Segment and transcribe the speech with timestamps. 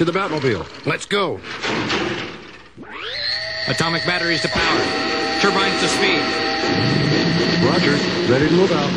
[0.00, 0.64] To the Batmobile.
[0.86, 1.38] Let's go.
[3.68, 4.80] Atomic batteries to power.
[5.42, 6.22] Turbines to speed.
[7.68, 7.92] Roger.
[8.32, 8.90] Ready to move out.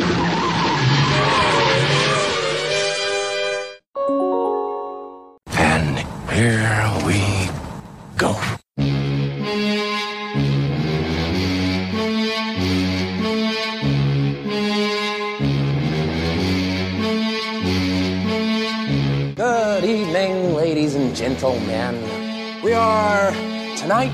[5.58, 5.98] And
[6.32, 7.50] here we
[8.16, 8.53] go.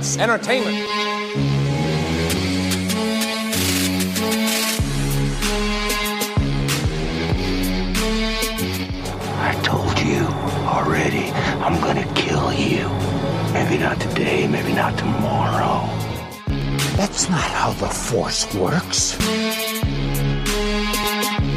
[0.01, 0.77] Tonight's entertainment.
[9.43, 10.25] I told you
[10.67, 12.89] already, I'm gonna kill you.
[13.53, 15.87] Maybe not today, maybe not tomorrow.
[16.97, 19.17] That's not how the Force works.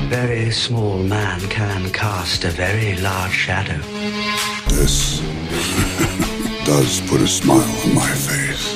[0.09, 3.79] very small man can cast a very large shadow.
[4.69, 5.12] This
[6.65, 8.73] does put a smile on my face.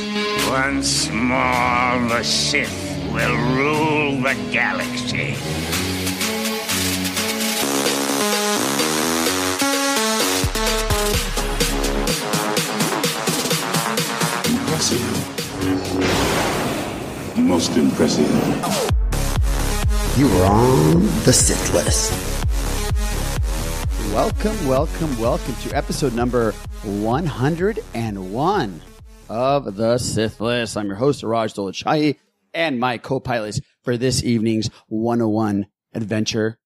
[0.50, 2.70] Once more, the Sith
[3.14, 5.36] will rule the galaxy.
[14.52, 15.06] Impressive.
[17.38, 18.30] Most impressive.
[20.17, 22.12] You are on the Sith list.
[24.14, 26.53] Welcome, welcome, welcome to episode number
[26.88, 28.82] 101
[29.28, 30.78] of the Sith List.
[30.78, 32.18] I'm your host, Raj Dolachai,
[32.54, 36.58] and my co-pilots for this evening's 101 adventure.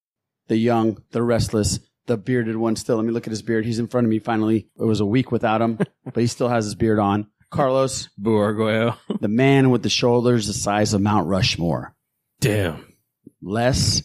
[0.47, 2.97] The young, the restless, the bearded one still.
[2.97, 3.65] Let me look at his beard.
[3.65, 4.67] He's in front of me finally.
[4.79, 7.25] It was a week without him, but he still has his beard on.
[7.49, 8.97] Carlos, Buarguello.
[9.19, 11.95] the man with the shoulders the size of Mount Rushmore.
[12.39, 12.93] Damn.
[13.41, 14.03] Les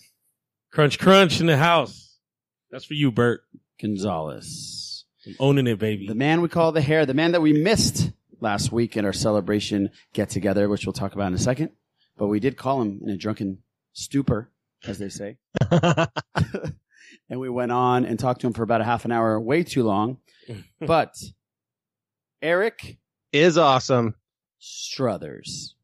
[0.73, 2.19] Crunch, crunch in the house.
[2.71, 3.43] That's for you, Bert.
[3.81, 4.76] Gonzalez.
[5.27, 6.07] I'm owning it, baby.
[6.07, 9.13] The man we call the hair, the man that we missed last week in our
[9.13, 11.71] celebration get together, which we'll talk about in a second.
[12.17, 13.59] But we did call him in a drunken
[13.93, 14.51] stupor,
[14.87, 15.39] as they say.
[15.71, 19.63] and we went on and talked to him for about a half an hour, way
[19.63, 20.19] too long.
[20.81, 21.17] But
[22.41, 22.99] Eric
[23.33, 24.15] is awesome.
[24.61, 25.75] Strothers.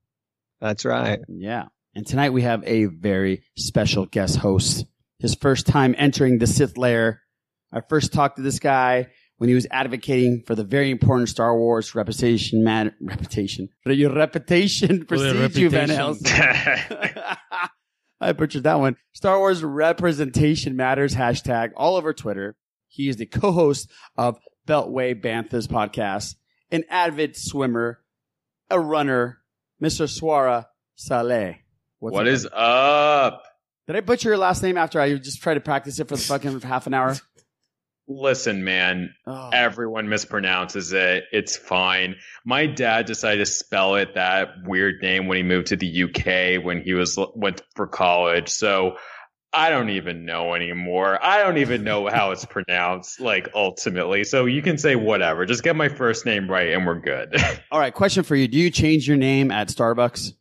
[0.61, 1.19] That's right.
[1.27, 1.65] Yeah.
[1.97, 4.87] And tonight we have a very special guest host.
[5.19, 7.23] His first time entering the Sith lair.
[7.73, 9.09] I first talked to this guy
[9.43, 13.69] when he was advocating for the very important Star Wars reputation man reputation.
[13.85, 15.89] But your reputation precedes you, Van.
[15.89, 16.31] Helsing.
[18.21, 18.95] I butchered that one.
[19.15, 22.55] Star Wars representation matters hashtag all over Twitter.
[22.87, 26.37] He is the co-host of Beltway Banthas podcast,
[26.71, 27.99] an avid swimmer,
[28.71, 29.39] a runner,
[29.83, 30.07] Mr.
[30.07, 31.57] Swara Saleh.
[31.99, 32.33] What's What up?
[32.33, 33.43] is up?
[33.89, 36.23] Did I butcher your last name after I just tried to practice it for the
[36.23, 37.17] fucking half an hour?
[38.09, 39.51] Listen, man, Oh.
[39.53, 41.25] everyone mispronounces it.
[41.33, 42.17] It's fine.
[42.45, 46.63] My dad decided to spell it that weird name when he moved to the UK
[46.63, 48.49] when he was went for college.
[48.49, 48.97] So
[49.55, 51.19] I don't even know anymore.
[51.23, 54.25] I don't even know how it's pronounced, like ultimately.
[54.25, 55.47] So you can say whatever.
[55.47, 57.37] Just get my first name right and we're good.
[57.71, 58.49] All right, question for you.
[58.49, 60.33] Do you change your name at Starbucks?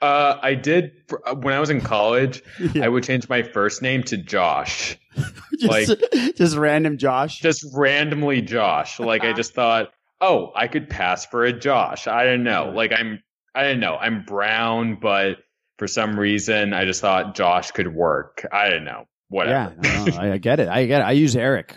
[0.00, 0.92] Uh, I did
[1.26, 2.42] uh, when I was in college.
[2.80, 4.98] I would change my first name to Josh.
[5.58, 6.04] Just,
[6.36, 7.40] just random Josh.
[7.40, 9.00] just randomly Josh.
[9.00, 12.06] Like I just thought, oh, I could pass for a Josh.
[12.06, 12.70] I don't know.
[12.72, 13.20] Like I'm,
[13.56, 13.96] I don't know.
[13.96, 15.38] I'm brown, but
[15.76, 18.46] for some reason, I just thought Josh could work.
[18.52, 19.06] I don't know.
[19.30, 19.74] Whatever.
[19.82, 20.68] Yeah, no, I, I get it.
[20.68, 21.04] I get it.
[21.04, 21.76] I use Eric.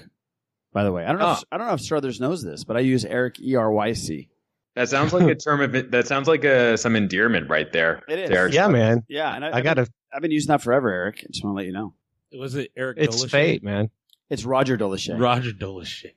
[0.73, 1.29] By the way, I don't know.
[1.29, 1.33] Oh.
[1.33, 3.93] If, I don't know if Strothers knows this, but I use Eric E R Y
[3.93, 4.29] C.
[4.75, 5.91] That sounds like a term of it.
[5.91, 8.01] That sounds like a, some endearment right there.
[8.07, 8.29] It is.
[8.29, 9.03] to Eric Yeah, man.
[9.09, 9.87] Yeah, and I, I got to.
[10.13, 11.23] I've been using that forever, Eric.
[11.23, 11.93] I just want to let you know.
[12.31, 13.29] It was it Eric It's Dolachet?
[13.29, 13.89] fate, man.
[14.29, 15.19] It's Roger Dolachet.
[15.19, 16.13] Roger Dolachet.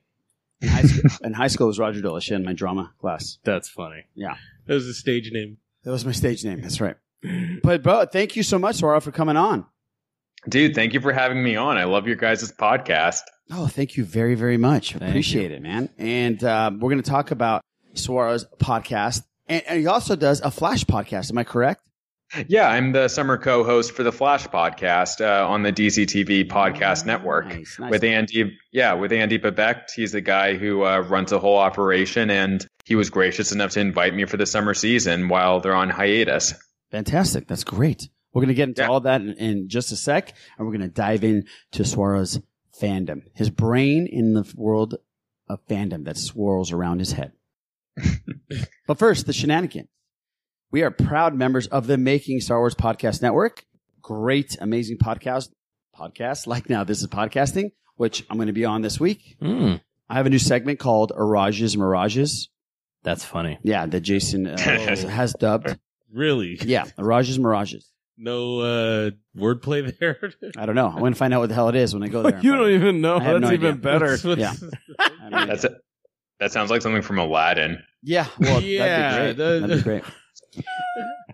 [0.61, 3.39] in, high school, in high school, it was Roger Dolachet in my drama class.
[3.43, 4.05] That's funny.
[4.15, 4.35] Yeah.
[4.67, 5.57] That was the stage name.
[5.83, 6.61] That was my stage name.
[6.61, 6.95] That's right.
[7.61, 9.65] But, bro, thank you so much, Swara, for coming on.
[10.47, 11.77] Dude, thank you for having me on.
[11.77, 13.21] I love your guys' podcast.
[13.51, 14.95] Oh, thank you very, very much.
[14.95, 15.89] Appreciate it, man.
[15.97, 17.61] And um, we're going to talk about
[17.97, 19.23] Swara's podcast.
[19.47, 21.31] And, and he also does a Flash podcast.
[21.31, 21.81] Am I correct?
[22.47, 27.45] Yeah, I'm the summer co-host for the Flash podcast uh, on the DCTV podcast network
[27.47, 27.91] Nice, nice.
[27.91, 28.57] with Andy.
[28.71, 29.91] Yeah, with Andy Behbakht.
[29.95, 33.79] He's the guy who uh, runs the whole operation, and he was gracious enough to
[33.79, 36.55] invite me for the summer season while they're on hiatus.
[36.91, 37.47] Fantastic.
[37.47, 38.09] That's great.
[38.33, 38.87] We're going to get into Yeah.
[38.89, 42.41] all that in, in just a sec, and we're going to dive in to Swara's
[42.81, 44.95] fandom, his brain in the world
[45.47, 47.33] of fandom that swirls around his head.
[48.87, 49.89] but first, the shenanigans.
[50.71, 53.63] We are proud members of the Making Star Wars Podcast Network.
[54.01, 55.49] Great, amazing podcast.
[55.97, 56.83] Podcast like now.
[56.83, 59.37] This is podcasting, which I'm going to be on this week.
[59.41, 59.79] Mm.
[60.09, 62.49] I have a new segment called Iraj's Mirages.
[63.03, 63.57] That's funny.
[63.63, 65.77] Yeah, that Jason uh, has dubbed.
[66.11, 66.59] Really?
[66.61, 67.89] Yeah, Iraj's Mirages.
[68.17, 70.31] No uh, wordplay there.
[70.57, 70.87] I don't know.
[70.87, 72.39] I'm going to find out what the hell it is when I go there.
[72.43, 73.17] You don't even know.
[73.17, 73.81] I That's no even idea.
[73.81, 74.17] better.
[74.37, 74.53] Yeah.
[75.29, 75.73] That's it.
[76.39, 77.81] That sounds like something from Aladdin.
[78.03, 78.27] Yeah.
[78.39, 79.59] Well, Yeah, that'd be great.
[79.61, 80.03] That'd be great.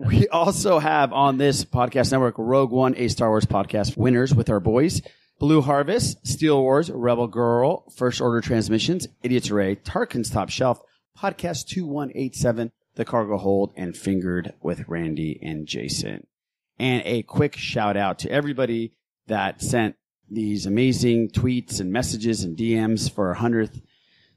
[0.06, 4.50] we also have on this podcast network Rogue One, a Star Wars podcast winners with
[4.50, 5.02] our boys.
[5.38, 10.80] Blue Harvest, Steel Wars, Rebel Girl, First Order Transmissions, Idiots Array, Tarkin's Top Shelf,
[11.18, 16.26] Podcast 2187, The Cargo Hold, and Fingered with Randy and Jason.
[16.78, 18.92] And a quick shout out to everybody
[19.26, 19.96] that sent
[20.30, 23.82] these amazing tweets and messages and DMs for our 100th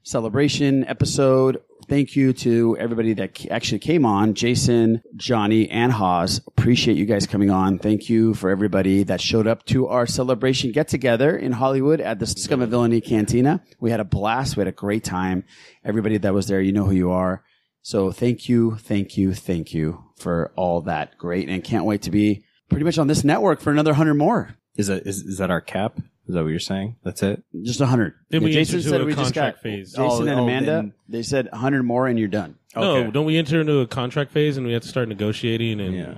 [0.06, 1.60] celebration episode.
[1.88, 6.40] Thank you to everybody that actually came on, Jason, Johnny, and Haas.
[6.46, 7.78] Appreciate you guys coming on.
[7.78, 12.20] Thank you for everybody that showed up to our celebration get together in Hollywood at
[12.20, 13.62] the Scum of Villainy Cantina.
[13.80, 14.56] We had a blast.
[14.56, 15.44] We had a great time.
[15.84, 17.44] Everybody that was there, you know who you are.
[17.82, 22.10] So thank you, thank you, thank you for all that great and can't wait to
[22.10, 24.56] be pretty much on this network for another hundred more.
[24.76, 25.98] Is that is, is that our cap?
[26.28, 26.96] Is that what you're saying?
[27.04, 27.42] That's it?
[27.62, 28.14] Just a hundred.
[28.30, 29.90] Then we Jason enter said into a we just got contract phase.
[29.92, 30.66] Jason Oh, and oh, Amanda.
[30.72, 32.56] then- they said a hundred more and you're done.
[32.74, 35.94] No, don't we enter into a contract phase and we have to start negotiating and
[35.94, 36.14] Yeah.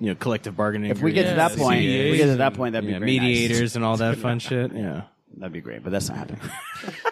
[0.00, 0.90] You know, collective bargaining.
[0.92, 2.92] If we get to agreements, that point, if we get to that point, that'd be
[2.92, 3.22] yeah, very nice.
[3.26, 4.72] mediators and all that fun shit.
[4.72, 5.02] Yeah.
[5.36, 6.40] That'd be great, but that's not happening.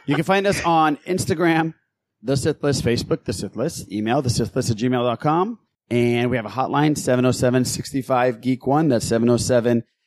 [0.06, 1.74] you can find us on Instagram,
[2.22, 5.58] The Sith List, Facebook, The Sith List, email, The Sith List at gmail.com.
[5.90, 8.88] And we have a hotline, 707-65-GEEK1.
[8.88, 9.08] That's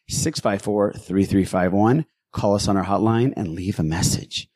[0.10, 2.06] 707-654-3351.
[2.32, 4.50] Call us on our hotline and leave a message.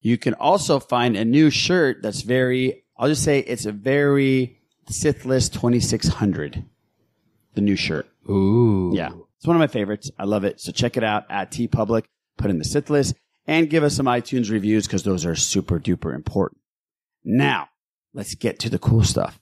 [0.00, 4.58] You can also find a new shirt that's very, I'll just say it's a very
[4.88, 6.64] Sith List 2600.
[7.54, 8.08] The new shirt.
[8.28, 8.92] Ooh.
[8.94, 9.10] Yeah.
[9.36, 10.10] It's one of my favorites.
[10.18, 10.60] I love it.
[10.60, 12.04] So check it out at TeePublic.
[12.36, 13.14] Put in the Sith list
[13.46, 16.60] and give us some iTunes reviews because those are super duper important.
[17.24, 17.68] Now,
[18.14, 19.38] let's get to the cool stuff.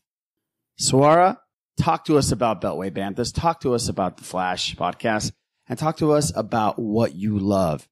[0.80, 1.38] Swara,
[1.76, 3.34] talk to us about Beltway Banthas.
[3.34, 5.32] Talk to us about the Flash podcast
[5.68, 7.88] and talk to us about what you love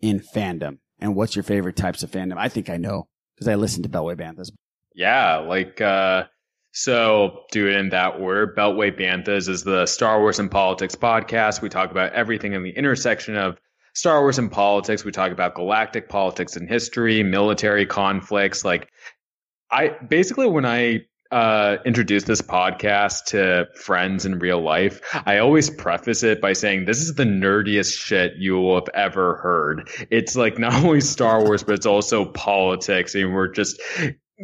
[0.00, 2.36] in fandom and what's your favorite types of fandom.
[2.36, 4.50] I think I know because I listen to Beltway Banthas.
[4.94, 6.24] Yeah, like uh
[6.72, 8.52] so do it in that order.
[8.52, 11.62] Beltway Banthas is the Star Wars and Politics podcast.
[11.62, 13.58] We talk about everything in the intersection of
[13.94, 15.04] Star Wars and politics.
[15.04, 18.64] We talk about galactic politics and history, military conflicts.
[18.64, 18.88] Like
[19.70, 25.68] I basically when I uh, introduce this podcast to friends in real life, I always
[25.68, 29.88] preface it by saying this is the nerdiest shit you will have ever heard.
[30.10, 33.82] It's like not only Star Wars, but it's also politics, and we're just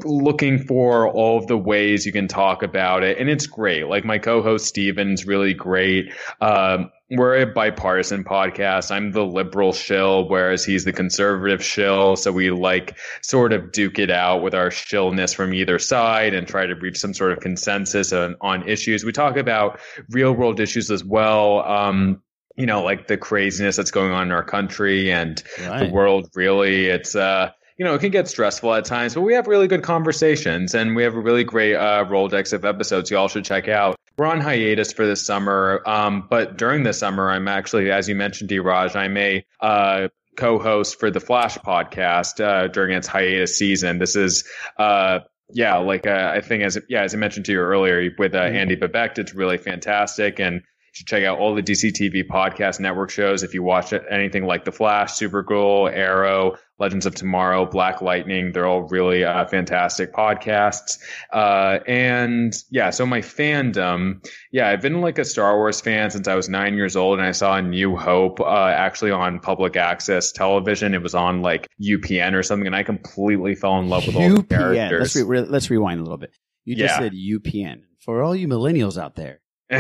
[0.04, 4.04] looking for all of the ways you can talk about it and it's great like
[4.04, 10.64] my co-host steven's really great um, we're a bipartisan podcast i'm the liberal shill whereas
[10.64, 15.32] he's the conservative shill so we like sort of duke it out with our shillness
[15.32, 19.12] from either side and try to reach some sort of consensus on, on issues we
[19.12, 19.80] talk about
[20.10, 22.22] real world issues as well um,
[22.56, 25.88] you know like the craziness that's going on in our country and Right.
[25.88, 29.32] the world really it's uh you know, it can get stressful at times, but we
[29.32, 33.16] have really good conversations and we have a really great uh, Rolodex of episodes you
[33.16, 33.96] all should check out.
[34.20, 38.14] We're on hiatus for this summer, um, but during the summer, I'm actually, as you
[38.14, 38.58] mentioned, D.
[38.58, 43.98] Raj, I'm a uh, co-host for the Flash podcast uh, during its hiatus season.
[43.98, 44.44] This is,
[44.76, 48.34] uh, yeah, like uh, I think as yeah, as I mentioned to you earlier with
[48.34, 50.56] uh, Andy Behbakht, it's really fantastic and.
[50.56, 54.44] You should check out all the DC TV podcast network shows if you watch anything
[54.44, 58.52] like The Flash, Supergirl, Arrow, Legends of Tomorrow, Black Lightning.
[58.52, 60.98] They're all really uh, fantastic podcasts.
[61.32, 66.26] Uh, and yeah, so my fandom, yeah, I've been like a Star Wars fan since
[66.26, 69.76] I was nine years old, and I saw a New Hope uh, actually on public
[69.76, 70.94] access television.
[70.94, 74.28] It was on like UPN or something, and I completely fell in love with all
[74.28, 75.14] the characters.
[75.14, 76.32] Let's, re- re- let's rewind a little bit.
[76.64, 76.98] You just Yeah.
[76.98, 77.82] said UPN.
[78.00, 79.40] For all you millennials out there,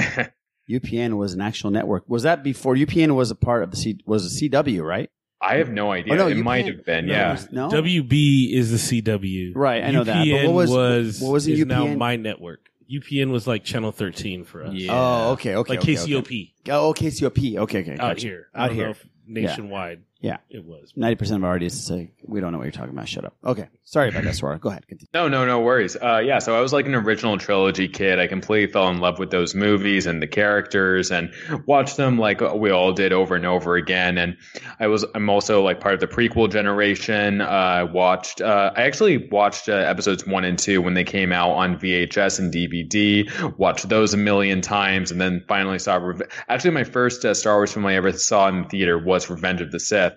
[0.70, 2.04] UPN was an actual network.
[2.08, 3.98] Was that before UPN was a part of the C?
[4.06, 5.10] Was a CW, right?
[5.40, 6.12] I have no idea.
[6.12, 7.32] Oh, no, it UPN might have been, no, yeah.
[7.32, 7.70] was- no?
[7.70, 9.52] WB is the CW.
[9.54, 12.68] Right, I know that, but what was- was what was the is now my network.
[12.90, 14.74] UPN was like channel 13 for us.
[14.88, 15.70] Oh, okay, okay.
[15.74, 16.52] Like okay, KCOP.
[16.62, 16.72] Okay.
[16.72, 17.56] Oh, KCOP.
[17.58, 17.92] Okay, okay.
[17.92, 18.26] Out gotcha.
[18.26, 18.48] here.
[18.54, 18.88] Out here.
[18.90, 20.02] if nationwide.
[20.20, 20.36] Yeah.
[20.50, 20.92] It was.
[20.96, 23.08] Ninety percent of our audience say we don't know what you're talking about.
[23.08, 23.34] Shut up.
[23.44, 23.68] Okay.
[23.84, 24.60] Sorry about that, Swara.
[24.60, 24.86] Go ahead.
[24.86, 25.08] Continue.
[25.14, 25.96] No, no, no worries.
[25.96, 28.20] Uh, yeah, so I was like an original trilogy kid.
[28.20, 31.32] I completely fell in love with those movies and the characters, and
[31.66, 34.16] watched them like we all did over and over again.
[34.18, 34.36] And
[34.78, 37.40] I was, I'm also like part of the prequel generation.
[37.40, 41.32] Uh, I watched, uh, I actually watched uh, episodes one and two when they came
[41.32, 43.58] out on VHS and DVD.
[43.58, 45.96] Watched those a million times, and then finally saw.
[45.96, 49.28] Reve- actually, my first uh, Star Wars film I ever saw in the theater was
[49.30, 50.09] Revenge of the Sith.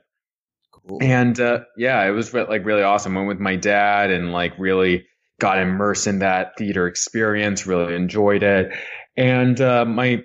[1.01, 3.15] And uh, yeah, it was like really awesome.
[3.15, 5.05] Went with my dad and like really
[5.39, 7.65] got immersed in that theater experience.
[7.65, 8.73] Really enjoyed it.
[9.15, 10.23] And uh, my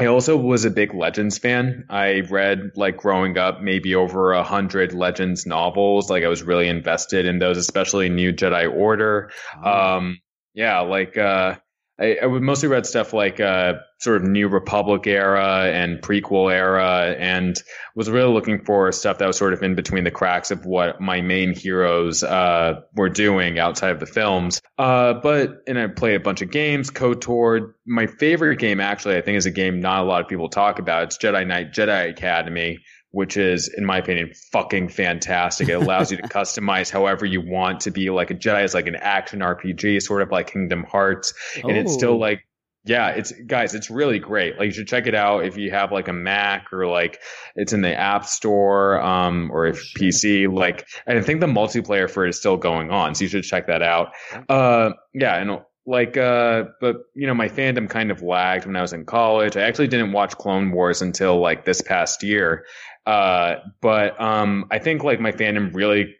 [0.00, 1.84] I also was a big Legends fan.
[1.90, 6.08] I read like growing up maybe over a hundred Legends novels.
[6.08, 9.30] Like I was really invested in those, especially New Jedi Order.
[9.62, 10.18] Um,
[10.54, 11.56] yeah, like uh,
[12.00, 16.52] I, I would mostly read stuff like uh, sort of New Republic era and prequel
[16.52, 17.56] era, and
[17.94, 21.00] was really looking for stuff that was sort of in between the cracks of what
[21.00, 24.60] my main heroes uh, were doing outside of the films.
[24.78, 26.90] Uh, but and I played a bunch of games.
[26.90, 27.74] KOTOR.
[27.86, 30.78] My favorite game, actually, I think, is a game not a lot of people talk
[30.78, 31.04] about.
[31.04, 32.78] It's Jedi Knight Jedi Academy.
[33.12, 35.68] Which is, in my opinion, fucking fantastic.
[35.68, 38.86] It allows you to customize however you want to be like a Jedi is like
[38.88, 41.34] an action RPG, sort of like Kingdom Hearts.
[41.62, 42.16] And it's still Oh.
[42.16, 42.40] like
[42.84, 44.58] yeah, it's guys, it's really great.
[44.58, 47.20] Like you should check it out if you have like a Mac or like
[47.54, 52.10] it's in the App Store um or if PC like and I think the multiplayer
[52.10, 54.08] for it is still going on, so you should check that out.
[54.48, 58.80] Uh yeah, and like uh but you know my fandom kind of lagged when I
[58.82, 59.56] was in college.
[59.56, 62.64] I actually didn't watch Clone Wars until like this past year.
[63.06, 66.14] Uh but um I think like my fandom really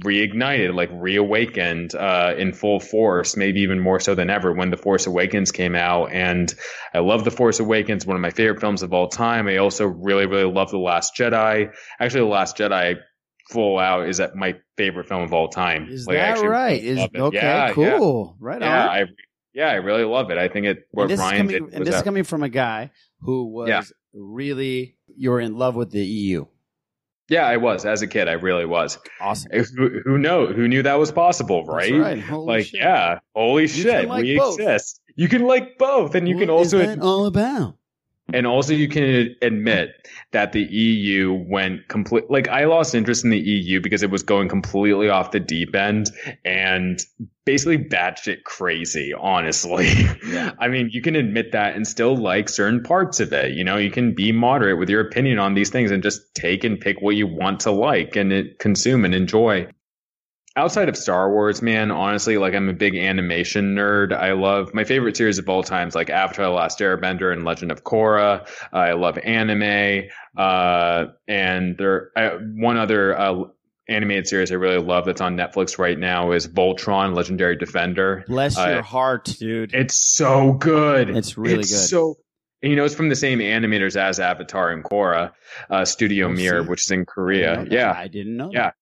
[0.00, 4.76] reignited, like reawakened uh, in full force, maybe even more so than ever when The
[4.76, 6.12] Force Awakens came out.
[6.12, 6.54] And
[6.94, 9.48] I love The Force Awakens, one of my favorite films of all time.
[9.48, 11.72] I also really, really love The Last Jedi.
[11.98, 12.96] Actually, The Last Jedi
[13.50, 15.88] full out is that my favorite film of all time.
[15.90, 16.82] Is Like, that actually right?
[16.82, 18.36] really Is okay, Yeah, cool.
[18.40, 18.46] Yeah.
[18.46, 18.88] Right yeah, on.
[18.88, 19.04] I
[19.54, 20.38] yeah, I really love it.
[20.38, 22.42] I think it what and this, Ryan is coming, did and this is coming from
[22.44, 22.90] a guy
[23.22, 23.82] who was Yeah.
[24.12, 26.46] really you're in love with the EU.
[27.28, 28.26] Yeah, I was as a kid.
[28.26, 28.98] I really was.
[29.20, 29.50] Awesome.
[29.52, 30.46] Who, who know?
[30.46, 31.92] Who knew that was possible, right?
[31.92, 32.20] right.
[32.20, 32.80] Holy like, shit.
[32.80, 34.58] yeah, holy shit, can like we both.
[34.58, 35.02] exist.
[35.14, 37.76] You can like both, and you can What is also that all about?
[38.32, 43.30] And also you can admit that the EU went complete like I lost interest in
[43.30, 46.10] the EU because it was going completely off the deep end
[46.44, 47.00] and
[47.46, 49.88] basically batshit crazy, honestly.
[50.58, 53.52] I mean, you can admit that and still like certain parts of it.
[53.52, 56.64] You know, you can be moderate with your opinion on these things and just take
[56.64, 59.66] and pick what you want to like and consume and enjoy
[60.58, 64.12] outside of Star Wars, man, honestly, like I'm a big animation nerd.
[64.12, 67.70] I love my favorite series of all times, like Avatar: The Last Airbender and Legend
[67.72, 68.46] of Korra.
[68.72, 73.44] I love anime, uh, and there I, one other uh,
[73.88, 78.24] animated series I really love that's on Netflix right now is Voltron: Legendary Defender.
[78.28, 79.72] Bless Uh, your heart, dude.
[79.74, 81.10] It's so good.
[81.10, 81.88] It's really It's good.
[81.88, 82.16] So.
[82.62, 85.32] and, You know, it's from the same animators as Avatar and Korra,
[85.70, 86.68] uh, Studio Oh, Mir, see?
[86.68, 87.58] which is in Korea.
[87.64, 87.70] that.
[87.72, 88.50] Yeah, I didn't know.
[88.52, 88.72] yeah,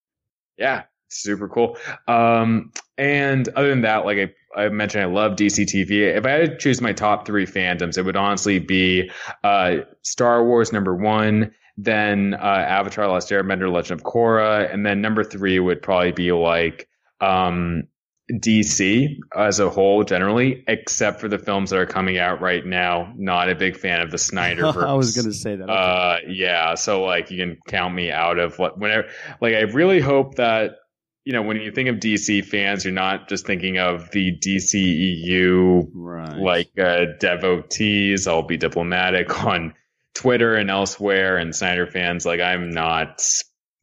[0.57, 1.77] yeah, super cool.
[2.09, 6.17] Um, and other than that, like I, I mentioned, I love DC TV.
[6.17, 9.11] If I had to choose my top three fandoms, it would honestly be
[9.45, 15.03] uh, Star Wars number one, then uh, Avatar: Last Airbender, Legend of Korra, and then
[15.03, 16.89] number three would probably be like
[17.21, 17.85] um,
[18.33, 23.13] DC as a whole, generally, except for the films that are coming out right now.
[23.17, 24.87] Not a big fan of the Snyderverse.
[24.87, 25.69] I was gonna say that.
[25.69, 26.75] Uh, yeah.
[26.75, 29.09] So like you can count me out of what whenever.
[29.43, 30.77] Like I really hope that
[31.27, 35.91] you know when you think of DC fans, you're not just thinking of the DCEU
[35.93, 36.39] right.
[36.39, 38.29] like uh, devotees.
[38.29, 39.75] I'll be diplomatic on
[40.15, 42.25] Twitter and elsewhere, and Snyder fans.
[42.25, 43.23] Like I'm not.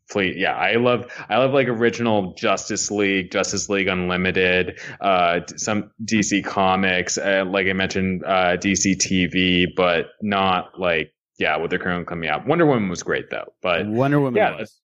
[0.09, 5.91] Please, yeah, I love I love like original Justice League, Justice League Unlimited, uh, some
[6.03, 11.79] DC comics, uh, like I mentioned, uh, DC TV, but not like yeah, what they're
[11.79, 12.47] currently coming out.
[12.47, 14.37] Wonder Woman was great though, but Wonder Woman.
[14.37, 14.79] yeah, was.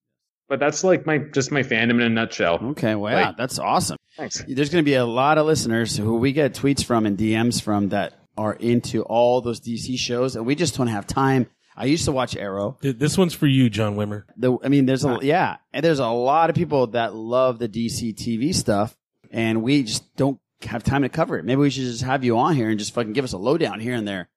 [0.49, 2.59] That's- but that's like my just my fandom in a nutshell.
[2.71, 3.97] Okay, well, yeah, Like- that's awesome.
[4.17, 4.43] Thanks.
[4.47, 7.61] There's going to be a lot of listeners who we get tweets from and DMs
[7.61, 11.47] from that are into all those DC shows, and we just don't have time.
[11.77, 12.77] I used to watch Arrow.
[12.81, 14.23] This one's for you, John Wimmer.
[14.35, 17.69] The, I mean, there's a yeah, and there's a lot of people that love the
[17.69, 18.97] DC TV stuff,
[19.31, 21.45] and we just don't have time to cover it.
[21.45, 23.79] Maybe we should just have you on here and just fucking give us a lowdown
[23.79, 24.27] here and there.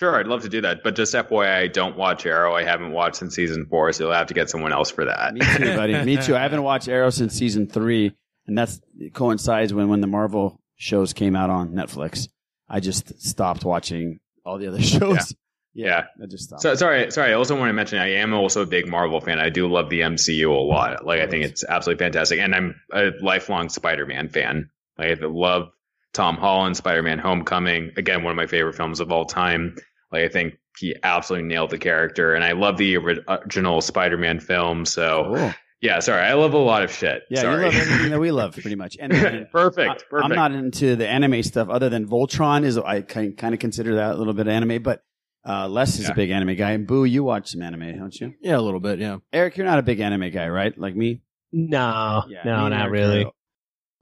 [0.00, 2.54] Sure, I'd love to do that, but just FYI, I don't watch Arrow.
[2.54, 5.34] I haven't watched since season four, so you'll have to get someone else for that.
[5.34, 6.02] Me too, buddy.
[6.04, 6.34] Me too.
[6.34, 8.16] I haven't watched Arrow since season three,
[8.46, 8.80] and that's
[9.12, 12.28] coincides when when the Marvel shows came out on Netflix.
[12.66, 15.34] I just stopped watching all the other shows.
[15.74, 16.04] Yeah.
[16.22, 16.62] I just stopped.
[16.62, 17.32] So sorry, sorry.
[17.32, 19.38] I also want to mention I am also a big Marvel fan.
[19.38, 21.04] I do love the MCU a lot.
[21.04, 24.70] Like I think it's absolutely fantastic, and I'm a lifelong Spider-Man fan.
[24.96, 25.72] Like I love
[26.14, 27.92] Tom Holland, Spider-Man: Homecoming.
[27.98, 29.76] Again, one of my favorite films of all time.
[30.12, 34.84] Like I think he absolutely nailed the character, and I love the original Spider-Man film.
[34.84, 35.54] So Cool.
[35.80, 37.22] yeah, sorry, I love a lot of shit.
[37.30, 37.56] Yeah, sorry.
[37.58, 38.96] you love everything that we love, pretty much.
[39.00, 40.24] And, and perfect, I, perfect.
[40.30, 43.96] I'm not into the anime stuff, other than Voltron is I kind kind of consider
[43.96, 45.02] that a little bit anime, but
[45.46, 48.34] Uh, Les is a big anime guy, and Boo, you watch some anime, don't you?
[48.42, 48.98] Yeah, a little bit.
[48.98, 49.18] Yeah.
[49.32, 50.76] Eric, you're not a big anime guy, right?
[50.78, 51.22] Like me.
[51.52, 53.26] No, Yeah, no, me not Eric really.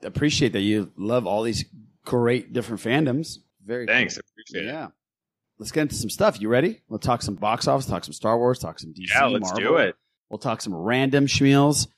[0.03, 1.65] Appreciate that you love all these
[2.05, 3.39] great different fandoms.
[3.65, 4.23] Very Thanks, cool.
[4.27, 4.73] I appreciate it.
[4.73, 4.89] Yeah.
[5.59, 6.41] Let's get into some stuff.
[6.41, 6.83] You ready?
[6.89, 9.09] We'll talk some box office, talk some Star Wars, talk some DC.
[9.11, 9.61] Yeah, let's Marvel.
[9.61, 9.97] do it.
[10.31, 11.89] We'll talk some random schmeals.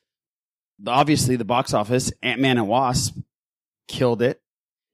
[0.87, 3.17] Obviously, the box office, Ant Man and Wasp
[3.87, 4.41] killed it.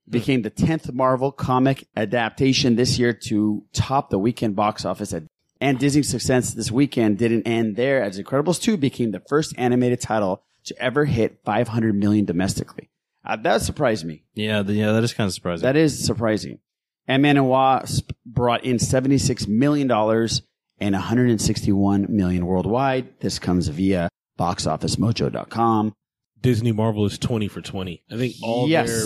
[0.09, 5.13] Became the 10th Marvel comic adaptation this year to top the weekend box office.
[5.13, 5.25] At,
[5.61, 10.01] and Disney's success this weekend didn't end there as Incredibles 2 became the first animated
[10.01, 12.89] title to ever hit 500 million domestically.
[13.25, 14.23] Uh, that surprised me.
[14.35, 15.65] Yeah, the, yeah, that is kind of surprising.
[15.65, 16.61] That is surprising.
[17.09, 20.43] Ant-Man and Wasp brought in seventy-six million dollars
[20.79, 23.21] and one hundred and sixty-one million worldwide.
[23.21, 24.09] This comes via
[24.39, 25.95] boxofficemojo.com.
[26.41, 28.03] Disney Marvel is twenty for twenty.
[28.11, 28.89] I think all Yes.
[28.89, 28.99] their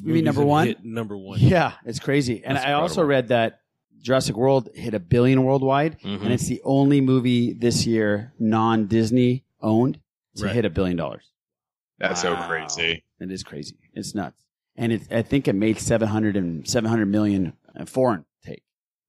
[0.00, 0.66] You mean movies number have one?
[0.66, 1.38] hit number one.
[1.40, 2.42] Yeah, it's crazy.
[2.44, 3.58] And That's I also read that
[4.00, 6.22] Jurassic World hit a billion worldwide, Mhm.
[6.22, 10.00] and it's the only movie this year non Disney owned
[10.36, 10.54] to Right.
[10.54, 11.24] hit a billion dollars.
[11.98, 12.40] That's Wow.
[12.40, 13.04] so crazy.
[13.20, 13.76] It is crazy.
[13.94, 14.41] It's nuts.
[14.76, 18.62] And it, I think it made 700 and 700 million uh, foreign take.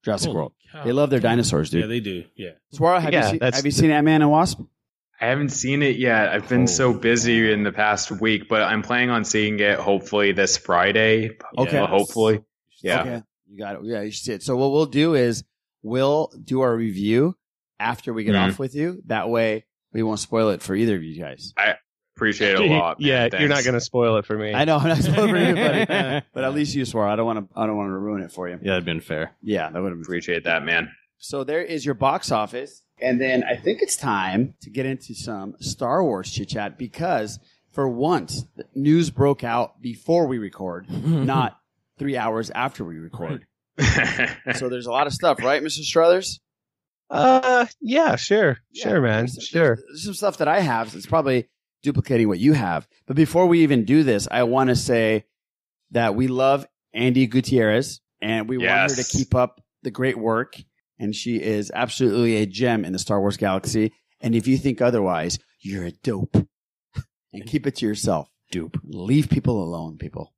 [0.03, 0.53] Jurassic Holy World.
[0.71, 0.83] cow.
[0.83, 1.81] They love their dinosaurs, dude.
[1.81, 2.25] Yeah, they do.
[2.35, 2.49] Yeah.
[2.73, 4.59] Swara, have Yeah, you seen, that's have you seen Ant Man and Wasp?
[5.21, 6.29] I haven't seen it yet.
[6.29, 10.33] I've been so busy in the past week, but I'm planning on seeing it hopefully
[10.33, 11.37] this Friday.
[11.57, 11.77] Okay.
[11.79, 12.43] Well, hopefully.
[12.81, 13.01] Yeah.
[13.01, 13.21] Okay.
[13.49, 13.81] You got it.
[13.85, 14.43] Yeah, you should see it.
[14.43, 15.45] So what we'll do is
[15.81, 17.37] we'll do our review
[17.79, 18.49] after we get Mhm.
[18.49, 19.01] off with you.
[19.05, 21.53] That way we won't spoil it for either of you guys.
[21.55, 21.75] I
[22.15, 22.99] appreciate it a lot.
[22.99, 23.07] man.
[23.31, 24.53] yeah, you're not going to spoil it for me.
[24.53, 27.07] I know I'm not spoiling for anybody, but at least you swore.
[27.07, 27.59] I don't want to.
[27.59, 28.59] I don't want to ruin it for you.
[28.61, 29.35] yeah, that'd been fair.
[29.41, 30.01] Yeah, that would have.
[30.01, 30.89] Appreciate that, man.
[31.17, 35.13] So there is your box office, and then I think it's time to get into
[35.15, 37.39] some Star Wars chit chat because
[37.71, 41.57] for once the news broke out before we record, not
[41.97, 43.45] three hours after we record.
[43.79, 45.79] so there's a lot of stuff, right, Mr.
[45.79, 46.39] Strothers?
[47.09, 49.75] Uh, yeah, sure, sure, man, There's- sure.
[49.75, 50.95] There's some stuff that I have.
[50.95, 51.47] It's probably
[51.83, 52.87] duplicating what you have.
[53.05, 55.25] But before we even do this, I want to say
[55.91, 60.55] that we love Andi Gutierrez and we want her to keep up the great work.
[60.99, 63.93] And she is absolutely a gem in the Star Wars galaxy.
[64.21, 66.35] And if you think otherwise, you're a dope.
[67.33, 68.29] and keep it to yourself.
[68.51, 68.77] Dupe.
[68.83, 70.33] Leave people alone, people.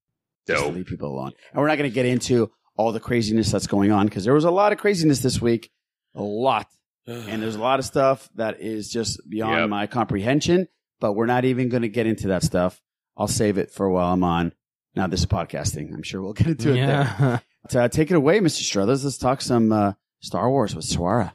[0.47, 0.73] Just Dope.
[0.75, 1.33] leave people alone.
[1.51, 4.33] And we're not going to get into all the craziness that's going on because there
[4.33, 5.69] was a lot of craziness this week.
[6.15, 6.67] A lot.
[7.07, 9.69] And there's a lot of stuff that is just beyond Yep.
[9.69, 10.67] my comprehension,
[10.99, 12.81] but we're not even going to get into that stuff.
[13.17, 14.53] I'll save it for while I'm on.
[14.95, 15.93] Now, this is podcasting.
[15.93, 17.15] I'm sure we'll get into it there.
[17.19, 17.39] Yeah.
[17.67, 18.61] So, uh, take it away, Mr.
[18.61, 19.03] Strothers.
[19.03, 21.33] Let's talk some uh, Star Wars with Swara.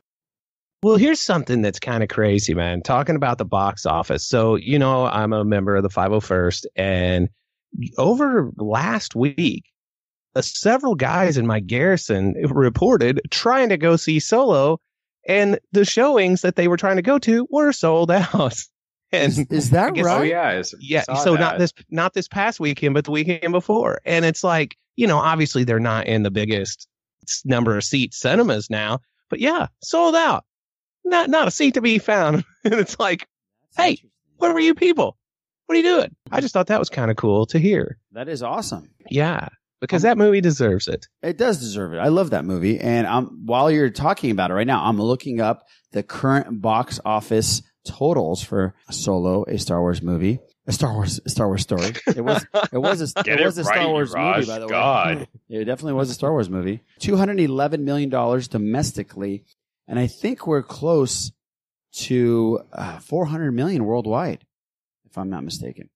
[0.80, 2.82] Well, here's something that's kind of crazy, man.
[2.82, 4.24] Talking about the box office.
[4.24, 7.30] So, you know, I'm a member of the 501st, and
[7.98, 9.64] over last week,
[10.36, 14.78] uh, several guys in my garrison reported trying to go see Solo,
[15.26, 18.54] and the showings that they were trying to go to were sold out.
[19.12, 20.20] And Is, is that I guess- right?
[20.20, 23.52] Oh yeah, I yeah saw so not this not this past weekend but the weekend
[23.52, 24.00] before.
[24.04, 26.86] And it's like you know obviously they're not in the biggest
[27.44, 30.44] number of seat cinemas now but yeah sold out.
[31.04, 32.44] Not not a seat to be found.
[32.64, 33.26] And it's like
[33.76, 33.98] hey
[34.36, 35.16] where were you people?
[35.66, 36.14] What are you doing?
[36.30, 37.98] I just thought that was kind of cool to hear.
[38.12, 38.90] That is awesome.
[39.10, 39.48] yeah
[39.80, 41.08] because that movie deserves it.
[41.22, 41.98] It does deserve it.
[41.98, 42.78] I love that movie.
[42.78, 47.00] And um, while you're talking about it right now, I'm looking up the current box
[47.04, 51.92] office totals for Solo, a Star Wars movie, a Star Wars Star Wars story.
[52.06, 54.36] It was it was a, Get it was it a Star right, Wars Raj.
[54.38, 55.16] movie by the God.
[55.18, 55.28] way.
[55.48, 56.82] It definitely was a Star Wars movie.
[56.98, 59.44] Two hundred eleven million dollars domestically,
[59.88, 61.32] and I think we're close
[61.92, 64.44] to uh, four hundred million worldwide,
[65.08, 65.90] if I'm not mistaken.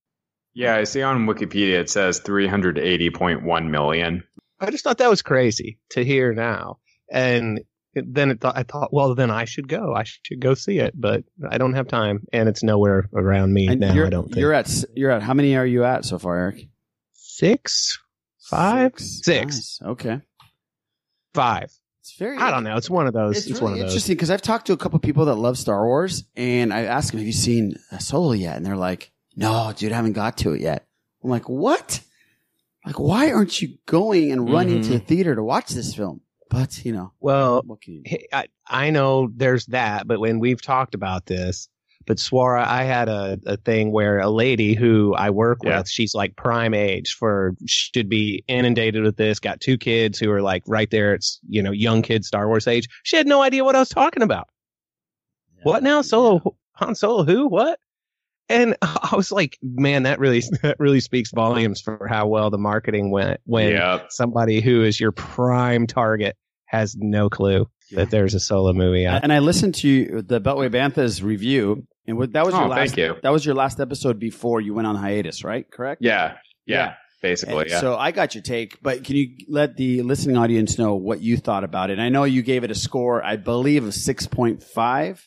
[0.55, 4.23] Yeah, I see on Wikipedia it says 380.1 million.
[4.61, 6.79] i just thought that was crazy to hear now
[7.11, 7.61] and
[7.95, 10.79] it- then it thought, i thought well then i should go i should go see
[10.79, 14.25] it but i don't have time and it's nowhere around me And now i don't
[14.27, 16.69] think you're at you're at how many are you at so far, Eric?
[17.13, 17.99] six
[18.51, 19.25] five Six.
[19.25, 19.83] six Nice.
[19.83, 20.21] Okay.
[21.33, 22.37] five It's very.
[22.39, 22.77] I don't know.
[22.77, 23.39] It's one of those.
[23.39, 23.91] It's, It's, really one of those.
[23.93, 27.11] interesting because I've talked to a couple people that love Star Wars, and I asked
[27.13, 30.53] them, "Have you seen Solo yet?" And they're like, "No, dude, I haven't got to
[30.53, 30.87] it yet."
[31.23, 32.01] I'm like, "What?
[32.85, 34.85] Like, why aren't you going and running Mhm.
[34.85, 38.17] to the theater to watch this film?" But you know, Well, what can you do?
[38.33, 41.69] I, I know there's that, but when we've talked about this,
[42.07, 45.79] but Swara, I had a, a thing where a lady who I work Yeah.
[45.79, 50.31] with, she's like prime age for, should be inundated with this, got two kids who
[50.31, 51.15] are like right there.
[51.15, 52.89] It's, you know, young kids, Star Wars age.
[53.05, 54.49] She had no idea what I was talking about.
[55.63, 56.03] What now?
[56.03, 57.49] Solo, Han Solo, who?
[57.49, 57.81] What?
[58.49, 62.59] And I was like, man, that really, that really speaks volumes for how well the
[62.59, 64.03] marketing went when Yeah.
[64.11, 69.23] somebody who is your prime target has no clue that there's a solo movie out.
[69.23, 72.79] And I listened to the Beltway Bantha's review, and that was oh, your Oh, last.
[72.95, 73.17] thank you.
[73.23, 75.71] That was your last episode before you went on hiatus, right?
[75.71, 76.03] Correct.
[76.03, 76.35] Yeah,
[76.67, 76.95] yeah, Yeah.
[77.23, 77.63] basically.
[77.63, 77.81] And Yeah.
[77.81, 81.37] So I got your take, but can you let the listening audience know what you
[81.37, 82.01] thought about it?
[82.01, 85.25] I know you gave it a score, I believe, of six point five.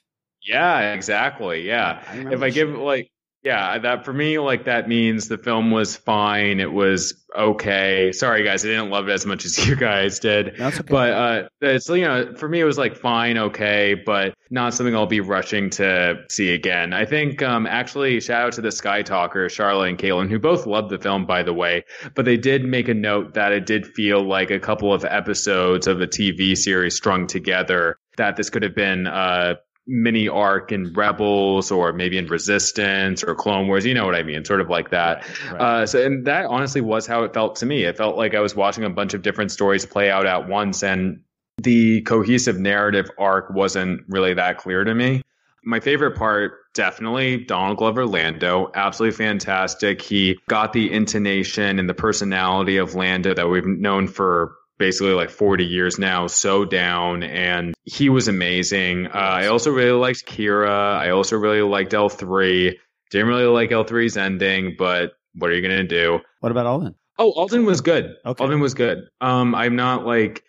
[0.47, 1.67] Yeah, exactly.
[1.67, 2.01] Yeah.
[2.31, 3.09] if I give like
[3.43, 6.59] yeah, that for me like that means the film was fine.
[6.59, 8.11] It was okay.
[8.11, 10.55] Sorry guys, I didn't love it as much as you guys did.
[10.57, 10.87] That's okay.
[10.89, 14.93] But uh it's you know, for me it was like fine, okay, but not something
[14.95, 16.91] I'll be rushing to see again.
[16.91, 20.65] I think um actually shout out to the Sky Talkers, Charlotte and Caitlin, who both
[20.65, 23.85] loved the film by the way, but they did make a note that it did
[23.87, 28.63] feel like a couple of episodes of a TV series strung together that this could
[28.63, 29.53] have been uh
[29.87, 33.85] mini arc in Rebels or maybe in Resistance or Clone Wars.
[33.85, 34.43] You know what I mean?
[34.45, 35.25] Sort of like that.
[35.49, 37.83] Uh, so, and that honestly was how it felt to me.
[37.83, 40.83] It felt like I was watching a bunch of different stories play out at once,
[40.83, 41.21] and
[41.57, 45.21] the cohesive narrative arc wasn't really that clear to me.
[45.63, 48.71] My favorite part, definitely Donald Glover Lando.
[48.73, 50.01] Absolutely fantastic.
[50.01, 55.29] He got the intonation and the personality of Lando that we've known for basically like
[55.29, 57.23] 40 years now, so down.
[57.23, 59.07] And he was amazing.
[59.07, 60.97] Uh, I also really liked Qi'ra.
[60.97, 62.73] I also really liked L3.
[63.09, 66.19] Didn't really like L3's ending, but what are you going to do?
[66.39, 66.95] What about Alden?
[67.17, 68.15] Oh, Alden was good.
[68.25, 69.07] Alden was good.
[69.21, 70.43] Um, I'm not like,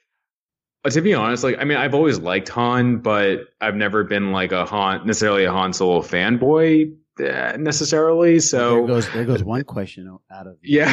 [0.84, 4.32] uh, to be honest, like, I mean, I've always liked Han, but I've never been
[4.32, 8.40] like a Han, necessarily a Han Solo fanboy uh, necessarily.
[8.40, 10.92] So there goes there goes one question out of yeah,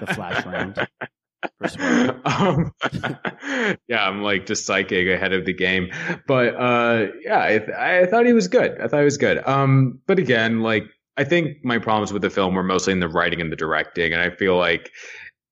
[0.00, 0.86] the flash round.
[2.24, 2.72] um,
[3.88, 5.90] yeah, I'm like just psychic ahead of the game,
[6.26, 8.80] but uh, yeah, I, th- I thought he was good.
[8.80, 9.46] I thought he was good.
[9.46, 10.84] Um, but again, like
[11.16, 14.12] I think my problems with the film were mostly in the writing and the directing,
[14.12, 14.90] and I feel like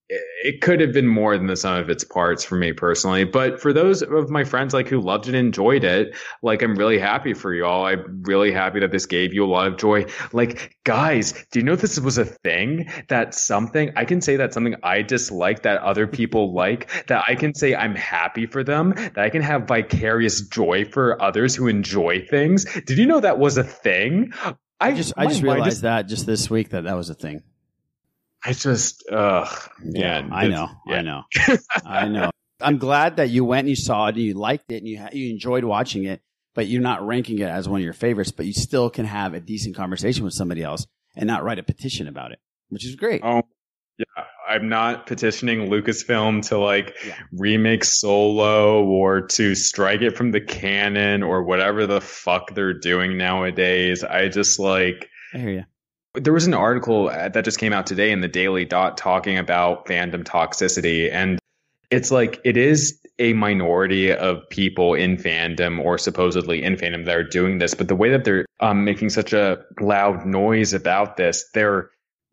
[0.08, 3.24] it- could have been more than the sum of its parts for me personally.
[3.24, 6.74] But for those of my friends like who loved it, and enjoyed it, like I'm
[6.74, 7.84] really happy for y'all.
[7.86, 10.06] I'm really happy that this gave you a lot of joy.
[10.32, 12.90] Like guys, do you know this was a thing?
[13.08, 17.06] That something I can say that something I dislike that other people like.
[17.08, 18.94] That I can say I'm happy for them.
[18.96, 22.64] That I can have vicarious joy for others who enjoy things.
[22.64, 24.32] Did you know that was a thing?
[24.80, 27.42] I just I just realized that just this week that that was a thing.
[28.44, 31.22] I just, ugh, yeah, I know, I know,
[31.86, 32.30] I know.
[32.60, 35.04] I'm glad that you went and you saw it and you liked it and you
[35.12, 36.20] you enjoyed watching it,
[36.54, 38.32] but you're not ranking it as one of your favorites.
[38.32, 41.62] But you still can have a decent conversation with somebody else and not write a
[41.62, 43.22] petition about it, which is great.
[43.24, 43.42] Oh,
[43.98, 44.24] yeah.
[44.48, 46.94] I'm not petitioning Lucasfilm to like
[47.32, 53.16] remake Solo or to strike it from the canon or whatever the fuck they're doing
[53.16, 54.04] nowadays.
[54.04, 55.08] I just like.
[55.32, 55.64] I hear you.
[56.14, 59.38] There was an article uh, that just came out today in the Daily Dot talking
[59.38, 61.12] about fandom toxicity.
[61.12, 61.38] And
[61.90, 67.16] it's like, it is a minority of people in fandom or supposedly in fandom that
[67.16, 67.74] are doing this.
[67.74, 71.90] But the way that they're um, making such a loud noise about this, they're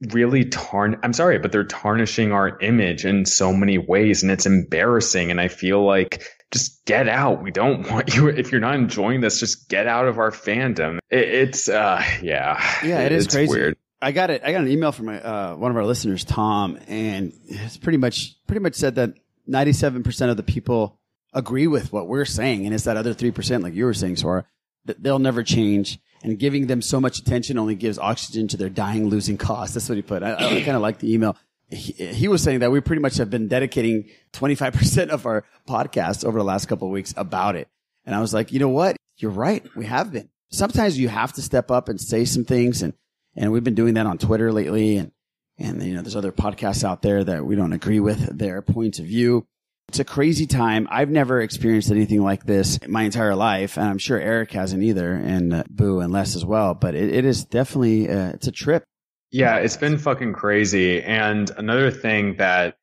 [0.10, 4.46] really tarn I'm sorry, but they're tarnishing our image in so many ways and it's
[4.48, 5.30] embarrassing.
[5.30, 7.42] And I feel like just get out.
[7.42, 8.28] We don't want you.
[8.28, 11.00] If you're not enjoying this, just get out of our fandom.
[11.10, 12.62] It, it's, uh, yeah.
[12.84, 13.52] Yeah, it is it's crazy.
[13.52, 13.78] weird.
[14.02, 14.42] I got it.
[14.44, 18.36] I got an email from uh, one of our listeners, Tom, and it's pretty much
[18.48, 19.14] pretty much said that
[19.46, 21.00] 97 percent of the people
[21.34, 24.16] agree with what we're saying, and it's that other three percent, like you were saying,
[24.16, 24.46] Swara,
[24.86, 26.00] that they'll never change.
[26.24, 29.74] And giving them so much attention only gives oxygen to their dying, losing cause.
[29.74, 30.22] That's what he put.
[30.22, 31.36] I, I kind of like the email.
[31.72, 36.26] He, he was saying that we pretty much have been dedicating 25% of our podcast
[36.26, 37.68] over the last couple of weeks about it.
[38.06, 38.98] And I was like, you know what?
[39.18, 39.66] You're right.
[39.76, 40.30] We have been.
[40.52, 42.82] Sometimes you have to step up and say some things.
[42.82, 42.94] And,
[43.36, 44.98] and we've been doing that on Twitter lately.
[44.98, 45.12] And,
[45.58, 49.00] and, you know, there's other podcasts out there that we don't agree with their points
[49.00, 49.46] of view.
[49.88, 50.88] It's a crazy time.
[50.90, 53.78] I've never experienced anything like this in my entire life.
[53.78, 56.74] And I'm sure Eric hasn't either and uh, Boo and Les as well.
[56.74, 58.84] But it, it is definitely, uh, it's a trip.
[59.32, 61.02] Yeah, it's been fucking crazy.
[61.02, 62.78] And another thing that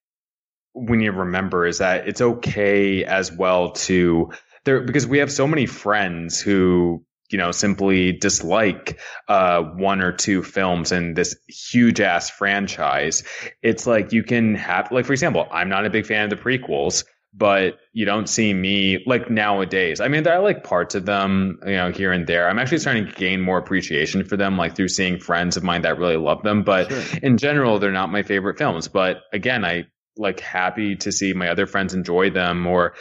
[0.74, 4.30] we need to remember is that it's okay as well to
[4.64, 10.12] there because we have so many friends who you know simply dislike uh one or
[10.12, 13.24] two films in this huge ass franchise
[13.62, 16.36] it's like you can have like for example i'm not a big fan of the
[16.36, 17.04] prequels
[17.38, 20.00] but you don't see me like nowadays.
[20.00, 22.48] I mean, I like parts of them, you know, here and there.
[22.48, 25.82] I'm actually starting to gain more appreciation for them, like through seeing friends of mine
[25.82, 26.64] that really love them.
[26.64, 26.90] But
[27.22, 28.88] in general, they're not my favorite films.
[28.88, 29.84] But again, I
[30.16, 32.94] like happy to see my other friends enjoy them or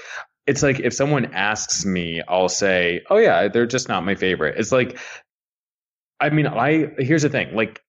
[0.46, 4.56] it's like if someone asks me, I'll say, "Oh yeah, they're just not my favorite."
[4.58, 4.98] It's like
[6.20, 7.82] I mean, I here's the thing, like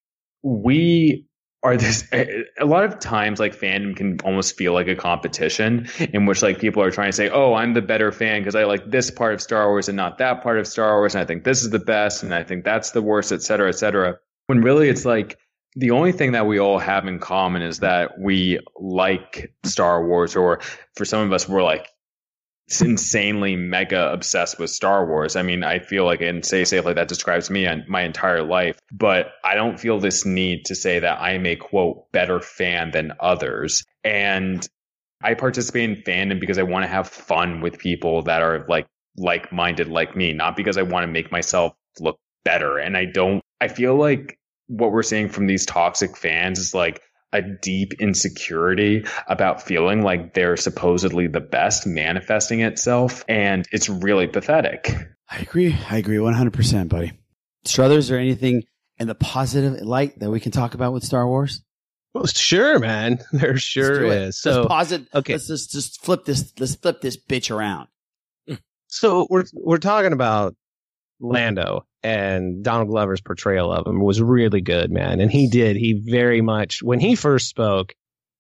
[0.43, 1.28] we
[1.63, 6.25] are this a lot of times like fandom can almost feel like a competition in
[6.25, 8.89] which like people are trying to say oh i'm the better fan because i like
[8.91, 11.43] this part of star wars and not that part of star wars and i think
[11.43, 14.19] this is the best and i think that's the worst et cetera et cetera.
[14.47, 15.37] When really it's like
[15.75, 20.37] the only thing that we all have in common is that we like star wars
[20.37, 20.61] or
[20.95, 21.89] for some of us we're like
[22.69, 25.37] insanely mega obsessed with Star Wars.
[25.37, 28.79] I mean, I feel like and say safely that describes me and my entire life,
[28.93, 32.91] but I don't feel this need to say that I am a quote better fan
[32.91, 33.85] than others.
[34.05, 34.67] And
[35.23, 38.87] I participate in fandom because I want to have fun with people that are like
[39.17, 42.79] like-minded like me, not because I want to make myself look better.
[42.79, 47.01] And I don't I feel like what we're seeing from these toxic fans is like
[47.33, 53.25] a deep insecurity about feeling like they're supposedly the best manifesting itself.
[53.29, 54.95] And it's really pathetic.
[55.31, 55.77] I agree.
[55.91, 57.13] I agree 100%, buddy.
[57.65, 58.65] Strothers, is there anything
[58.99, 61.63] in the positive light that we can talk about with Star Wars?
[62.15, 63.19] Well, sure, man.
[63.33, 64.41] There sure is.
[64.41, 65.03] So let's pause it.
[65.15, 65.35] Okay.
[65.35, 66.53] Let's just, just flip this.
[66.59, 67.89] Let's flip this bitch around.
[68.89, 70.57] So we're we're talking about
[71.21, 75.21] Lando and Donald Glover's portrayal of him was really good, man.
[75.21, 75.77] And he did.
[75.77, 77.95] He very much when he first spoke,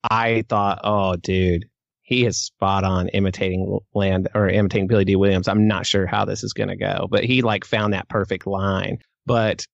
[0.08, 1.64] I thought, oh, dude,
[2.02, 5.48] he is spot on imitating Land or imitating Billy Dee Williams.
[5.48, 8.46] I'm not sure how this is going to go, but he like found that perfect
[8.46, 8.98] line.
[9.26, 9.66] But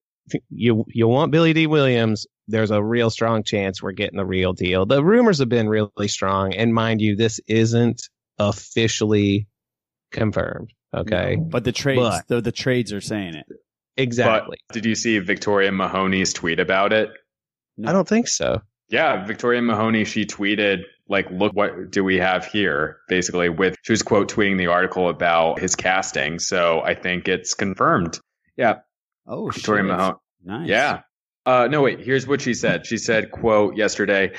[0.51, 2.27] you you want Billy Dee Williams?
[2.49, 4.85] There's a real strong chance we're getting the real deal.
[4.85, 8.03] The rumors have been really strong, and mind you, this isn't
[8.39, 9.47] officially
[10.11, 10.71] confirmed.
[10.95, 13.47] Okay, But the trades, But- the, the trades are saying it.
[13.97, 14.59] Exactly.
[14.69, 17.11] But did you see Victoria Mahoney's tweet about it?
[17.85, 18.61] I don't think so.
[18.89, 22.99] Yeah, Victoria Mahoney, she tweeted, like, look what do we have here?
[23.09, 26.39] Basically, with she was quote tweeting the article about his casting.
[26.39, 28.19] So I think it's confirmed.
[28.57, 28.81] Yeah.
[29.27, 29.89] Oh, Victoria shit.
[29.89, 30.17] Mahoney.
[30.45, 30.69] Nice.
[30.69, 31.01] Yeah.
[31.47, 32.01] Uh, no, wait.
[32.01, 32.87] Here's what she said.
[32.87, 34.33] She said, "quote Yesterday,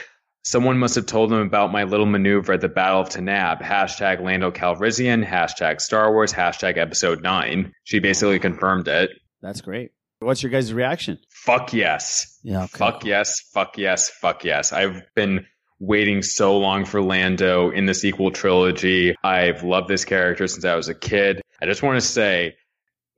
[0.43, 3.61] someone must have told them about my little maneuver at the Battle of Tanab.
[3.61, 5.25] Hashtag Lando Calrissian.
[5.25, 6.31] Hashtag Star Wars.
[6.31, 7.73] Hashtag Episode Nine.
[7.83, 9.11] She basically confirmed it.
[9.45, 9.91] That's great.
[10.19, 11.19] What's your guys' reaction?
[11.29, 12.39] Fuck yes.
[12.41, 12.63] Yeah.
[12.63, 12.77] Okay.
[12.79, 13.41] Fuck yes.
[13.53, 14.09] Fuck yes.
[14.09, 14.73] Fuck yes.
[14.73, 15.45] I've been
[15.79, 19.15] waiting so long for Lando in the sequel trilogy.
[19.23, 21.41] I've loved this character since I was a kid.
[21.61, 22.55] I just want to say,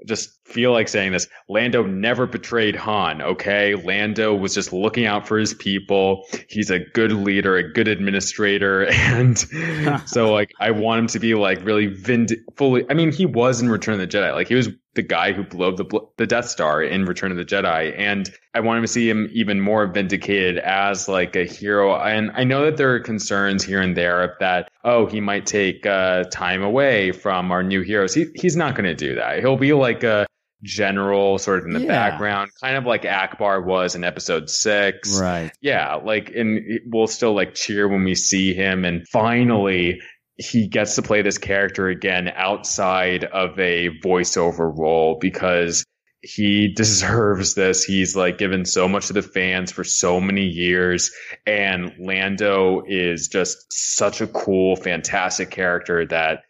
[0.06, 1.28] just feel like saying this.
[1.50, 3.76] Lando never betrayed Han, okay?
[3.76, 6.24] Lando was just looking out for his people.
[6.50, 8.88] He's a good leader, a good administrator.
[9.08, 9.38] And
[10.06, 12.86] so, like, I want him to be, like, really vind- fully.
[12.90, 14.34] I mean, he was in Return of the Jedi.
[14.34, 17.38] Like, he was the guy who blew up the, the Death Star in Return of
[17.38, 17.98] the Jedi.
[17.98, 21.96] And I want him to see him even more vindicated as, like, a hero.
[21.96, 25.86] And I know that there are concerns here and there that, oh, he might take
[25.86, 28.14] uh, time away from our new heroes.
[28.14, 29.40] He, he's not going to do that.
[29.40, 30.28] He'll be like a
[30.64, 32.10] general sort of in the Yeah.
[32.10, 35.22] background, kind of like Ackbar was in episode six.
[35.22, 35.52] Right.
[35.62, 38.84] Yeah, like, and we'll still like cheer when we see him.
[38.84, 40.02] And finally,
[40.38, 45.84] he gets to play this character again outside of a voiceover role because
[46.22, 47.84] he deserves this.
[47.84, 51.12] He's like given so much to the fans for so many years.
[51.46, 56.44] And Lando is just such a cool, fantastic character that,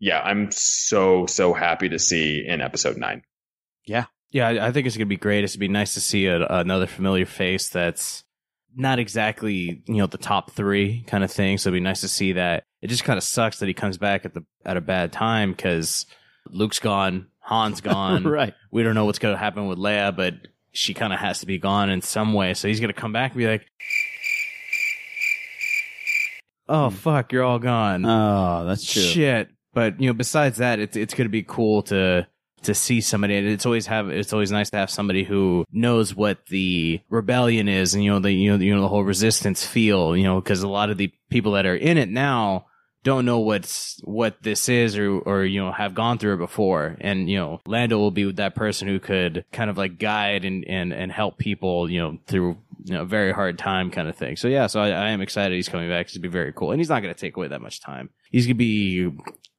[0.00, 3.22] yeah, I'm so, so happy to see in episode nine.
[3.86, 4.06] Yeah.
[4.32, 5.44] Yeah, I think it's gonna be great.
[5.44, 8.24] It's gonna be nice to see a, another familiar face that's
[8.74, 11.58] not exactly you know the top three kind of thing.
[11.58, 12.64] So it'd be nice to see that.
[12.82, 15.52] It just kind of sucks that he comes back at the at a bad time
[15.52, 16.04] because
[16.50, 18.24] Luke's gone, Han's gone.
[18.24, 18.54] Right.
[18.70, 20.34] We don't know what's gonna happen with Leia, but
[20.72, 22.54] she kind of has to be gone in some way.
[22.54, 23.66] So he's gonna come back and be like,
[26.68, 26.96] "Oh hmm.
[26.96, 29.02] fuck, you're all gone." Oh, that's true.
[29.02, 29.50] Shit.
[29.74, 32.26] But you know, besides that, it's it's gonna be cool to
[32.62, 33.36] to see somebody.
[33.36, 37.68] and It's always have it's always nice to have somebody who knows what the rebellion
[37.68, 40.16] is, and you know the you know the, you know the whole resistance feel.
[40.16, 42.66] You know, because a lot of the people that are in it now
[43.04, 46.96] don't know what's what this is or or you know have gone through it before
[47.00, 50.64] and you know Lando will be that person who could kind of like guide and
[50.68, 54.16] and and help people you know through you know a very hard time kind of
[54.16, 56.52] thing so yeah so I, I am excited he's coming back it's gonna be very
[56.52, 59.10] cool and he's not gonna take away that much time he's gonna be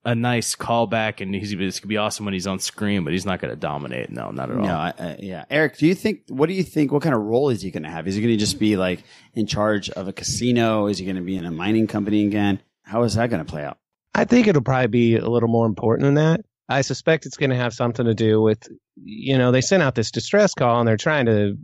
[0.06, 3.25] a nice callback and he's it's gonna be awesome when he's on screen but he's
[3.25, 5.45] not gonna dominate no not at all No, I, I, yeah.
[5.49, 6.23] Eric, do you think?
[6.27, 6.91] What do you think?
[6.91, 8.06] What kind of role is he going to have?
[8.08, 9.03] Is he going to just be like
[9.34, 10.88] in charge of a casino?
[10.88, 12.60] Is he going to be in a mining company again?
[12.83, 13.77] How is that going to play out?
[14.13, 16.41] I think it'll probably be a little more important than that.
[16.69, 19.95] I suspect it's going to have something to do with, you know, they sent out
[19.95, 21.57] this distress call and they're trying to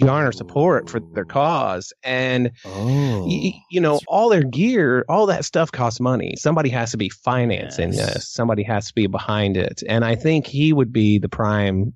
[0.00, 1.32] garner support for their oh.
[1.32, 1.92] cause.
[2.02, 6.34] And, Oh, y- you know, all their gear, all that stuff costs money.
[6.36, 8.14] Somebody has to be financing Yes.
[8.14, 9.82] this, somebody has to be behind it.
[9.88, 11.94] And I think he would be the prime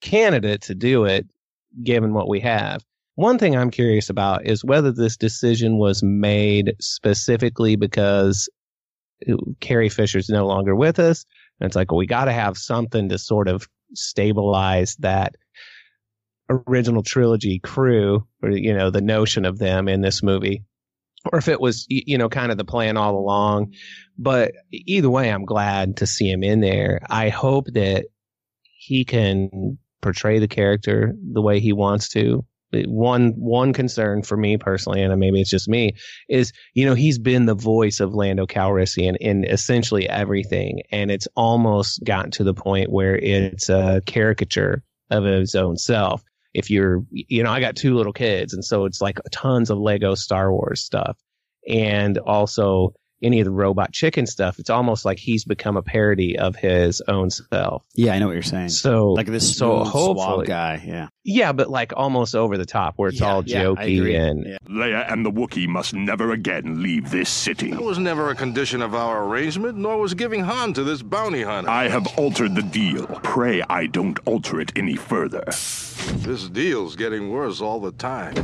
[0.00, 1.26] candidate to do it,
[1.82, 2.84] given what we have.
[3.14, 8.48] One thing I'm curious about is whether this decision was made specifically because
[9.28, 11.24] uh, Carrie Fisher's no longer with us.
[11.60, 15.36] And it's like, well, we got to have something to sort of stabilize that
[16.50, 20.64] original trilogy crew or, you know, the notion of them in this movie.
[21.32, 23.72] Or if it was, you know, kind of the plan all along.
[24.18, 27.00] But either way, I'm glad to see him in there.
[27.08, 28.06] I hope that
[28.62, 32.44] he can portray the character the way he wants to
[32.86, 35.94] one one concern for me personally, and maybe it's just me,
[36.28, 41.28] is you know he's been the voice of Lando Calrissian in essentially everything, and it's
[41.36, 46.22] almost gotten to the point where it's a caricature of his own self.
[46.52, 49.78] If you're, you know, I got two little kids, and so it's like tons of
[49.78, 51.18] Lego Star Wars stuff,
[51.68, 56.38] and also any of the robot chicken stuff, it's almost like he's become a parody
[56.38, 57.82] of his own self.
[57.94, 58.68] Yeah, I know what you're saying.
[58.70, 60.82] So like this so smooth, hopefully guy.
[60.86, 61.08] Yeah.
[61.26, 64.14] Yeah, but like almost over the top where it's Yeah, all yeah, jokey agree.
[64.16, 64.56] and Yeah.
[64.68, 67.70] Leia and the Wookiee must never again leave this city.
[67.70, 71.42] That was never a condition of our arrangement, nor was giving Han to this bounty
[71.42, 71.70] hunter.
[71.70, 73.06] I have altered the deal.
[73.22, 75.44] Pray I don't alter it any further.
[75.46, 78.34] This deal's getting worse all the time.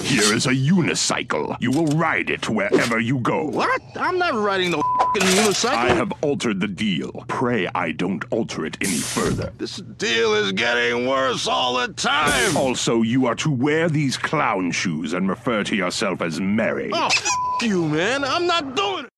[0.00, 1.56] Here is a unicycle.
[1.60, 3.44] You will ride it wherever you go.
[3.44, 3.82] What?
[3.96, 5.74] I'm not riding no fucking unicycle.
[5.74, 7.10] I have altered the deal.
[7.26, 9.52] Pray I don't alter it any further.
[9.58, 12.56] This deal is getting worse all the time.
[12.56, 16.90] Also, you are to wear these clown shoes and refer to yourself as Mary.
[16.92, 17.28] Oh, f-
[17.62, 18.22] you, man.
[18.24, 19.10] I'm not doing it.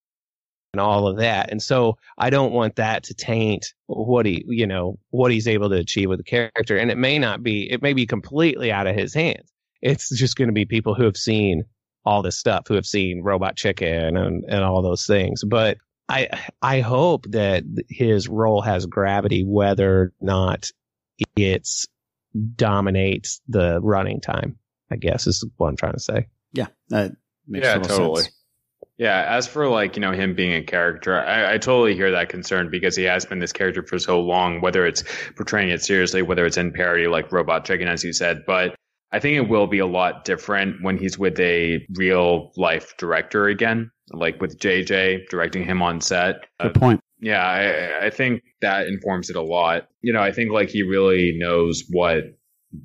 [0.72, 1.50] and all of that.
[1.50, 5.68] And so I don't want that to taint what he, you know, what he's able
[5.68, 6.76] to achieve with the character.
[6.78, 9.52] And it may not be, it may be completely out of his hands.
[9.82, 11.64] It's just going to be people who have seen
[12.04, 15.44] all this stuff, who have seen Robot Chicken and, and all those things.
[15.44, 16.28] But I,
[16.60, 20.70] I hope that his role has gravity, whether or not
[21.36, 21.86] it's
[22.56, 24.58] dominates the running time,
[24.90, 26.26] I guess is what I'm trying to say.
[26.52, 26.66] Yeah.
[26.88, 27.12] That
[27.46, 28.22] makes yeah, total totally.
[28.22, 28.34] sense.
[28.98, 32.28] Yeah, as for like, you know, him being a character, I, I totally hear that
[32.28, 35.02] concern because he has been this character for so long, whether it's
[35.34, 38.44] portraying it seriously, whether it's in parody like Robot Chicken, as you said.
[38.46, 38.76] But
[39.12, 43.46] I think it will be a lot different when he's with a real life director
[43.46, 46.36] again, like with JJ directing him on set.
[46.60, 47.00] Good point.
[47.20, 49.88] Yeah, I, I think that informs it a lot.
[50.00, 52.24] You know, I think like he really knows what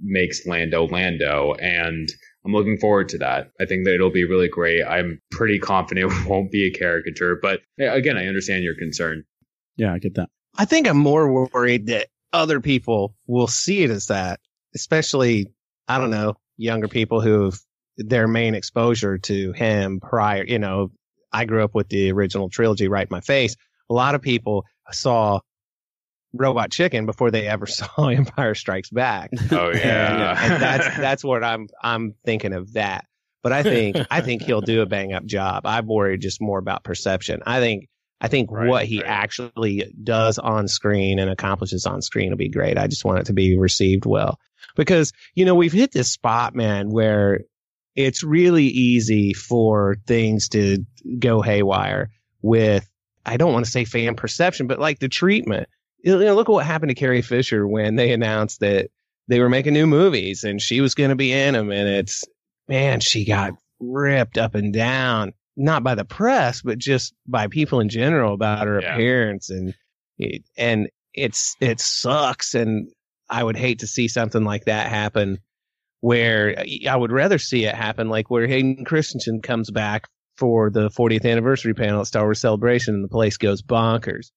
[0.04, 2.10] makes Lando Lando, and
[2.46, 3.52] I'm looking forward to that.
[3.60, 4.84] I think that it'll be really great.
[4.84, 9.24] I'm pretty confident it won't be a caricature, but again, I understand your concern.
[9.78, 10.30] Yeah, I get that.
[10.58, 14.40] I think I'm more worried that other people will see it as that,
[14.76, 15.48] especially,
[15.88, 17.60] I don't know, younger people who've
[17.98, 20.92] their main exposure to him prior, you know,
[21.32, 23.56] I grew up with the original trilogy right in my face.
[23.90, 25.40] A lot of people saw
[26.34, 29.32] Robot Chicken before they ever saw Empire Strikes Back.
[29.52, 33.06] Oh yeah, and that's that's what I'm I'm thinking of that.
[33.44, 35.66] But I think I think he'll do a bang up job.
[35.66, 37.42] I'm worried just more about perception.
[37.46, 37.88] I think
[38.20, 42.78] I think what he actually does on screen and accomplishes on screen will be great.
[42.78, 44.40] I just want it to be received well.
[44.76, 47.42] Because, you know, we've hit this spot, man, where
[47.96, 50.86] it's really easy for things to
[51.20, 52.10] go haywire
[52.42, 52.88] with
[53.26, 55.68] I don't want to say fan perception, but like the treatment.
[56.02, 58.90] You know, look at what happened to Carrie Fisher when they announced that
[59.28, 61.70] they were making new movies and she was going to be in them.
[61.70, 62.24] And it's,
[62.70, 67.82] man, she got ripped up and down, not by the press, but just by people
[67.82, 68.94] in general about her Yeah.
[68.94, 69.50] appearance.
[69.50, 69.74] And,
[70.18, 72.54] it, and it's, it sucks.
[72.54, 72.90] And
[73.30, 75.40] I would hate to see something like that happen
[76.02, 80.70] where uh, I would rather see it happen like where Hayden Christensen comes back for
[80.70, 84.32] the 40th anniversary panel at Star Wars Celebration and the place goes bonkers.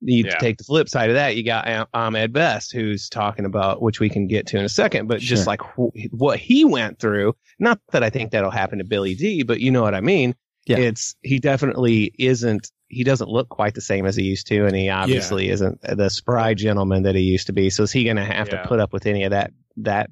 [0.00, 0.36] You Yeah.
[0.38, 4.08] take the flip side of that, you got Ahmed Best who's talking about, which we
[4.10, 7.34] can get to in a second, but just like wh- what he went through.
[7.58, 10.34] Not that I think that'll happen to Billy Dee, but you know what I mean.
[10.66, 10.76] Yeah.
[10.78, 12.70] It's he definitely isn't.
[12.88, 16.08] He doesn't look quite the same as he used to, and he obviously isn't the
[16.08, 17.68] spry gentleman that he used to be.
[17.70, 18.62] So is he going to have Yeah.
[18.62, 20.10] to put up with any of that that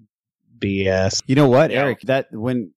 [0.59, 1.23] BS?
[1.27, 1.83] You know what, Yeah.
[1.83, 2.01] Eric?
[2.03, 2.73] That when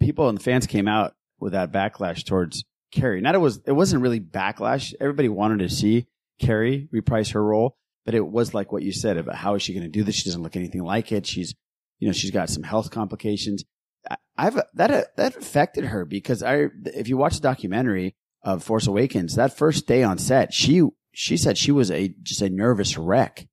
[0.00, 3.72] people and the fans came out with that backlash towards Carrie, not it was it
[3.72, 4.94] wasn't really backlash.
[5.00, 6.06] Everybody wanted to see
[6.40, 9.72] Carrie reprise her role, but it was like what you said about how is she
[9.72, 10.14] going to do this?
[10.16, 11.26] She doesn't look anything like it.
[11.26, 11.54] She's,
[11.98, 13.64] you know, she's got some health complications.
[14.10, 18.86] I- I've that that affected her because I if you watch the documentary of Force
[18.86, 20.82] Awakens, that first day on set, she
[21.12, 23.48] she said she was a just a nervous wreck,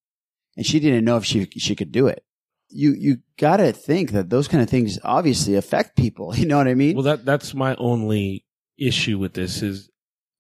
[0.55, 2.23] and she didn't know if she she could do it
[2.69, 6.33] you you gotta think that those kind of things obviously affect people.
[6.35, 6.95] You know what I mean?
[6.95, 8.43] Well, that that's my only
[8.77, 9.89] issue with this is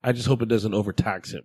[0.03, 1.43] I just hope it doesn't overtax him.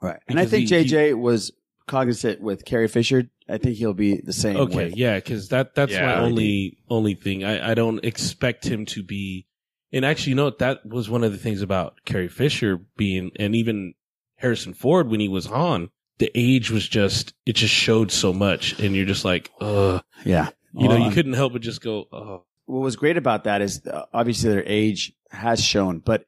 [0.00, 0.18] right.
[0.28, 1.52] And I think he- JJ was
[1.86, 3.24] cognizant with Carrie Fisher.
[3.48, 4.56] I think he'll be the same.
[4.56, 4.92] Okay, way.
[4.96, 7.44] yeah, because that that's Yeah, my I only only thing.
[7.44, 9.45] I, I don't expect him to be.
[9.92, 10.50] And actually, you know?
[10.50, 13.94] That was one of the things about Carrie Fisher being, and even
[14.36, 15.90] Harrison Ford when he was Han.
[16.18, 20.02] The age was just it just showed so much, and you're just like, ugh.
[20.24, 20.48] Yeah.
[20.72, 22.44] You know, Well, you couldn't help but just go, oh.
[22.64, 26.24] What was great about that is uh, obviously their age has shown, but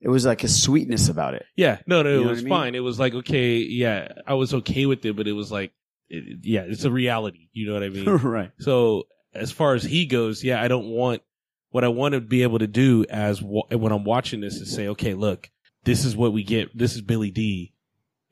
[0.00, 1.44] it was like a sweetness about it.
[1.56, 2.48] Yeah, no, no, You it was I mean?
[2.50, 2.74] fine.
[2.74, 5.72] It was like okay, yeah, I was okay with it, but it was like,
[6.08, 7.48] it, yeah, it's a reality.
[7.52, 8.04] You know what I mean?
[8.22, 8.50] Right.
[8.60, 11.22] So as far as he goes, yeah, I don't want
[11.72, 14.72] what I want to be able to do as wa- when I'm watching this is
[14.72, 15.50] say, okay, look,
[15.84, 16.76] this is what we get.
[16.76, 17.72] This is Billy Dee,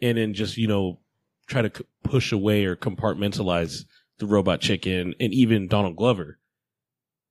[0.01, 1.01] and then just you know
[1.47, 3.84] try to c- push away or compartmentalize
[4.18, 6.38] the robot chicken and even Donald Glover,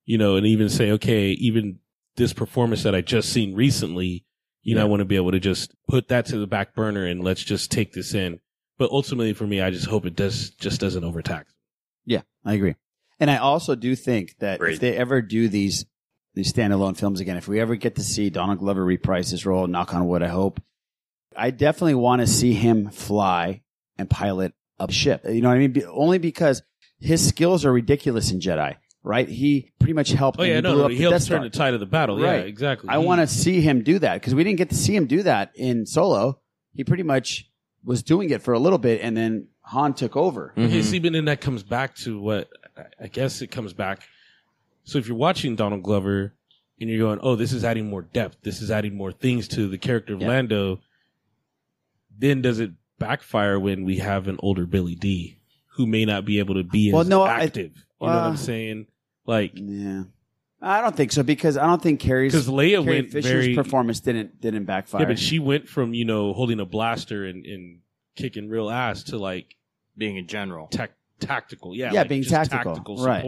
[0.06, 1.80] you know, and even say, okay, even
[2.18, 4.26] this performance that I just seen recently,
[4.64, 7.06] you know, I want to be able to just put that to the back burner
[7.06, 8.40] and let's just take this in.
[8.78, 11.54] But ultimately, for me, I just hope it does just doesn't overtax.
[12.06, 12.76] Yeah, I agree.
[13.20, 15.86] And I also do think that if they ever do these
[16.36, 19.68] these standalone films again, if we ever get to see Donald Glover reprise his role,
[19.68, 20.62] knock on wood, I hope.
[21.36, 23.62] I definitely want to see him fly
[23.98, 25.26] and pilot a ship.
[25.28, 25.72] You know what I mean?
[25.72, 26.62] Be, only because
[27.00, 29.28] his skills are ridiculous in Jedi, right?
[29.28, 30.40] He pretty much helped.
[30.40, 31.80] Oh and yeah, he no, blew no, up he the helped turn the tide of
[31.80, 32.18] the battle.
[32.20, 32.40] Right.
[32.42, 32.90] Yeah, exactly.
[32.90, 35.06] I He- want to see him do that because we didn't get to see him
[35.08, 36.40] do that in Solo.
[36.74, 37.50] He pretty much
[37.84, 40.54] was doing it for a little bit, and then Han took over.
[40.58, 40.82] Okay, mm-hmm.
[40.82, 44.02] see, but then that comes back to what I- I guess it comes back.
[44.90, 46.34] So if you're watching Donald Glover
[46.82, 48.38] and you're going, "Oh, this is adding more depth.
[48.42, 50.30] This is adding more things to the character of Yeah.
[50.30, 50.80] Lando,"
[52.18, 55.38] then does it backfire when we have an older Billy Dee
[55.76, 57.76] who may not be able to be Well, as no, I- active?
[58.02, 58.88] you know what I'm saying?
[59.28, 60.06] Like, yeah,
[60.60, 63.56] I don't think so because I don't think Carrie's 'Cause Leia Carrie went Fisher's very-
[63.56, 65.02] performance didn't didn't backfire.
[65.04, 67.82] yeah, but she went from you know holding a blaster and, and
[68.16, 69.56] kicking real ass to like
[69.96, 71.76] being a general, tac- tactical.
[71.76, 73.24] Yeah, yeah, like being just tactical, tactical right.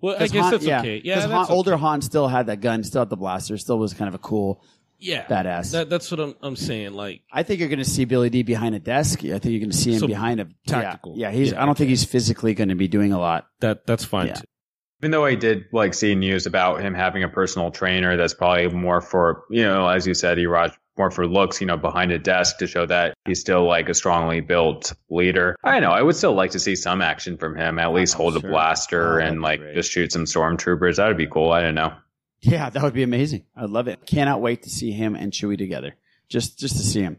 [0.00, 0.02] Support.
[0.02, 1.00] Well, I 'Cause guess Han- that's yeah, okay.
[1.04, 3.78] Yeah, 'cause that's Han, older Han still had that gun, still had the blaster, still
[3.78, 4.62] was kind of a cool,
[4.98, 5.72] Yeah, badass.
[5.72, 6.92] That, that's what I'm, I'm saying.
[6.92, 9.20] Like, I think you're going to see Billy Dee behind a desk.
[9.20, 11.14] I think you're going to see him So behind a tactical.
[11.16, 11.52] Yeah, yeah he's.
[11.52, 13.46] Yeah, I don't think he's physically going to be doing a lot.
[13.60, 14.26] That that's fine.
[14.28, 14.34] Yeah.
[14.34, 14.44] too.
[15.02, 18.68] Even though I did like see news about him having a personal trainer, that's probably
[18.68, 22.18] more for you know, as you said, Iraj, more for looks, you know, behind a
[22.18, 25.56] desk to show that he's still like a strongly built leader.
[25.64, 25.92] I don't know.
[25.92, 27.78] I would still like to see some action from him.
[27.78, 29.74] At least hold a blaster Oh, and like great.
[29.74, 30.96] just shoot some stormtroopers.
[30.96, 31.50] That would be cool.
[31.50, 31.94] I don't know.
[32.42, 33.44] Yeah, that would be amazing.
[33.56, 34.04] I'd love it.
[34.06, 35.94] Cannot wait to see him and Chewie together.
[36.28, 37.16] Just just to see him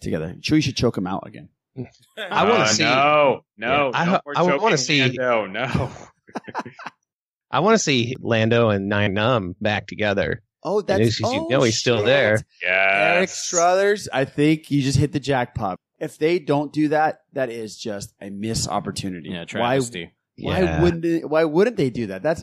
[0.00, 0.36] together.
[0.40, 1.48] Chewie should choke him out again.
[2.18, 2.82] I want to Uh, see.
[2.84, 5.90] No, no, I- no more I wanna see- Lando, no.
[7.50, 10.42] I want to see Lando and Nien Nunb back together.
[10.64, 12.06] Oh, that's he's- he's- you oh, know he's still shit.
[12.06, 12.38] there.
[12.64, 15.78] Eric Strothers, I think you just hit the jackpot.
[15.98, 19.30] If they don't do that, that is just a missed opportunity.
[19.30, 19.44] Yeah, Why?
[19.44, 20.12] travesty.
[20.38, 20.82] Why Yeah.
[20.82, 21.04] wouldn't?
[21.04, 22.22] It, why wouldn't they do that?
[22.22, 22.42] That's,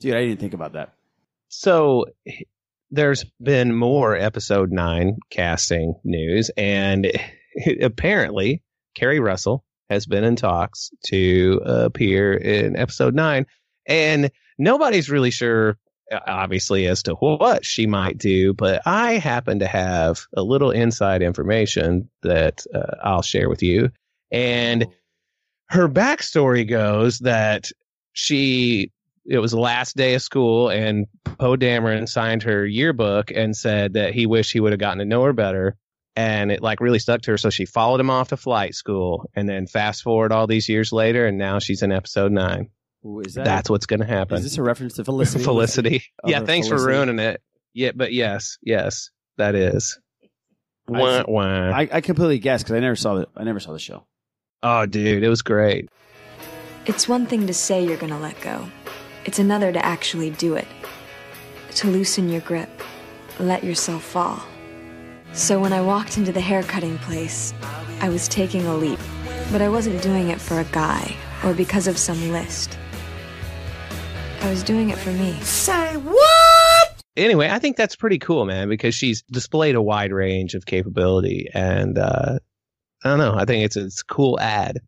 [0.00, 0.14] dude.
[0.14, 0.94] I didn't think about that.
[1.48, 2.06] So
[2.90, 7.10] there's been more episode nine casting news, and
[7.82, 8.62] apparently
[8.94, 13.46] Keri Russell has been in talks to appear in episode nine,
[13.86, 15.78] and nobody's really sure,
[16.26, 18.54] obviously, as to what she might do.
[18.54, 23.90] But I happen to have a little inside information that uh, I'll share with you,
[24.30, 24.86] and
[25.68, 27.70] her backstory goes that
[28.12, 28.92] she
[29.24, 33.94] it was the last day of school and Poe Dameron signed her yearbook and said
[33.94, 35.76] that he wished he would have gotten to know her better.
[36.14, 37.38] And it like really stuck to her.
[37.38, 40.92] So she followed him off to flight school and then fast forward all these years
[40.92, 41.26] later.
[41.26, 42.68] And now she's in episode nine.
[43.04, 44.36] Ooh, is that That's what's going to happen.
[44.38, 45.42] Is this a reference to Felicity?
[45.44, 46.04] Felicity.
[46.22, 46.40] Of Yeah.
[46.40, 47.42] her Thanks for ruining it.
[47.74, 47.92] Yeah.
[47.94, 49.98] But yes, yes, that is.
[50.88, 51.24] I Wah, see.
[51.28, 51.42] wah.
[51.70, 54.04] I, I completely guessed because I never saw the I never saw the show.
[54.62, 55.88] oh, dude, it was great.
[56.86, 58.68] It's one thing to say you're gonna let go,
[59.24, 60.66] it's another to actually do it.
[61.76, 62.68] To loosen your grip,
[63.38, 64.42] let yourself fall.
[65.32, 67.54] So when I walked into the haircutting place,
[68.00, 68.98] I was taking a leap,
[69.52, 72.76] but I wasn't doing it for a guy or because of some list.
[74.42, 75.32] I was doing it for me.
[75.42, 77.02] Say what?
[77.16, 81.48] Anyway, I think that's pretty cool, man, because she's displayed a wide range of capability.
[81.54, 82.38] And uh,
[83.04, 83.34] I don't know.
[83.34, 84.78] I think it's a, it's a cool ad.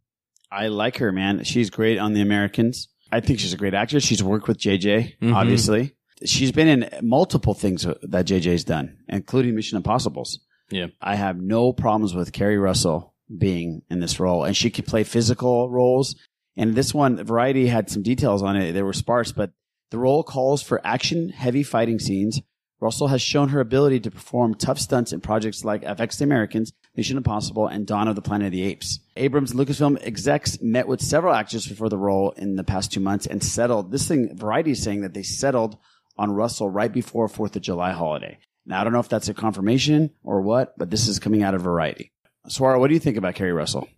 [0.50, 1.44] I like her, man.
[1.44, 2.88] She's great on The Americans.
[3.12, 4.04] I think she's a great actress.
[4.04, 5.34] She's worked with JJ, Mhm.
[5.34, 5.94] obviously.
[6.24, 10.40] She's been in multiple things that JJ's done, including Mission Impossibles.
[10.70, 10.86] Yeah.
[11.00, 15.04] I have no problems with Keri Russell being in this role, and she could play
[15.04, 16.16] physical roles.
[16.56, 18.72] And this one, Variety had some details on it.
[18.72, 19.52] They were sparse, but
[19.90, 22.40] the role calls for action heavy fighting scenes
[22.84, 26.70] Russell has shown her ability to perform tough stunts in projects like FX The Americans,
[26.94, 29.00] Mission Impossible, and Dawn of the Planet of the Apes.
[29.16, 33.00] Abrams and Lucasfilm execs met with several actors for the role in the past two
[33.00, 33.90] months and settled.
[33.90, 35.78] This thing, Variety is saying that they settled
[36.18, 38.38] on Russell right before 4th of July holiday.
[38.66, 41.54] Now, I don't know if that's a confirmation or what, but this is coming out
[41.54, 42.12] of Variety.
[42.48, 43.88] Swara, what do you think about Keri Russell?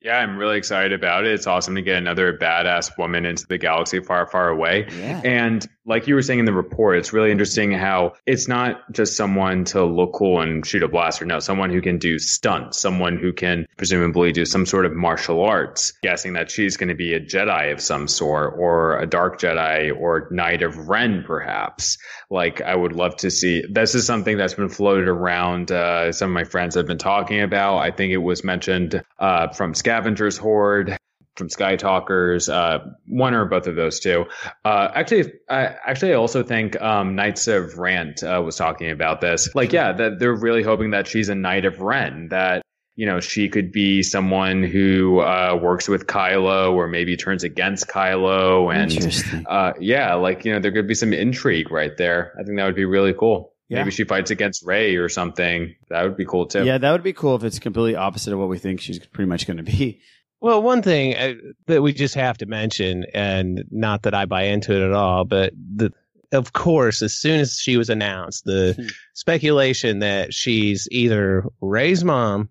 [0.00, 1.32] Yeah, I'm really excited about it.
[1.32, 4.86] It's awesome to get another badass woman into the galaxy far, far away.
[4.96, 5.20] Yeah.
[5.24, 9.16] And like you were saying in the report, it's really interesting how it's not just
[9.16, 11.24] someone to look cool and shoot a blaster.
[11.24, 15.42] No, someone who can do stunts, someone who can presumably do some sort of martial
[15.42, 15.94] arts.
[16.02, 19.98] Guessing that she's going to be a Jedi of some sort or a dark Jedi
[19.98, 21.96] or Knight of Ren, perhaps.
[22.30, 23.64] Like I would love to see.
[23.68, 25.72] This is something that's been floated around.
[25.72, 27.78] Uh, some of my friends have been talking about.
[27.78, 30.98] I think it was mentioned uh, from Scavengers Hoard
[31.38, 34.26] from Sky Talkers, uh, one or both of those two.
[34.64, 39.20] Uh, actually, I, actually, I also think um, Knights of Rant uh, was talking about
[39.20, 39.54] this.
[39.54, 42.28] Like, yeah, that they're really hoping that she's a Knight of Ren.
[42.30, 42.62] That
[42.96, 47.88] you know she could be someone who uh, works with Kylo or maybe turns against
[47.88, 52.34] Kylo, and uh, yeah, like you know there could be some intrigue right there.
[52.38, 53.54] I think that would be really cool.
[53.68, 53.80] Yeah.
[53.80, 55.74] Maybe she fights against Rey or something.
[55.90, 56.64] That would be cool too.
[56.64, 59.28] Yeah, that would be cool if it's completely opposite of what we think she's pretty
[59.28, 60.00] much going to be.
[60.40, 61.34] Well, one thing uh,
[61.66, 65.24] that we just have to mention, and not that I buy into it at all,
[65.24, 65.92] but the,
[66.32, 72.50] of course, as soon as she was announced, the speculation that she's either Rey's mom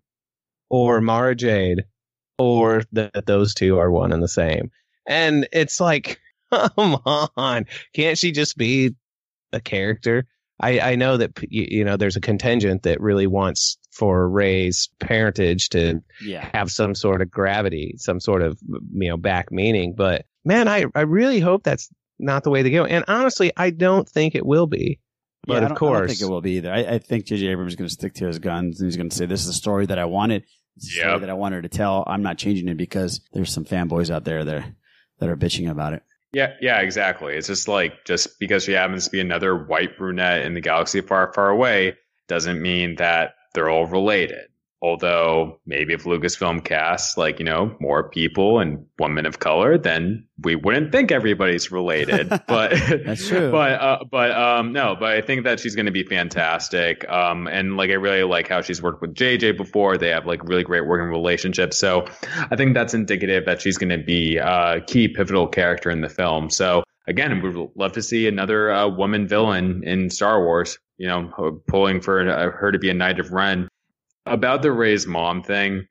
[0.69, 1.85] or Mara Jade,
[2.37, 4.69] or that those two are one and the same.
[5.07, 6.19] And it's like,
[6.53, 8.95] come on, can't she just be
[9.53, 10.25] a character?
[10.59, 14.89] I, I know that you, you know there's a contingent that really wants for Rey's
[14.99, 16.47] parentage to Yeah.
[16.53, 18.57] have some sort of gravity, some sort of
[18.93, 19.93] you know back meaning.
[19.97, 21.89] But man, I I really hope that's
[22.19, 22.85] not the way to go.
[22.85, 24.99] And honestly, I don't think it will be.
[25.45, 26.71] But Yeah, of don't- I don't think it will be either.
[26.73, 27.47] I, I think J.J.
[27.47, 29.47] Abrams is going to stick to his guns and he's going to say, "This is
[29.47, 30.43] the story that I wanted.
[30.75, 32.03] It's the story that I wanted to tell.
[32.05, 34.65] I'm not changing it because there's some fanboys out there that
[35.19, 37.35] that are bitching about it." Yeah, yeah, exactly.
[37.35, 40.99] It's just like just because she happens to be another white brunette in the galaxy
[41.01, 41.95] far, far away
[42.27, 44.47] doesn't mean that they're all related.
[44.79, 50.27] Although maybe if Lucasfilm casts like, you know, more people and women of color, then
[50.43, 52.29] we wouldn't think everybody's related.
[52.47, 52.71] But
[53.03, 53.49] That's true.
[53.51, 57.09] But uh, but um no, but I think that she's gonna be fantastic.
[57.09, 59.97] Um and like I really like how she's worked with JJ before.
[59.97, 61.79] They have like really great working relationships.
[61.79, 62.05] So
[62.51, 66.51] I think that's indicative that she's gonna be a key pivotal character in the film.
[66.51, 70.77] So again, we'd love to see another uh, woman villain in Star Wars.
[70.97, 73.67] You know, pulling for uh, her to be a Knight of Ren.
[74.25, 75.87] About the Rey's mom thing,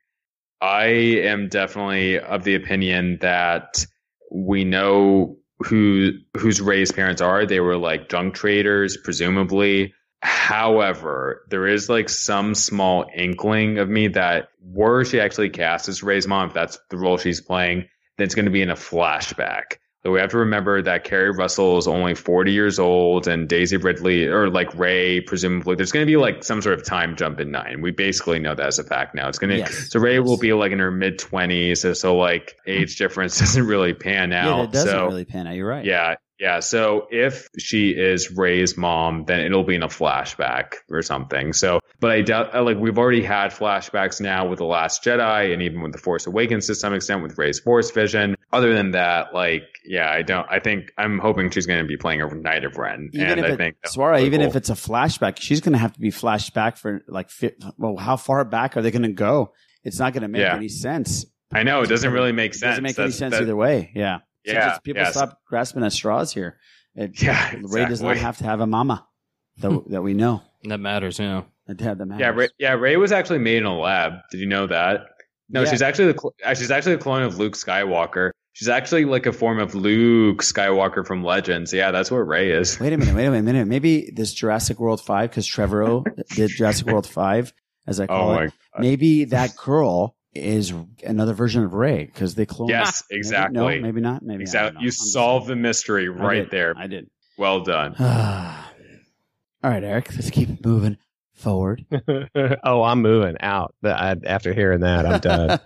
[0.61, 3.87] I am definitely of the opinion that
[4.31, 7.47] we know who whose Rey's parents are.
[7.47, 9.95] They were like junk traders, presumably.
[10.23, 16.03] However, there is like some small inkling of me that were she actually cast as
[16.03, 17.87] Ray's mom, if that's the role she's playing,
[18.17, 19.77] then it's going to be in a flashback.
[20.07, 23.77] So we have to remember that Keri Russell is only 40 years old and Daisy
[23.77, 27.41] Ridley, or like Rey, presumably, there's going to be like some sort of time jump
[27.41, 27.81] in nine.
[27.81, 29.29] We basically know that as a fact now.
[29.29, 29.91] It's going to, Yes.
[29.91, 31.79] so Rey will be like in her mid 20s.
[31.79, 34.59] So, so like age difference doesn't really pan out.
[34.59, 35.57] Yeah, it doesn't so, really pan out.
[35.57, 35.85] You're right.
[35.85, 36.61] yeah, yeah.
[36.61, 41.53] So if she is Rey's mom, then it'll be in a flashback or something.
[41.53, 45.53] So, but I doubt, uh, like, we've already had flashbacks now with The Last Jedi
[45.53, 48.37] and even with The Force Awakens to some extent with Rey's Force Vision.
[48.53, 51.97] Other than that, like, yeah, I don't, I think, I'm hoping she's going to be
[51.97, 53.11] playing a Knight of Ren.
[53.13, 54.49] Even and if I it, think, that's Swara, really even cool.
[54.51, 57.31] if it's a flashback, she's going to have to be flashed back for like,
[57.77, 59.53] well, how far back are they going to go?
[59.85, 60.57] It's not going to make Yeah.
[60.57, 61.27] any sense.
[61.53, 62.63] I know it doesn't really make sense.
[62.63, 63.91] It doesn't make any sense that- either way.
[63.95, 64.19] Yeah.
[64.47, 65.11] So Yeah, just people yeah.
[65.11, 66.59] stop grasping at straws here.
[66.95, 69.07] It, Yeah, Rey does not have to have a mama
[69.59, 70.43] that, that we know.
[70.65, 71.47] That matters, you know.
[71.67, 72.21] That, that matters.
[72.21, 72.73] Yeah, Rey, yeah.
[72.75, 74.13] Rey was actually made in a lab.
[74.31, 75.01] Did you know that?
[75.49, 75.71] No, Yeah.
[75.71, 78.31] she's actually the uh, she's actually a clone of Luke Skywalker.
[78.53, 81.73] She's actually like a form of Luke Skywalker from Legends.
[81.75, 82.81] Yeah, that's what Rey is.
[82.81, 83.69] Wait a minute, wait a minute, minute.
[83.69, 87.53] Maybe this Jurassic World 5, because Trevorrow did Jurassic World 5,
[87.87, 88.53] as I call Oh my it.
[88.79, 90.73] Maybe that girl is
[91.05, 92.69] another version of Rey, because they clone.
[92.69, 93.55] Yes, Maybe- exactly.
[93.55, 94.23] no, maybe not.
[94.23, 94.85] Maybe Exactly.
[94.85, 96.51] You solved the mystery right did.
[96.51, 96.75] there.
[96.77, 97.09] I did.
[97.39, 97.95] Well done.
[99.65, 100.97] All right, Eric, let's keep moving
[101.35, 101.85] forward.
[102.65, 103.75] oh, I'm moving out.
[103.85, 105.59] I, after hearing that, I'm done.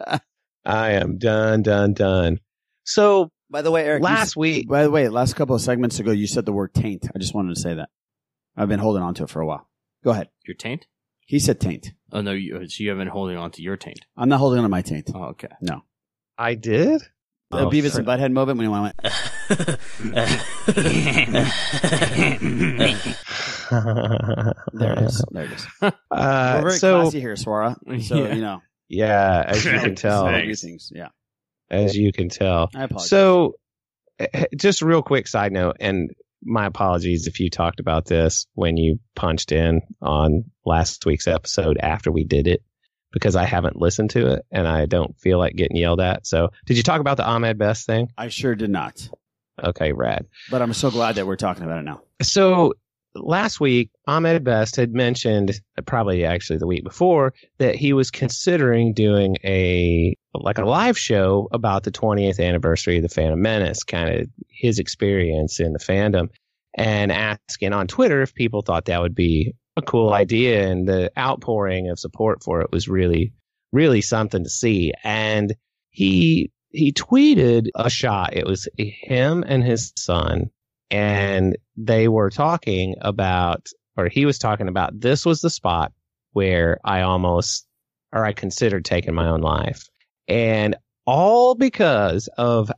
[0.64, 2.39] I am done, done, done.
[2.85, 5.99] So, by the way, Eric, last s- week, By the way, last couple of segments
[5.99, 7.09] ago, you said the word taint.
[7.14, 7.89] I just wanted to say that.
[8.57, 9.68] I've been holding on to it for a while.
[10.05, 10.29] Go ahead.
[10.47, 10.87] Your taint?
[11.31, 11.93] He said taint.
[12.11, 14.01] Oh no, you, so you have been holding on to your taint.
[14.16, 15.12] I'm not holding on to my taint.
[15.14, 15.47] Oh, okay.
[15.61, 15.85] No.
[16.37, 17.03] I did.
[17.53, 18.05] The Oh, Beavis sorry.
[18.05, 18.97] and Butthead moment when he went.
[24.72, 25.24] There it is.
[25.31, 25.66] There it is.
[26.11, 27.76] Uh, We're very so classy here, Swara.
[28.03, 28.35] So Yeah.
[28.35, 30.91] you know, yeah, as you can tell, things.
[30.93, 31.09] Yeah.
[31.70, 32.68] as you can tell.
[32.74, 33.09] I apologize.
[33.09, 33.55] So,
[34.18, 36.11] eh, just a real quick side note, and
[36.43, 41.78] my apologies if you talked about this when you punched in on last week's episode
[41.78, 42.62] after we did it,
[43.12, 46.26] because I haven't listened to it and I don't feel like getting yelled at.
[46.26, 48.09] So, did you talk about the Ahmed Best thing?
[48.16, 49.09] I sure did not.
[49.62, 50.26] Okay, rad.
[50.51, 52.03] But I'm so glad that we're talking about it now.
[52.22, 52.74] So
[53.15, 58.93] last week, Ahmed Best had mentioned, probably actually the week before, that he was considering
[58.95, 64.21] doing a like a live show about the 20th anniversary of the Phantom Menace, kind
[64.21, 66.29] of his experience in the fandom,
[66.75, 70.69] and asking on Twitter if people thought that would be a cool idea.
[70.69, 73.33] And the outpouring of support for it was really,
[73.73, 74.93] really something to see.
[75.03, 75.55] And
[75.91, 78.35] he he tweeted a shot.
[78.35, 80.51] It was him and his son
[80.91, 85.93] and they were talking about, or he was talking about, this was the spot
[86.32, 87.66] where I almost,
[88.12, 89.88] or I considered taking my own life.
[90.28, 90.76] And
[91.07, 92.70] all because of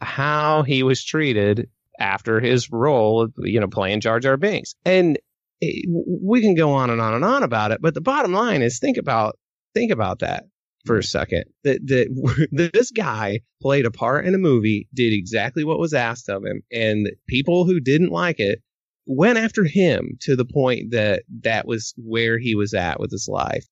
[0.00, 1.68] how he was treated
[1.98, 4.74] after his role, you know, playing Jar Jar Binks.
[4.84, 5.18] And
[5.60, 8.78] we can go on and on and on about it, but the bottom line is
[8.78, 9.38] think about,
[9.74, 10.44] think about that
[10.86, 11.44] for a second.
[11.64, 16.28] That that this guy played a part in a movie, did exactly what was asked
[16.28, 18.60] of him, and people who didn't like it
[19.06, 23.28] went after him to the point that that was where he was at with his
[23.28, 23.66] life.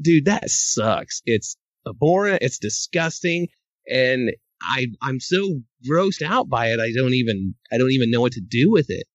[0.00, 1.22] Dude, that sucks.
[1.24, 1.56] It's
[1.86, 2.42] abhorrent.
[2.42, 3.48] It's disgusting,
[3.88, 6.80] and I I'm so grossed out by it.
[6.80, 9.06] I don't even I don't even know what to do with it.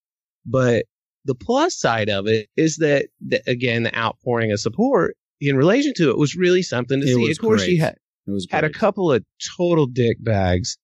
[0.45, 0.85] But
[1.25, 5.15] the plus side of it is that, that again, the outpouring of support
[5.49, 7.21] in relation to it was really something to It see.
[7.27, 7.71] was Of course, great.
[7.71, 7.95] he had
[8.27, 9.23] It was had a couple of
[9.57, 10.77] total dick bags,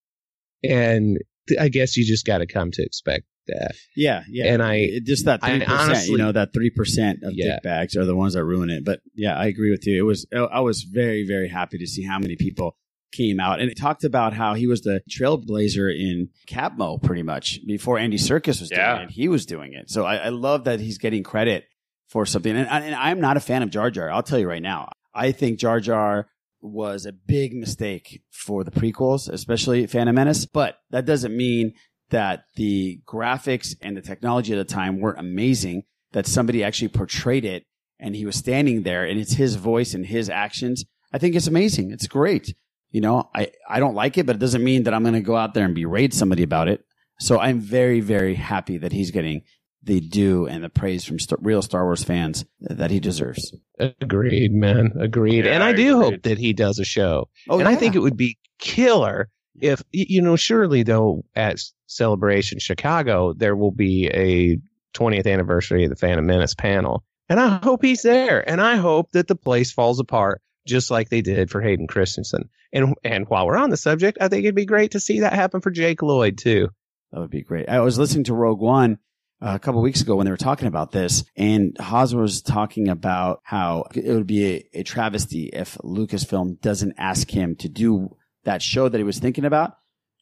[0.63, 3.71] and th- I guess you just got to come to expect that.
[3.95, 4.53] Yeah, yeah.
[4.53, 7.53] And I It- just that three percent, you honestly- know, that three percent of Yeah.
[7.55, 8.83] dick bags are the ones that ruin it.
[8.83, 9.97] But yeah, I agree with you.
[9.97, 12.75] It was I was very very happy to see how many people
[13.11, 17.59] came out and it talked about how he was the trailblazer in Capmo pretty much
[17.65, 18.97] before Andy Serkis was Yeah.
[18.97, 19.13] doing it.
[19.13, 19.89] He was doing it.
[19.89, 21.63] So I, I love that he's getting credit
[22.09, 22.55] for something.
[22.55, 24.11] And, and I'm not a fan of Jar Jar.
[24.11, 24.91] I'll tell you right now.
[25.13, 26.27] I think Jar Jar
[26.61, 30.45] was a big mistake for the prequels, especially Phantom Menace.
[30.45, 31.73] But that doesn't mean
[32.09, 37.45] that the graphics and the technology at the time weren't amazing, that somebody actually portrayed
[37.45, 37.63] it
[37.99, 40.83] and he was standing there and it's his voice and his actions.
[41.13, 41.91] I think it's amazing.
[41.91, 42.55] It's great.
[42.91, 45.21] You know, I, I don't like it, but it doesn't mean that I'm going to
[45.21, 46.83] go out there and berate somebody about it.
[47.19, 49.43] So I'm very, very happy that he's getting
[49.83, 53.53] the due and the praise from st- real Star Wars fans that he deserves.
[53.79, 54.93] Agreed, man.
[54.99, 55.45] Agreed.
[55.45, 56.13] Yeah, and I I do agreed.
[56.13, 57.29] hope that he does a show.
[57.49, 59.29] Oh, and I think it would be killer
[59.61, 64.57] if, you know, surely though at Celebration Chicago, there will be a
[64.97, 67.03] 20th anniversary of the Phantom Menace panel.
[67.29, 68.47] And I hope he's there.
[68.49, 72.49] And I hope that the place falls apart just like they did for Hayden Christensen.
[72.73, 75.33] And, and while we're on the subject, I think it'd be great to see that
[75.33, 76.69] happen for Jake Lloyd too.
[77.11, 77.69] That would be great.
[77.69, 78.99] I was listening to Rogue One
[79.41, 83.41] a couple weeks ago when they were talking about this, and Haas was talking about
[83.43, 88.61] how it would be a, a travesty if Lucasfilm doesn't ask him to do that
[88.61, 89.73] show that he was thinking about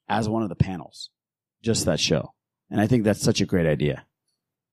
[0.09, 1.09] as one of the panels,
[1.63, 2.34] just that show.
[2.70, 4.05] And I think that's such a great idea.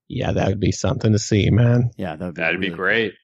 [0.08, 1.90] Yeah, that would be something to see, man.
[1.96, 3.14] Yeah, that would be That'd be really great.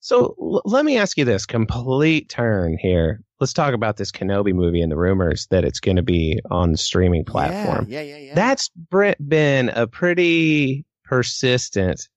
[0.00, 3.22] So l- let me ask you this complete turn here.
[3.42, 6.70] Let's talk about this Kenobi movie and the rumors that it's going to be on
[6.70, 7.86] the streaming platform.
[7.88, 8.22] Yeah, yeah, yeah.
[8.26, 8.34] yeah.
[8.36, 8.70] That's
[9.18, 12.08] been a pretty persistent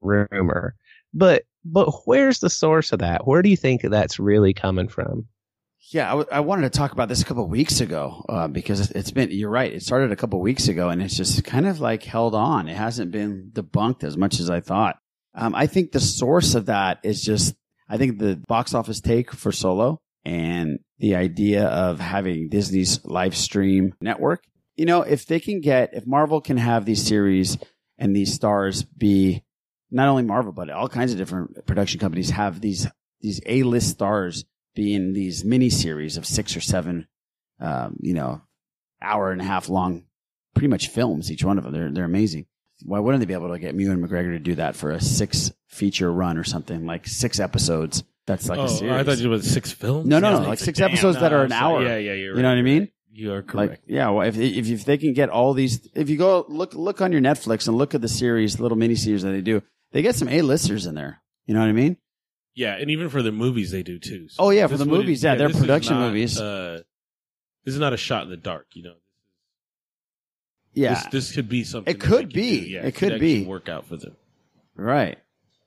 [0.00, 0.74] rumor.
[1.12, 3.26] But but where's the source of that?
[3.26, 5.26] Where do you think that's really coming from?
[5.90, 8.48] Yeah, I, w- I wanted to talk about this a couple of weeks ago uh,
[8.48, 9.30] because it's- it's been.
[9.30, 9.74] You're right.
[9.74, 12.66] It started a couple of weeks ago, and it's just kind of like held on.
[12.68, 14.96] It hasn't been debunked as much as I thought.
[15.34, 17.54] Um, I think the source of that is just.
[17.88, 23.36] I think the box office take for Solo and the idea of having Disney's live
[23.36, 24.44] stream network.
[24.76, 27.58] You know, if they can get, if Marvel can have these series
[27.98, 29.44] and these stars be
[29.90, 32.86] not only Marvel, but all kinds of different production companies have these
[33.20, 34.44] these A list stars
[34.74, 37.06] be in these mini series of six or seven,
[37.60, 38.40] um, you know,
[39.00, 40.04] hour and a half long,
[40.54, 41.30] pretty much films.
[41.30, 42.46] Each one of them, they're they're amazing.
[42.84, 45.52] Why wouldn't they be able to get Ewan McGregor to do that for a six
[45.68, 48.02] feature run or something like six episodes?
[48.26, 48.94] That's like oh, a series.
[48.94, 50.06] I thought you was six films.
[50.06, 51.82] No, no, no, like like, six episodes that are an hour.
[51.82, 52.88] Yeah, yeah, you're You know what I mean?
[53.14, 53.84] You are Like, correct.
[53.88, 57.00] yeah, well, if, if if they can get all these, if you go look look
[57.02, 60.02] on your Netflix and look at the series, little mini series that they do, they
[60.02, 61.20] get some A listers in there.
[61.46, 61.96] You know what I mean?
[62.54, 64.28] Yeah, and even for the movies they do too.
[64.28, 66.40] So Oh, yeah, for the movies, yeah, they're production not, movies.
[66.40, 66.82] Uh,
[67.64, 68.94] this is not a shot in the dark, you know.
[70.74, 70.94] Yeah.
[70.94, 71.94] this, this could be something.
[71.94, 72.70] It could be.
[72.70, 73.44] Yeah, It could actually be.
[73.44, 74.16] work out for them.
[74.74, 75.18] Right.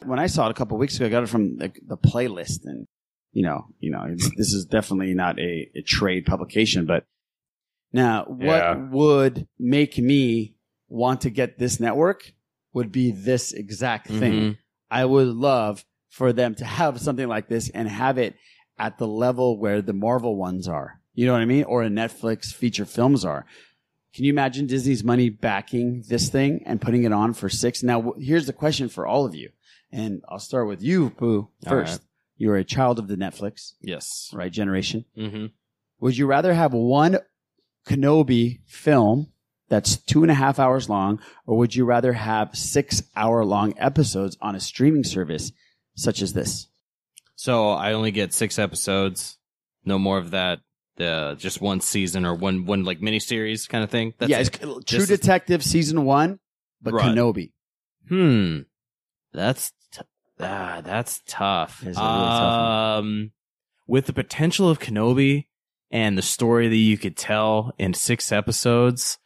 [0.04, 2.66] When I saw it a couple weeks ago, I got it from the, the playlist,
[2.66, 2.88] and
[3.32, 4.06] you know, you know,
[4.38, 6.86] this is definitely not a, a trade publication.
[6.86, 7.06] But
[7.92, 8.76] now, what Yeah.
[8.90, 10.56] would make me
[10.88, 12.34] want to get this network
[12.74, 14.34] would be this exact thing.
[14.34, 14.58] Mhm.
[14.92, 18.36] I would love for them to have something like this and have it
[18.78, 21.02] at the level where the Marvel ones are.
[21.14, 21.64] You know what I mean?
[21.64, 23.46] Or a Netflix feature films are.
[24.14, 27.84] Can you imagine Disney's money backing this thing and putting it on for six?
[27.84, 29.50] Now, here's the question for all of you.
[29.96, 31.92] And I'll start with you, Boo, first.
[31.92, 32.00] right.
[32.38, 34.30] You are a child of the Netflix, Yes.
[34.34, 34.52] right?
[34.52, 35.06] Generation.
[35.18, 35.46] Mm-hmm.
[36.02, 37.18] Would you rather have one
[37.88, 39.32] Kenobi film
[39.70, 43.74] that's two and a half hours long, or would you rather have six hour long
[43.78, 45.52] episodes on a streaming service
[45.96, 46.68] such as this?
[47.36, 49.38] So I only get six episodes,
[49.86, 50.60] no more of that.
[50.98, 54.14] The just one season or one one like miniseries kind of thing.
[54.18, 54.48] That's yeah, it.
[54.48, 56.40] it's True Just- Detective season one,
[56.82, 57.14] but Right.
[57.14, 57.52] Kenobi.
[58.08, 58.60] Hmm.
[59.34, 59.74] That's
[60.40, 61.84] ah, that's tough.
[61.86, 63.32] It's a really tough um,
[63.88, 65.48] with the potential of Kenobi
[65.92, 69.18] and the story that you could tell in six episodes,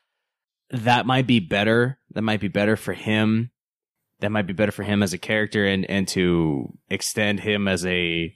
[0.69, 1.99] that might be better.
[2.11, 3.51] That might be better for him.
[4.19, 7.85] That might be better for him as a character and and to extend him as
[7.85, 8.35] a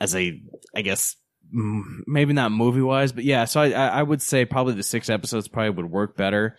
[0.00, 0.40] as a
[0.74, 1.16] I guess
[1.50, 3.44] maybe not movie wise, but yeah.
[3.44, 6.56] So I I I would say probably the six episodes probably would work better.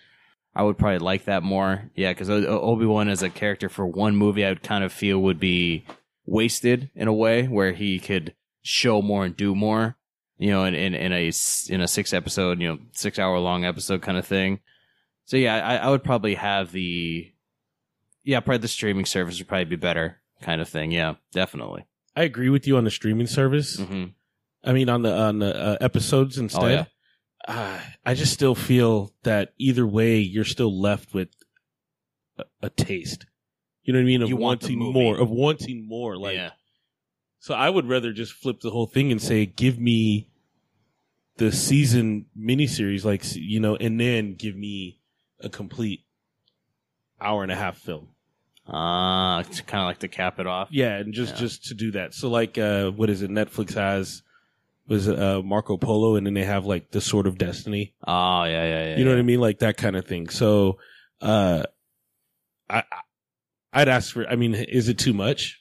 [0.56, 1.90] I would probably like that more.
[1.96, 5.20] Yeah, because Obi Wan as a character for one movie, I would kind of feel
[5.20, 5.86] would be
[6.26, 9.98] wasted in a way where he could show more and do more.
[10.38, 11.32] You know, in in, in a
[11.70, 14.60] in a six episode, you know, six hour long episode kind of thing.
[15.26, 17.32] So yeah, I, I would probably have the
[18.24, 20.92] yeah, probably the streaming service would probably be better kind of thing.
[20.92, 21.86] Yeah, definitely.
[22.16, 23.78] I agree with you on the streaming service.
[23.78, 24.06] Mm-hmm.
[24.64, 26.64] I mean, on the on the uh, episodes instead.
[26.64, 26.86] Oh, yeah.
[27.48, 31.30] Uh, I just still feel that either way, you're still left with
[32.38, 33.26] a, a taste.
[33.84, 34.22] You know what I mean?
[34.22, 34.94] Of You want wanting movie.
[34.94, 36.18] more, of wanting more.
[36.18, 36.52] Like, yeah.
[37.40, 40.30] so I would rather just flip the whole thing and say, give me
[41.38, 45.00] the season miniseries, like you know, and then give me
[45.42, 46.06] a complete
[47.20, 48.10] hour and a half film.
[48.68, 50.70] Ah, kind of like to cap it off.
[50.72, 51.40] Yeah, and just Yeah.
[51.42, 52.14] just to do that.
[52.14, 53.30] So like, uh, what is it?
[53.30, 54.22] Netflix has
[54.88, 57.94] was it, uh, Marco Polo, and then they have like the Sword of Destiny.
[58.06, 58.98] Oh yeah, yeah, yeah.
[58.98, 59.16] you know yeah.
[59.16, 60.30] what I mean, like that kind of thing.
[60.30, 60.80] So,
[61.22, 61.64] uh,
[62.70, 62.84] I
[63.72, 64.28] I'd ask for.
[64.28, 65.60] I mean, is it too much?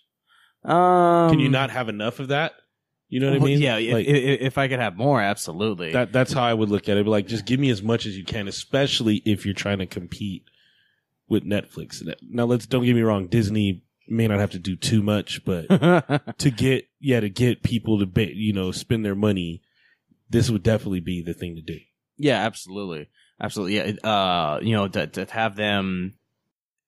[0.65, 2.53] Um, Can you not have enough of that?
[3.09, 3.61] You know what well, I mean?
[3.61, 5.93] Yeah, like if, if, I could have more, absolutely.
[5.93, 6.13] that.
[6.13, 7.05] That's how I would look at it.
[7.05, 9.87] Be like, just give me as much as you can, especially if you're trying to
[9.87, 10.45] compete
[11.29, 12.03] with Netflix.
[12.23, 13.27] Now, let's don't get me wrong.
[13.27, 15.69] Disney may not have to do too much, but
[16.39, 19.63] to get yeah to get people to ba- you know spend their money,
[20.31, 21.79] this would definitely be the thing to do.
[22.17, 23.09] Yeah, absolutely,
[23.41, 23.77] absolutely.
[23.77, 26.15] Yeah, it- uh, you know, to, to have them.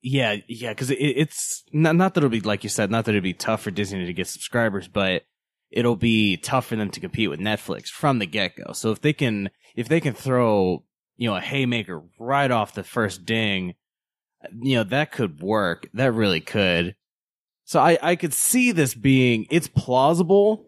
[0.07, 3.15] Yeah, yeah, because it, it's not not that it'll be like you said, not that
[3.15, 5.23] it'll be tough for Disney to get subscribers, but
[5.71, 8.73] it'll be tough for them to compete with Netflix from the get go.
[8.73, 10.85] So if they can, if they can throw,
[11.17, 13.75] you know, a haymaker right off the first ding,
[14.61, 15.89] you know, that could work.
[15.95, 16.97] That really could.
[17.65, 20.67] So I I could see this being it's plausible,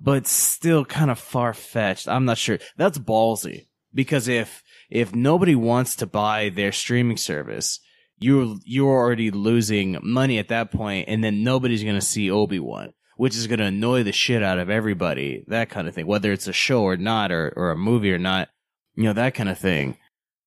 [0.00, 2.08] but still kind of far fetched.
[2.08, 2.58] I'm not sure.
[2.76, 7.80] That's ballsy because if if nobody wants to buy their streaming service,
[8.18, 12.92] you're you're already losing money at that point, and then nobody's gonna see Obi Wan,
[13.16, 15.44] which is gonna annoy the shit out of everybody.
[15.48, 18.18] That kind of thing, whether it's a show or not, or or a movie or
[18.18, 18.48] not,
[18.94, 19.98] you know that kind of thing.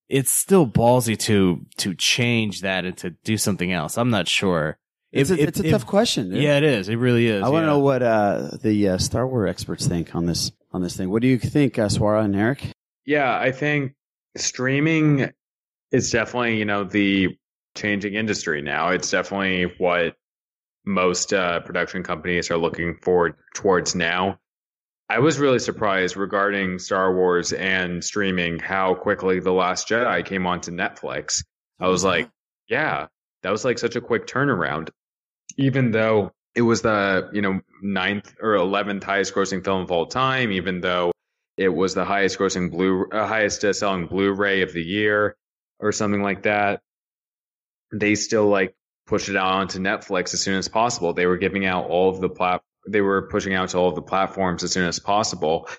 [0.09, 3.97] It's still ballsy to to change that and to do something else.
[3.97, 4.77] I'm not sure.
[5.11, 6.29] It's, If- a, if- it's a if- tough question.
[6.29, 6.41] dude.
[6.43, 6.89] Yeah, it is.
[6.89, 7.43] It really is.
[7.43, 7.73] I want to yeah.
[7.73, 11.09] know what uh, the uh, Star Wars experts think on this on this thing.
[11.09, 12.71] What do you think, uh, Swara and Eric?
[13.05, 13.93] Yeah, I think
[14.35, 15.31] streaming
[15.91, 17.37] is definitely, you know, the
[17.75, 18.89] changing industry now.
[18.89, 20.15] It's definitely what
[20.85, 24.39] most uh, production companies are looking forward towards now.
[25.09, 30.45] I was really surprised regarding Star Wars and streaming how quickly The Last Jedi came
[30.45, 31.45] onto Netflix.
[31.79, 32.29] I was like,
[32.69, 33.07] yeah,
[33.43, 34.89] that was like such a quick turnaround.
[35.57, 40.05] Even though it was the, you know, ninth or 11th highest grossing film of all
[40.05, 41.11] time, even though
[41.57, 45.35] it was the highest grossing blue, uh, highest uh, selling Blu-ray of the year
[45.79, 46.81] or something like that.
[47.91, 48.75] They still like
[49.07, 51.13] pushed it out onto Netflix as soon as possible.
[51.13, 53.95] They were giving out all of the plat, they were pushing out to all of
[53.95, 55.69] the platforms as soon as possible.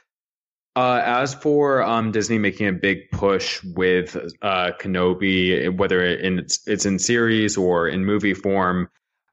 [0.76, 6.66] Uh, as for um, Disney making a big push with uh, Kenobi, whether in it's,
[6.68, 8.88] it's in series or in movie form,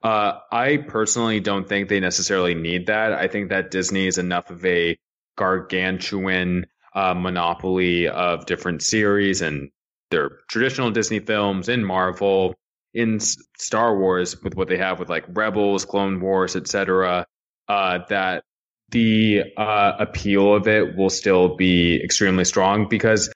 [0.05, 3.13] uh, I personally don't think they necessarily need that.
[3.13, 4.99] I think that Disney is enough of a
[5.35, 9.71] gargantuan uh, monopoly of different series and
[10.11, 12.53] their traditional Disney films, in Marvel,
[12.93, 17.25] in Star Wars, with what they have with like Rebels, Clone Wars, etc.,
[17.67, 18.43] uh, that
[18.89, 23.33] the uh, appeal of it will still be extremely strong because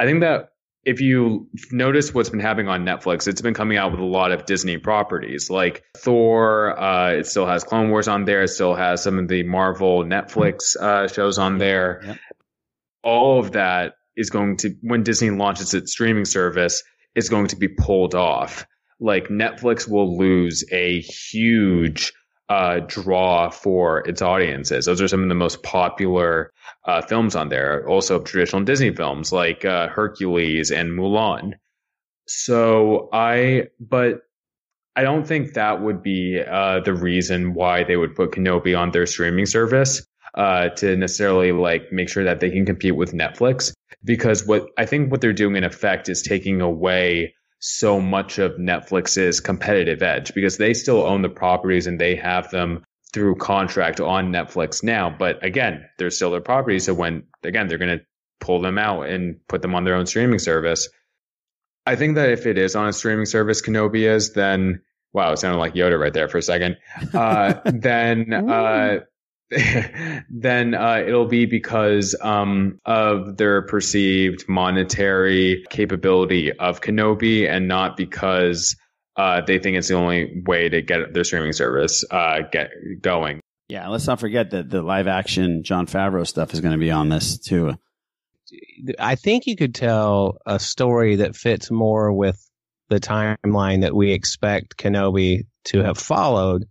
[0.00, 0.48] I think that
[0.84, 4.32] if you notice what's been happening on Netflix, it's been coming out with a lot
[4.32, 6.78] of Disney properties like Thor.
[6.78, 8.42] Uh, it still has Clone Wars on there.
[8.42, 12.18] It still has some of the Marvel Netflix uh, shows on there.
[13.02, 16.82] All of that is going to, when Disney launches its streaming service,
[17.14, 18.66] is going to be pulled off.
[19.00, 22.12] Like Netflix will lose a huge
[22.48, 24.86] uh, draw for its audiences.
[24.86, 26.52] Those are some of the most popular
[26.84, 27.86] uh, films on there.
[27.86, 31.54] Also, traditional Disney films like uh, Hercules and Mulan.
[32.26, 34.22] So I, but
[34.96, 38.90] I don't think that would be uh, the reason why they would put Kenobi on
[38.90, 43.72] their streaming service uh, to necessarily like make sure that they can compete with Netflix.
[44.04, 48.52] Because what I think what they're doing in effect is taking away so much of
[48.52, 54.00] Netflix's competitive edge because they still own the properties and they have them through contract
[54.00, 55.14] on Netflix now.
[55.16, 56.86] But again, they're still their properties.
[56.86, 58.04] So when, again, they're going to
[58.40, 60.88] pull them out and put them on their own streaming service.
[61.86, 64.82] I think that if it is on a streaming service, Kenobi is, then,
[65.12, 66.76] wow, it sounded like Yoda right there for a second.
[67.14, 69.00] Uh, then, uh,
[70.30, 77.96] then uh, it'll be because um, of their perceived monetary capability of Kenobi, and not
[77.96, 78.76] because
[79.16, 82.70] uh, they think it's the only way to get their streaming service uh, get
[83.00, 83.40] going.
[83.68, 86.90] Yeah, let's not forget that the live action Jon Favreau stuff is going to be
[86.90, 87.74] on this too.
[88.98, 92.42] I think you could tell a story that fits more with
[92.88, 96.66] the timeline that we expect Kenobi to have followed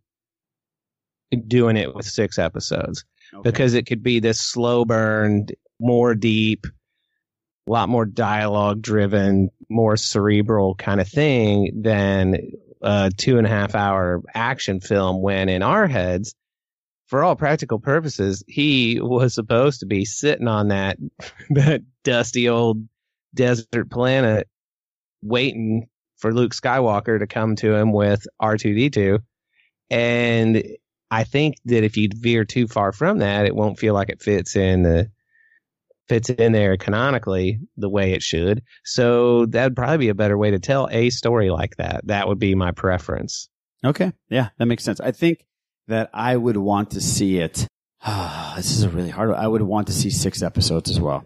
[1.47, 3.05] doing it with six episodes
[3.43, 5.47] because it could be this slow burn,
[5.79, 6.65] more deep,
[7.67, 12.37] a lot more dialogue driven, more cerebral kind of thing than
[12.81, 15.21] a two and a half hour action film.
[15.21, 16.33] When in our heads,
[17.07, 20.97] for all practical purposes, he was supposed to be sitting on that
[21.49, 22.87] that dusty old
[23.33, 24.47] desert planet,
[25.21, 29.19] waiting for Luke Skywalker to come to him with R two D two,
[29.89, 30.63] and
[31.09, 34.21] I think that if you veer too far from that, it won't feel like it
[34.21, 35.09] fits in the
[36.07, 38.63] fits in there canonically the way it should.
[38.83, 42.07] So that'd probably be a better way to tell a story like that.
[42.07, 43.49] That would be my preference.
[43.83, 44.13] Okay.
[44.29, 44.99] Yeah, that makes sense.
[44.99, 45.45] I think
[45.87, 47.67] that I would want to see it.
[48.55, 49.39] this is a really hard one.
[49.39, 51.25] I would want to see six episodes as well.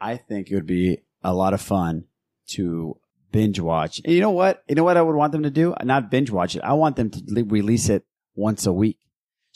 [0.00, 2.04] I think it would be a lot of fun
[2.48, 2.98] to
[3.32, 4.00] binge watch.
[4.04, 4.62] And you know what?
[4.68, 5.74] You know what I would want them to do?
[5.82, 6.62] Not binge watch it.
[6.62, 8.04] I want them to release it
[8.34, 8.98] once a week.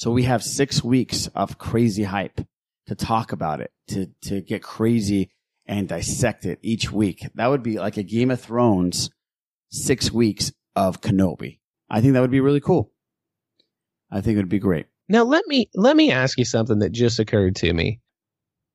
[0.02, 2.40] So we have six weeks of crazy hype
[2.88, 5.30] to talk about it, to, to get crazy
[5.64, 7.24] and dissect it each week.
[7.36, 9.10] That would be like a Game of Thrones
[9.70, 11.60] six weeks of Kenobi.
[11.88, 12.90] I think that would be really cool.
[14.10, 14.86] I think it would be great.
[15.08, 18.00] Now let me let me ask you something that just occurred to me.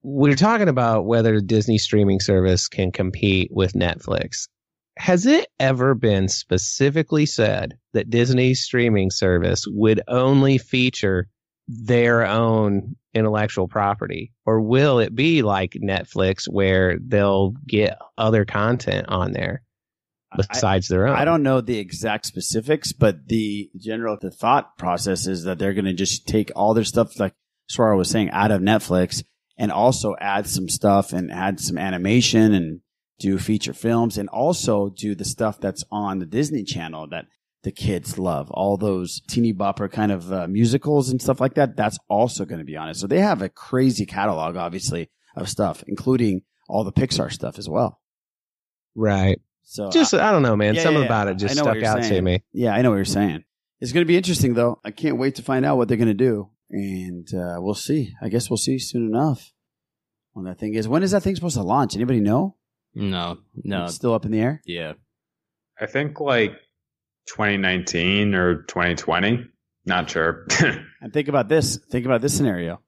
[0.03, 4.47] We're talking about whether Disney streaming service can compete with Netflix.
[4.98, 11.28] Has it ever been specifically said that Disney's streaming service would only feature
[11.68, 14.34] their own intellectual property?
[14.45, 19.64] Or will it be like Netflix where they'll get other content on there
[20.36, 21.16] besides their own?
[21.16, 25.74] I don't know the exact specifics, but the general the thought process is that they're
[25.74, 27.34] going to just take all their stuff, like
[27.72, 29.24] Swara was saying, out of Netflix
[29.58, 32.82] and also add some stuff and add some animation and
[33.20, 37.26] do feature films and also do the stuff that's on the Disney Channel that
[37.63, 38.51] the kids love.
[38.51, 41.76] All those teeny bopper kind of uh, musicals and stuff like that.
[41.76, 42.95] That's also going to be on it.
[42.95, 47.68] So they have a crazy catalog, obviously, of stuff, including all the Pixar stuff as
[47.68, 47.99] well.
[48.95, 49.41] Right.
[49.63, 50.76] So just I don't know, man.
[50.76, 52.43] Yeah, Something yeah, about it just I stuck out to me.
[52.53, 53.43] Yeah, I know what you're saying.
[53.80, 54.80] It's going to be interesting, though.
[54.84, 58.13] I can't wait to find out what they're going to do, and uh, we'll see.
[58.22, 59.51] I guess we'll see soon enough
[60.34, 60.88] when that thing is.
[60.88, 61.95] When is that thing supposed to launch?
[61.95, 62.55] Anybody know?
[63.00, 63.86] No, no.
[63.86, 64.62] It's still up in the air.
[64.66, 64.93] Yeah.
[65.80, 66.54] I think like
[67.28, 69.45] 2019 or 2020.
[69.86, 70.48] Not sure.
[71.00, 71.78] And think about this.
[71.91, 72.82] Think about this scenario.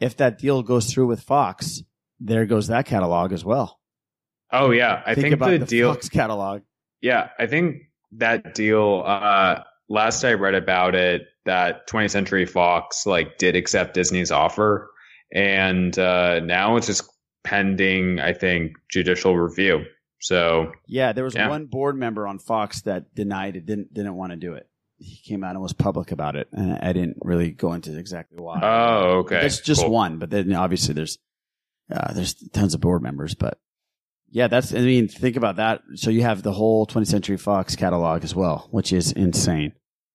[0.00, 1.80] If that deal goes through with Fox,
[2.18, 3.78] there goes that catalog as well.
[4.50, 5.94] oh yeah, I think, about the, the deal.
[5.94, 6.62] Fox catalog.
[7.00, 7.82] Yeah, I think
[8.16, 9.04] that deal.
[9.06, 14.90] Uh, last I read about it, that 20th Century Fox like did accept Disney's offer,
[15.32, 17.08] and uh, now it's just
[17.44, 18.20] pending.
[18.20, 19.84] I think judicial review.
[20.20, 21.48] So Yeah, there was Yeah.
[21.48, 24.66] one board member on Fox that denied it, didn't didn't want to do it.
[24.98, 28.38] He came out and was public about it, and I didn't really go into exactly
[28.38, 28.60] why.
[28.62, 29.40] Oh, okay.
[29.40, 29.90] That's just Cool.
[29.92, 31.18] one, but then obviously there's
[31.90, 33.58] uh, there's tons of board members, but
[34.32, 34.72] Yeah, that's.
[34.72, 35.80] I mean, think about that.
[35.96, 39.72] So you have the whole 20th Century Fox catalog as well, which is insane.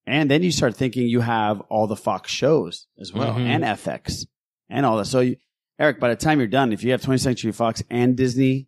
[0.07, 3.45] And then you start thinking you have all the Fox shows as well, Mhm.
[3.47, 4.25] and FX,
[4.69, 5.05] and all that.
[5.05, 5.35] So, you,
[5.77, 8.67] Eric, by the time you're done, if you have 20th Century Fox and Disney,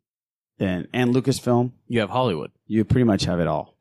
[0.58, 2.52] then and Lucasfilm, you have Hollywood.
[2.66, 3.78] You pretty much have it all.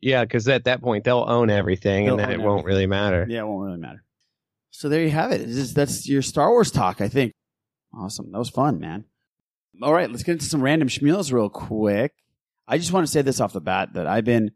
[0.00, 2.86] Yeah, because at that point they'll own everything, They'll and then own it won't really
[2.86, 3.26] matter.
[3.28, 4.04] Yeah, it won't really matter.
[4.70, 5.46] So there you have it.
[5.46, 7.32] This that's your Star Wars talk, I think.
[7.92, 8.30] Awesome.
[8.30, 9.04] That was fun, man.
[9.82, 12.12] All right, let's get into some random schmeals real quick.
[12.66, 14.52] I just want to say this off the bat that I've been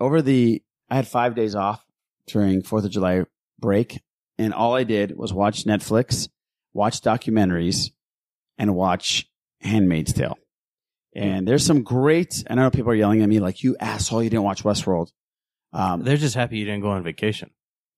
[0.00, 1.84] over the I had five days off
[2.26, 3.24] during Fourth of July
[3.58, 4.02] break,
[4.38, 6.28] and all I did was watch Netflix,
[6.74, 7.90] watch documentaries,
[8.58, 9.26] and watch
[9.62, 10.36] Handmaid's Tale.
[11.16, 12.42] And there's some great.
[12.46, 14.22] And I know people are yelling at me like, "You asshole!
[14.22, 15.10] You didn't watch Westworld."
[15.72, 17.50] Um, They're just happy you didn't go on vacation.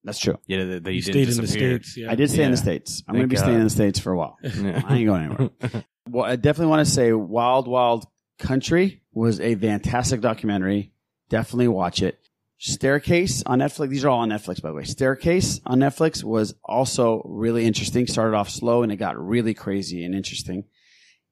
[0.04, 0.38] That's true.
[0.46, 1.70] Yeah, that, that you, You didn't stayed in the disappear.
[1.82, 2.10] States, yeah.
[2.12, 2.62] I did stay in the Yeah.
[2.62, 3.02] States.
[3.08, 3.42] I'm Thank going to be God.
[3.42, 4.36] staying in the States for a while.
[4.44, 5.50] I ain't going anywhere.
[6.08, 8.06] well, I definitely want to say Wild Wild
[8.38, 10.92] Country was a fantastic documentary.
[11.28, 12.18] Definitely watch it.
[12.58, 13.90] Staircase on Netflix.
[13.90, 14.84] These are all on Netflix, by the way.
[14.84, 18.06] Staircase on Netflix was also really interesting.
[18.06, 20.64] Started off slow and it got really crazy and interesting.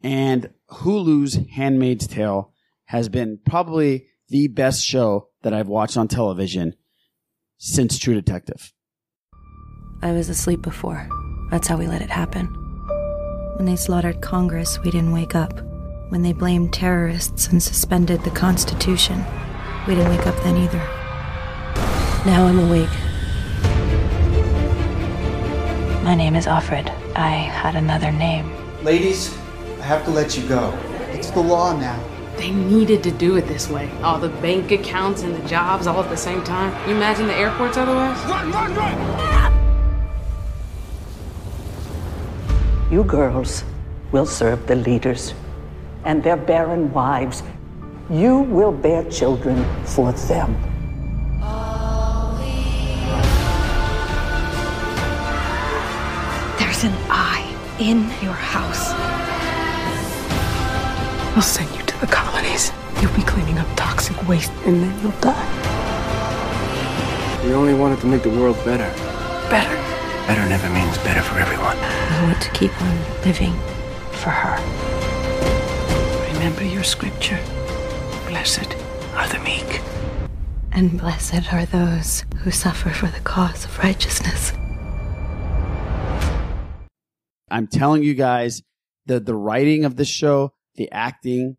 [0.02, 2.52] And Hulu's Handmaid's Tale
[2.86, 6.74] has been probably the best show that I've watched on television
[7.56, 8.72] since True Detective.
[10.02, 11.08] I was asleep before.
[11.50, 12.46] That's how we let it happen.
[13.56, 15.60] When they slaughtered Congress, we didn't wake up.
[16.10, 19.24] When they blamed terrorists and suspended the Constitution,
[19.88, 20.93] we didn't wake up then either.
[22.26, 22.88] Now I'm awake.
[26.02, 26.88] My name is Alfred.
[27.14, 28.50] I had another name.
[28.82, 29.36] Ladies,
[29.78, 30.72] I have to let you go.
[31.12, 32.02] It's the law now.
[32.38, 33.90] They needed to do it this way.
[34.02, 36.72] All the bank accounts and the jobs all at the same time.
[36.88, 38.16] You imagine the airports otherwise?
[38.24, 39.52] Run, run, run!
[42.90, 43.64] You girls
[44.12, 45.34] will serve the leaders
[46.06, 47.42] and their barren wives.
[48.08, 50.73] You will bear children for them.
[56.84, 57.44] An eye
[57.80, 58.92] in your house.
[61.34, 62.72] we'll send you to the colonies.
[63.00, 65.50] You'll be cleaning up toxic waste and then you'll die.
[67.44, 68.88] We only wanted to make the world better.
[69.48, 69.74] Better.
[70.26, 71.76] Better never means better for everyone.
[71.78, 73.54] I want to keep on living
[74.12, 74.56] for her.
[76.34, 77.40] Remember your scripture.
[78.28, 78.74] Blessed
[79.14, 79.80] are the meek.
[80.72, 84.52] And blessed are those who suffer for the cause of righteousness.
[87.50, 88.62] I'm telling you guys,
[89.06, 91.56] the the writing of the show, the acting,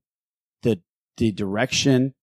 [0.64, 0.82] the
[1.18, 2.14] the direction,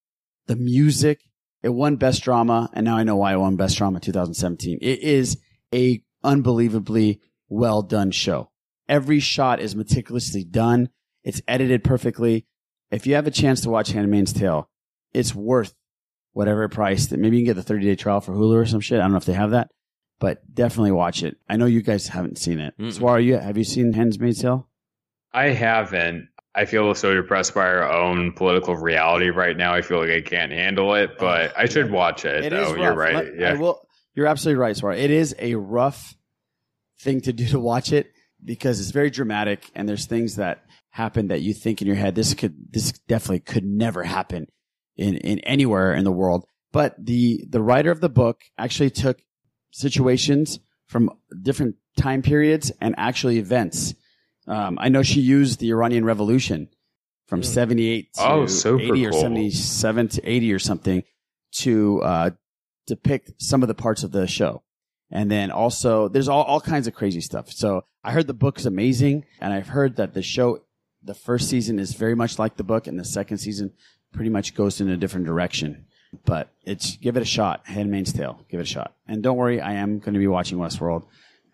[0.47, 1.21] the music,
[1.63, 4.79] it won best drama, and now I know why it won best drama 2017.
[4.83, 5.39] It is
[5.73, 8.51] a unbelievably well done show.
[8.89, 10.89] Every shot is meticulously done.
[11.25, 12.47] It's edited perfectly.
[12.91, 14.69] If you have a chance to watch Handmaid's Tale,
[15.15, 15.75] it's worth
[16.33, 18.81] whatever price that maybe you can get the 30 day trial for Hulu or some
[18.81, 18.99] shit.
[18.99, 19.71] I don't know if they have that,
[20.23, 21.37] but definitely watch it.
[21.49, 22.79] I know you guys haven't seen it.
[22.79, 22.93] Mm-mm.
[22.93, 24.69] Swar, you have you seen Handmaid's Tale?
[25.33, 26.29] I haven't.
[26.55, 29.75] I feel so depressed by our own political reality right now.
[29.75, 32.77] I feel like I can't handle it, but I should watch it, It is though.
[32.77, 33.15] You're right.
[33.17, 33.51] Let- yeah.
[33.51, 34.93] I will, you're absolutely right, Swar.
[34.93, 36.17] It is a rough
[37.01, 38.13] thing to do to watch it
[38.45, 42.15] because it's very dramatic and there's things that happen that you think in your head,
[42.15, 44.47] this could, this definitely could never happen
[44.97, 46.47] in, in anywhere in the world.
[46.71, 49.21] But the, the writer of the book actually took
[49.73, 51.11] situations from
[51.43, 53.95] different time periods and actually events.
[54.47, 56.69] Um, I know she used the Iranian Revolution
[57.27, 59.21] from 78 to Oh, super 80 or cool.
[59.21, 61.03] 77 to 80 or something
[61.53, 62.31] to uh,
[62.87, 64.63] depict some of the parts of the show.
[65.11, 67.53] And then also, there's all, all kinds of crazy stuff.
[67.53, 70.61] So I heard the book's amazing, and I've heard that the show,
[71.03, 73.73] the first season is very much like the book, and the second season
[74.13, 75.87] pretty much goes in a different direction.
[76.25, 77.63] But it's give it a shot.
[77.67, 78.95] Handmaid's Tale, give it a shot.
[79.09, 81.07] And don't worry, I am going to be watching Westworld.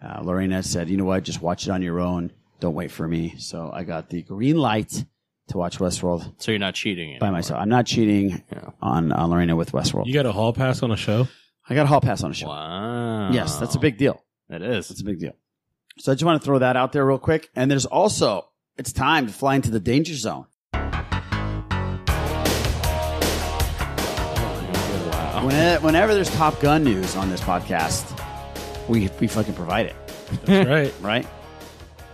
[0.03, 2.33] Uh, Lorena said, you know what, just watch it on your own.
[2.61, 3.35] Don't wait for me.
[3.39, 5.05] So I got the green light
[5.49, 6.35] to watch Westworld.
[6.39, 7.61] So you're not cheating by myself.
[7.61, 8.43] I'm not cheating
[8.83, 10.07] on, on Lorena with Westworld.
[10.07, 11.29] You got a hall pass on a show?
[11.69, 12.49] I got a hall pass on a show.
[12.49, 13.31] Wow.
[13.33, 14.23] Yes, that's a big deal.
[14.51, 14.91] It is.
[14.91, 15.37] It's a big deal.
[15.99, 17.49] So I just want to throw that out there real quick.
[17.55, 20.47] And there's also, it's time to fly into the danger zone.
[25.45, 28.19] Whenever, whenever there's Top Gun news on this podcast,
[28.89, 29.97] we we fucking provide it.
[30.45, 30.95] That's right.
[31.01, 31.27] right?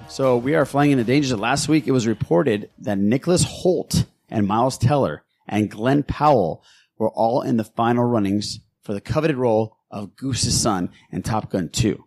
[0.08, 1.36] So we are flying into danger.
[1.36, 6.62] Last week, it was reported that Nicholas Hoult and Miles Teller and Glen Powell
[6.98, 11.50] were all in the final runnings for the coveted role of Goose's son in Top
[11.50, 12.02] Gun 2,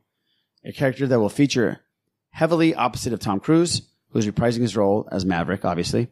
[0.65, 1.82] a character that will feature
[2.30, 6.07] heavily opposite of Tom Cruise, who's reprising his role as Maverick, obviously,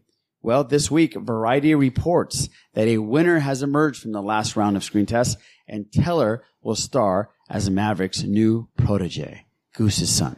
[0.45, 4.83] Well, this week, Variety reports that a winner has emerged from the last round of
[4.83, 5.37] screen tests,
[5.67, 10.37] and Teller will star as Maverick's new protege, Goose's son.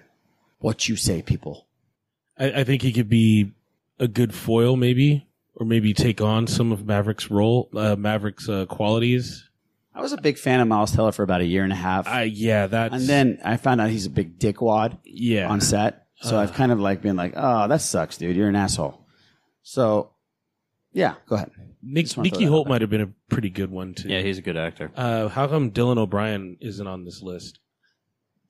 [0.60, 1.68] What you say, people?
[2.40, 3.52] I, I think he could be
[4.00, 8.66] a good foil, maybe, or maybe take on some of Maverick's role, uh, Maverick's uh,
[8.66, 9.50] qualities.
[9.94, 12.08] I was a big fan of Miles Teller for about a year and a half.
[12.08, 16.06] Uh, yeah, that's and then I found out he's a big dickwad yeah on set.
[16.22, 16.44] So Uh.
[16.44, 18.38] I've kind of like been like, oh, that sucks, dude.
[18.38, 19.04] You're an asshole.
[19.70, 20.12] So,
[20.94, 21.52] yeah, go ahead.
[21.84, 22.70] Nick, Just wanna throw Nicky that out Hoult there.
[22.70, 24.08] might have been a pretty good one too.
[24.08, 24.92] Yeah, he's a good actor.
[24.96, 27.60] Uh, how come Dylan O'Brien isn't on this list?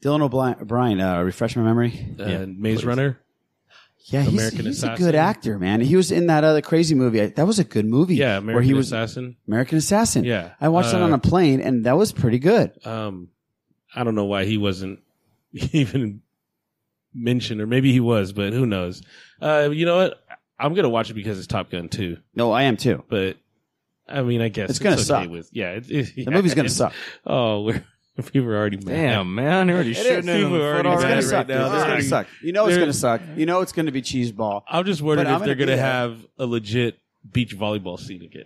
[0.03, 2.15] Dylan O'Brien, O'Brien uh, refresh my memory.
[2.19, 3.19] Uh, Maze Runner.
[4.05, 5.05] Yeah, he's, American he's a Assassin.
[5.05, 5.81] good actor, man.
[5.81, 7.19] He was in that other crazy movie.
[7.19, 8.15] I- That was a good movie.
[8.15, 9.37] Yeah, where American he was Assassin.
[9.47, 10.23] American Assassin.
[10.23, 10.51] Yeah.
[10.61, 12.73] I watched it Uh, on a plane, and that was pretty good.
[12.85, 13.29] Um,
[13.95, 14.99] I don't know why he wasn't
[15.51, 16.21] even
[17.13, 19.01] mentioned, or maybe he was, but who knows?
[19.41, 20.23] Uh, you know what?
[20.59, 22.17] I'm gonna watch it because it's Top Gun too.
[22.35, 23.03] No, I am too.
[23.09, 23.37] But
[24.07, 25.29] I mean, I guess It's gonna okay suck.
[25.29, 26.93] With, yeah, it, it, The movie's gonna it's- suck.
[27.25, 27.83] Oh, we're,
[28.31, 28.85] people are already mad.
[28.95, 30.27] Damn, man, you're already It shooting is.
[30.27, 31.47] it in People the are already It's mad gonna right suck.
[31.47, 31.65] now.
[31.65, 32.27] It's gonna like- suck.
[32.41, 33.21] You know it's they're- gonna suck.
[33.35, 34.63] You know it's gonna be cheese ball.
[34.67, 36.97] I'm just wondering But I'm if they're gonna gonna be uh, have a legit
[37.31, 38.45] beach volleyball scene again.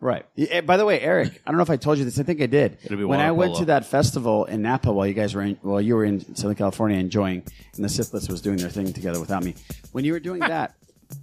[0.00, 0.26] Right.
[0.34, 2.18] Yeah, By the way, Eric, I don't know if I told you this.
[2.18, 2.78] I think I did.
[2.84, 5.58] It'll be When I went to that festival in Napa while you guys were in,
[5.62, 7.42] while you were in Southern California enjoying,
[7.74, 9.54] and the Sith List was doing their thing together without me.
[9.92, 10.74] When you were doing that,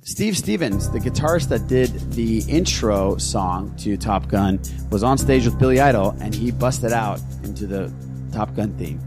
[0.01, 4.59] Steve Stevens, the guitarist that did the intro song to Top Gun,
[4.89, 7.93] was on stage with Billy Idol, and he busted out into the
[8.31, 8.99] Top Gun theme.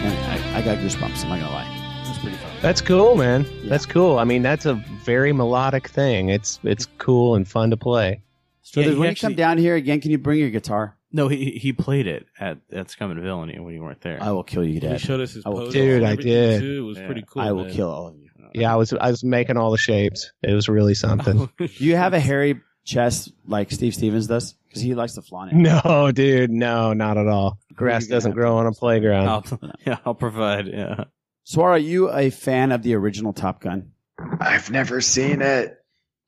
[0.00, 0.14] And
[0.54, 1.24] I, I got goosebumps.
[1.24, 1.77] I'm not gonna lie.
[2.60, 3.46] That's cool, man.
[3.64, 4.18] That's cool.
[4.18, 6.28] I mean, that's a very melodic thing.
[6.28, 8.22] It's it's cool and fun to play.
[8.62, 10.96] So Yeah, he when you come down here again, can you bring your guitar?
[11.12, 14.18] No, he he played it at at Scum and Villainy when you weren't there.
[14.20, 15.72] I will kill you, He showed us his I will pose.
[15.72, 16.60] Dude, I did.
[16.60, 16.78] Too.
[16.78, 17.06] It was Yeah.
[17.06, 17.42] pretty cool.
[17.42, 17.72] I will man.
[17.74, 18.28] kill all of you.
[18.54, 20.32] Yeah, I was I was making all the shapes.
[20.42, 21.48] It was really something.
[21.58, 24.54] Do you have a hairy chest like Steve Stevens does?
[24.66, 25.56] Because he likes to flaunt it.
[25.56, 27.58] no, dude, no, not at all.
[27.74, 29.28] Grass doesn't grow on a playground.
[29.28, 30.66] I'll, yeah, I'll provide.
[30.66, 31.04] Yeah.
[31.48, 33.92] So are you a fan of the original Top Gun?
[34.38, 35.78] I've never seen it.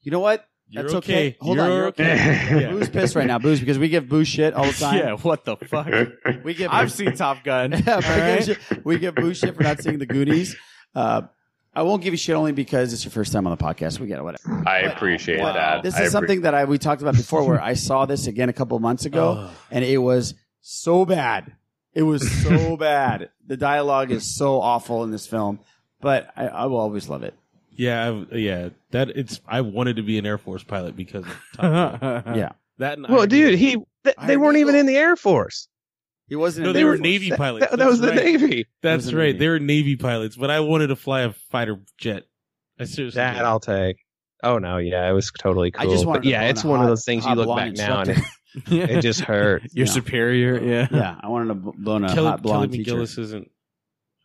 [0.01, 0.47] You know what?
[0.67, 1.37] You're That's okay.
[1.43, 2.13] Hold You're on, you're okay.
[2.15, 2.61] okay.
[2.63, 2.71] Yeah.
[2.71, 4.97] Boo's pissed right now, Boo's, because we give Boo shit all the time.
[4.97, 5.13] Yeah.
[5.17, 5.89] What the fuck?
[6.43, 7.73] We give I've seen Top Gun.
[7.87, 10.57] Yeah, we, give shit, we give Boo shit for not seeing the Goonies.
[10.95, 11.21] Uh,
[11.75, 14.01] I won't give you shit only because it's your first time on the podcast.
[14.01, 14.65] We get it, whatever.
[14.67, 15.83] I appreciate But that.
[15.83, 18.27] This I is appre- something that I we talked about before, where I saw this
[18.27, 19.57] again a couple months ago, Oh.
[19.71, 21.53] and it was so bad.
[22.01, 23.29] It was so bad.
[23.47, 25.61] The dialogue is so awful in this film,
[26.01, 27.35] but I, I will always love it.
[27.73, 28.71] Yeah, I've, yeah.
[28.93, 29.39] That it's.
[29.47, 32.23] I wanted to be an Air Force pilot because of Top Gun.
[32.37, 32.97] Yeah, that.
[32.97, 33.59] And well, Iron dude, Man.
[33.59, 35.69] he th- they weren't even in the Air Force.
[36.27, 36.65] he wasn't.
[36.65, 37.03] No, in they the were Air Force.
[37.05, 37.67] Navy pilots.
[37.69, 38.17] That, that was the right.
[38.17, 38.67] Navy.
[38.83, 39.27] That's was the right.
[39.27, 39.39] Navy.
[39.39, 42.25] They were Navy pilots, but I wanted to fly a fighter jet.
[42.79, 43.19] I seriously.
[43.19, 43.43] That did.
[43.43, 43.99] I'll take.
[44.43, 45.87] Oh no, yeah, it was totally cool.
[45.87, 47.75] I just wanted But to yeah, it's a one of those things you look back
[47.77, 48.33] now and instructor.
[48.55, 49.63] it, it just hurt.
[49.73, 49.93] Your Yeah.
[49.93, 50.61] superior.
[50.63, 50.89] Yeah.
[50.91, 52.97] Yeah, I wanted to b- bone a Kelly, hot blonde Kelly teacher.
[52.97, 53.51] McGillis isn't.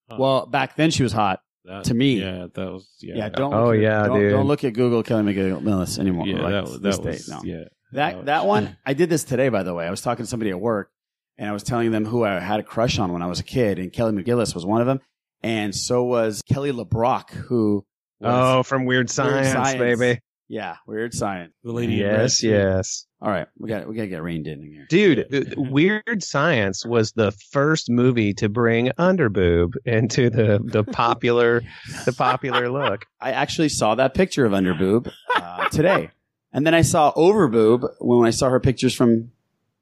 [0.10, 1.42] oh, Well, back then she was hot.
[1.66, 2.20] that- to me.
[2.22, 2.88] Yeah, that was.
[3.02, 3.54] Yeah, Yeah, don't.
[3.54, 4.32] Oh, look at- yeah, don't, dude.
[4.32, 6.28] Don't look at Google Kelly McGillis anymore.
[6.28, 7.30] Yeah, like that, was- this that day, was.
[7.30, 7.42] no.
[7.44, 7.64] Yeah,
[7.94, 9.88] That was- that one, I did this today, by the way.
[9.88, 10.92] I was talking to somebody at work,
[11.38, 13.44] and I was telling them who I had a crush on when I was a
[13.44, 15.00] kid, and Kelly McGillis was one of them,
[15.42, 17.86] and so was Kelly LeBrock, who
[18.20, 19.80] was, Oh, from Weird Science, Science.
[20.00, 20.20] baby.
[20.48, 21.54] Yeah, weird science.
[21.64, 21.96] The lady.
[21.96, 23.08] Yes, yes.
[23.22, 24.86] All right, we got we got to get reined in here.
[24.90, 31.62] Dude, Weird Science was the first movie to bring underboob into the the popular
[32.06, 33.06] the popular look.
[33.20, 36.12] I actually saw that picture of underboob uh, today,
[36.54, 39.32] and then I saw overboob when I saw her pictures from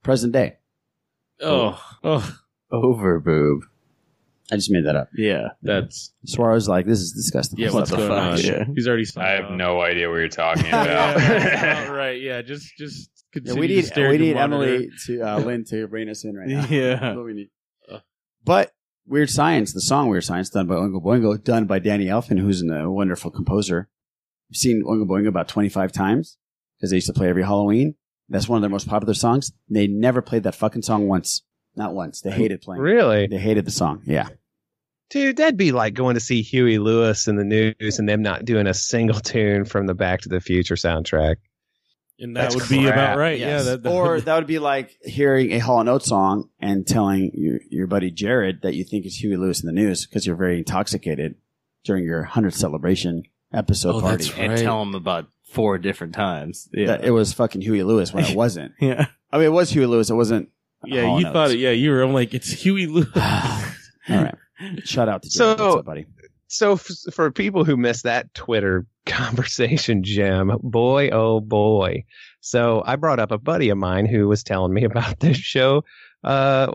[0.04, 0.58] present day.
[1.42, 2.38] Oh, oh,
[2.72, 3.64] Over boob.
[4.54, 5.10] I just made that up.
[5.16, 5.50] Yeah.
[5.62, 6.14] that's.
[6.26, 7.60] Swara's like this is disgusting.
[7.60, 8.34] Yeah, what's the going fuck?
[8.34, 8.40] on?
[8.40, 8.66] Yeah.
[8.76, 9.06] He's already.
[9.18, 11.18] I have no idea what you're talking about.
[11.20, 12.22] yeah, right.
[12.22, 14.64] Yeah, just just Yeah, continue we to need stare we your need monitor.
[14.74, 16.66] Emily to uh, Lynn to rein us in right now.
[16.70, 16.96] Yeah.
[16.96, 17.50] That's what we need.
[18.46, 18.72] But
[19.06, 22.62] Weird Science, the song Weird Science, done by Oingo Boingo, done by Danny Elfman, who's
[22.62, 23.90] a wonderful composer.
[24.52, 26.38] I've seen Oingo Boingo about twenty five times
[26.78, 27.96] because they used to play every Halloween.
[28.30, 29.52] That's one of their most popular songs.
[29.70, 31.44] They never played that fucking song once.
[31.76, 32.22] Not once.
[32.22, 32.82] They hated playing.
[32.82, 32.84] it.
[32.86, 33.28] Really?
[33.28, 34.02] They hated the song.
[34.06, 34.30] Yeah.
[35.14, 38.44] Dude, that'd be like going to see Huey Lewis and the News and them not
[38.46, 41.36] doing a single tune from the Back to the Future soundtrack.
[42.20, 43.38] and that That's would be about right.
[43.40, 43.66] Yes.
[43.66, 46.86] Yeah, that, that or that would be like hearing a Hall and Oates song and
[46.86, 50.26] telling your, your buddy Jared that you think it's Huey Lewis and the News because
[50.26, 51.36] you're very intoxicated
[51.84, 53.24] during your 100th celebration
[53.54, 54.26] episode Oh, party.
[54.26, 56.68] that's And tell him about four different times.
[56.74, 56.88] Yeah.
[56.88, 58.72] That it was fucking Huey Lewis when it wasn't.
[58.82, 59.08] yeah.
[59.32, 60.10] I mean, it was Huey Lewis.
[60.10, 60.50] It wasn't.
[60.86, 61.60] yeah, you and thought it.
[61.60, 62.02] Yeah, you were.
[62.02, 63.08] I'm like, it's Huey Lewis.
[63.16, 63.22] All
[64.10, 64.36] right.
[64.84, 65.38] Shout out to Jim.
[65.38, 66.06] So- What's up, buddy?
[66.48, 72.04] So f- for people who missed that Twitter conversation, Jim, boy, oh boy.
[72.42, 75.84] So I brought up a buddy of mine who was telling me about this show,
[76.24, 76.68] uh,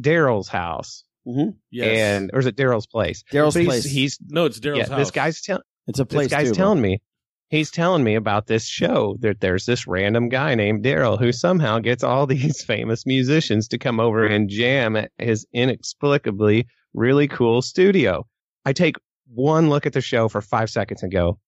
[0.00, 1.04] Daryl's house.
[1.26, 1.50] Mm-hmm.
[1.70, 1.98] Yes.
[1.98, 3.22] And, or is it Daryl's place?
[3.32, 3.84] Daryl's place.
[3.84, 4.98] He's, no, it's Daryl's yeah, house.
[4.98, 6.90] This guy's telling, It's a place this guy's too, telling bro.
[6.90, 7.02] me
[7.54, 11.78] he's telling me about this show that there's this random guy named Daryl who somehow
[11.78, 17.62] gets all these famous musicians to come over and jam at his inexplicably really cool
[17.62, 18.26] studio.
[18.64, 18.96] I take
[19.32, 21.38] one look at the show for five seconds and go,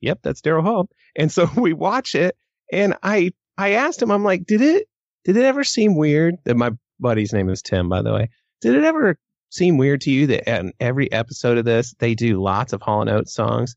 [0.00, 2.36] "Yep, that's Daryl Hall." And so we watch it,
[2.72, 4.88] and I I asked him, I'm like, "Did it
[5.24, 6.70] did it ever seem weird that my
[7.00, 8.30] buddy's name is Tim, by the way?
[8.60, 9.18] Did it ever
[9.50, 13.00] seem weird to you that in every episode of this they do lots of Hall
[13.00, 13.74] and Oates songs?"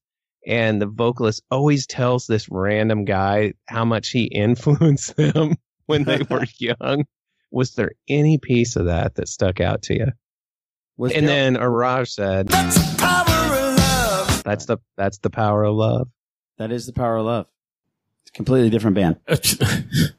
[0.47, 5.55] And the vocalist always tells this random guy how much he influenced them
[5.85, 7.05] when they were young.
[7.51, 10.07] Was there any piece of that that stuck out to you?
[10.97, 15.29] Was and Daryl- then Iraj said, "That's the power of love." that's the that's the
[15.29, 16.09] power of love."
[16.57, 17.47] That is the power of love.
[18.23, 19.15] It's a completely different band.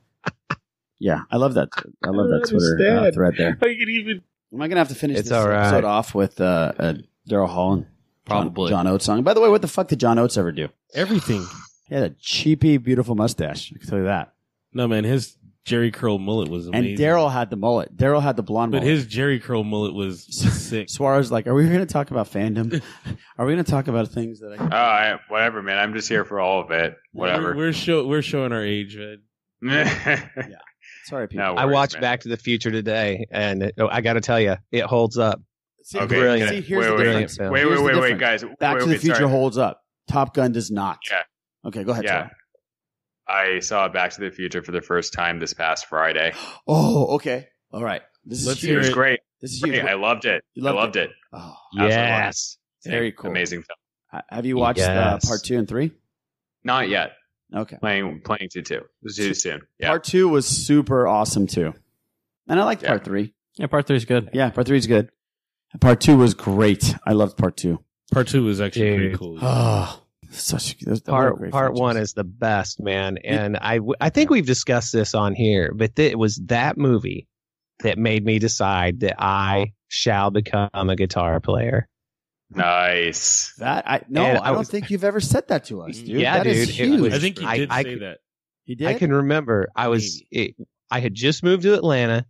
[0.99, 1.69] yeah, I love that.
[2.03, 3.59] I love that Twitter uh, thread there.
[3.61, 4.23] I could even.
[4.53, 5.67] Am I gonna have to finish It's this all right.
[5.67, 6.95] episode off with uh, uh,
[7.29, 7.85] Daryl Hall
[8.31, 9.23] and John- John, Oates song?
[9.23, 10.69] By the way, what the fuck did John Oates ever do?
[10.94, 11.44] Everything.
[11.89, 13.73] He had a cheapy, beautiful mustache.
[13.74, 14.32] I can tell you that.
[14.73, 15.36] No man, his
[15.66, 16.74] Jheri curl mullet was And.
[16.74, 17.94] Daryl had the mullet.
[17.97, 18.90] Daryl had the blonde but mullet.
[18.93, 20.89] his Jheri curl mullet was sick.
[20.89, 22.81] Swara's like, are we going to talk about fandom?
[23.39, 24.57] are we going to talk about things that I?
[24.57, 25.78] Can- Oh, I, whatever, man.
[25.78, 26.97] I'm just here for all of it.
[27.12, 27.51] Whatever.
[27.51, 29.20] We're, we're show we're showing our age, man.
[30.36, 30.57] Yeah.
[31.05, 31.44] Sorry, people.
[31.44, 32.02] No I worries, watched man.
[32.02, 35.19] Back to the Future today, and it, oh, I got to tell you, it holds
[35.19, 35.40] up.
[35.94, 36.51] Okay, brilliant.
[36.51, 37.39] See, here's Wait, the wait, difference.
[37.39, 38.44] wait, wait, Here's wait, wait, guys.
[38.59, 39.31] Back Wait, to the Future sorry.
[39.31, 39.81] holds up.
[40.09, 40.98] Top Gun does not.
[41.11, 41.23] Yeah.
[41.66, 42.05] Okay, go ahead.
[42.05, 42.28] Yeah.
[43.28, 43.57] Sorry.
[43.57, 46.32] I saw Back to the Future for the first time this past Friday.
[46.66, 47.48] Oh, okay.
[47.73, 48.02] All right.
[48.24, 48.78] This is Let's It huge.
[48.78, 49.20] was great.
[49.40, 49.74] This is Great.
[49.74, 49.85] huge.
[49.86, 50.44] I loved it.
[50.55, 51.11] You I loved loved it?
[51.11, 51.16] it.
[51.32, 51.97] Oh, Absolutely loved it.
[52.24, 52.59] Yes.
[52.85, 53.31] very cool.
[53.31, 54.23] Amazing film.
[54.28, 55.93] Have you watched uh, part two and three?
[56.65, 57.12] Not yet.
[57.55, 57.77] Okay.
[57.81, 58.82] Playing playing two two.
[59.02, 59.61] This is too soon.
[59.78, 59.89] Yeah.
[59.89, 61.73] Part two was super awesome too,
[62.48, 62.89] and I liked Yeah.
[62.90, 63.35] part three.
[63.57, 64.31] Yeah, part three is good.
[64.32, 65.11] Yeah, part three is good.
[65.81, 66.95] Part two was great.
[67.07, 67.79] I loved part two.
[68.13, 69.39] Part two was actually pretty cool.
[69.41, 74.11] Oh, such a, what part great part one is the best man and I I
[74.11, 77.27] think we've discussed this on here but th- it was that movie
[77.83, 81.89] that made me decide that i shall become a guitar player
[82.55, 83.55] Nice.
[83.59, 83.89] that.
[83.89, 86.21] I no, And I, I don't was- think you've ever said that to us, dude.
[86.21, 87.01] Yeah, That is dude, it huge.
[87.01, 88.19] was- I think he I- did I say could- that.
[88.65, 88.87] he did.
[88.89, 90.55] i can remember i was it,
[90.91, 92.25] i had just moved to atlanta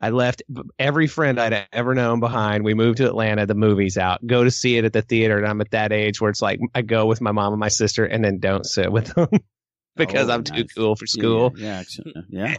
[0.00, 0.42] i left
[0.78, 4.50] every friend i'd ever known behind we moved to atlanta the movie's out go to
[4.50, 7.06] see it at the theater and i'm at that age where it's like i go
[7.06, 9.28] with my mom and my sister and then don't sit with them
[9.96, 12.54] because Oh, i'm too cool for school Yeah, yeah, uh, yeah.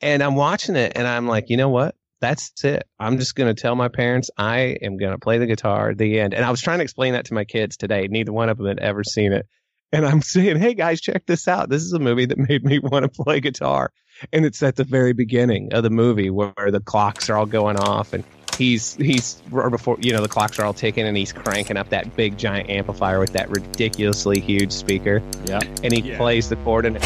[0.00, 1.94] and I'm watching it and I'm like, you know what?
[2.20, 2.84] That's it.
[3.00, 5.98] I'm just going to tell my parents I am going to play the guitar at
[5.98, 6.34] the end.
[6.34, 8.06] And I was trying to explain that to my kids today.
[8.08, 9.46] Neither one of them had ever seen it.
[9.92, 11.68] And I'm saying, hey guys, check this out.
[11.68, 13.92] This is a movie that made me want to play guitar.
[14.32, 17.76] And it's at the very beginning of the movie where the clocks are all going
[17.76, 18.22] off and
[18.56, 21.88] he's, he's, or before, you know, the clocks are all ticking and he's cranking up
[21.88, 25.22] that big giant amplifier with that ridiculously huge speaker.
[25.46, 25.60] Yeah.
[25.82, 26.16] And he Yeah.
[26.18, 27.02] plays the chord and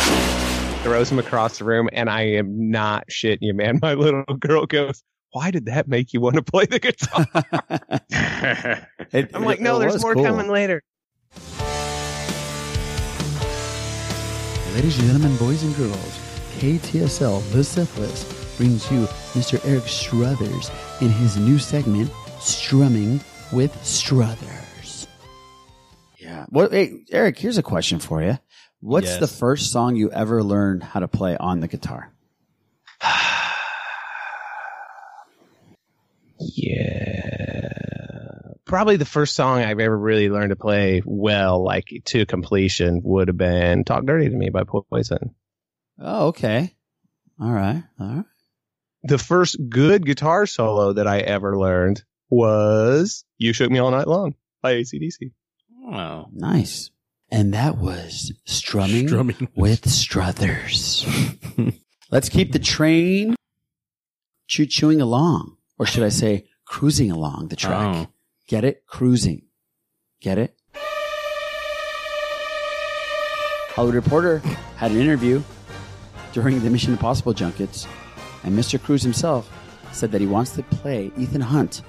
[0.83, 3.79] throws him across the room, and I am not shitting you, man.
[3.83, 5.03] My little girl goes,
[5.33, 7.27] "Why did that make you want to play the guitar?"
[9.13, 10.23] It- I'm like, "No, there's more cool.
[10.25, 10.83] coming later."
[14.77, 16.19] Ladies and gentlemen, boys and girls,
[16.59, 19.59] KTSL The Sith List brings you Mr.
[19.67, 20.71] Eric Strothers
[21.01, 23.23] in his new segment, Strumming
[23.53, 25.07] with Strothers.
[26.19, 26.45] Yeah.
[26.51, 28.39] Well, hey, Eric, here's a question for you.
[28.81, 29.21] What's Yes.
[29.21, 32.13] the first song you ever learned how to play on the guitar?
[36.39, 37.69] Yeah,
[38.65, 43.29] probably the first song I've ever really learned to play well, like to completion, would
[43.29, 45.35] have been "Talk Dirty to Me" by Poison.
[45.99, 46.75] Oh, okay.
[47.41, 47.83] All right.
[47.99, 48.25] All right.
[49.05, 54.09] The first good guitar solo that I ever learned was "You Shook Me All Night
[54.09, 55.33] Long" by ACDC.
[55.89, 56.91] Oh, Nice.
[57.31, 59.49] And that was Strumming, Strumming.
[59.57, 61.05] with Strothers.
[62.11, 63.35] Let's keep the train
[64.47, 65.56] choo chewing along.
[65.79, 67.95] Or should I say cruising along the track?
[67.97, 68.07] Oh.
[68.49, 68.85] Get it?
[68.87, 69.43] Cruising.
[70.21, 70.57] Get it?
[73.75, 74.39] Hollywood Reporter
[74.77, 75.43] had an interview
[76.33, 77.87] during the Mission Impossible junkets,
[78.45, 78.83] and Mr.
[78.83, 79.51] Cruise himself
[79.93, 81.83] said that he wants to play Ethan Hunt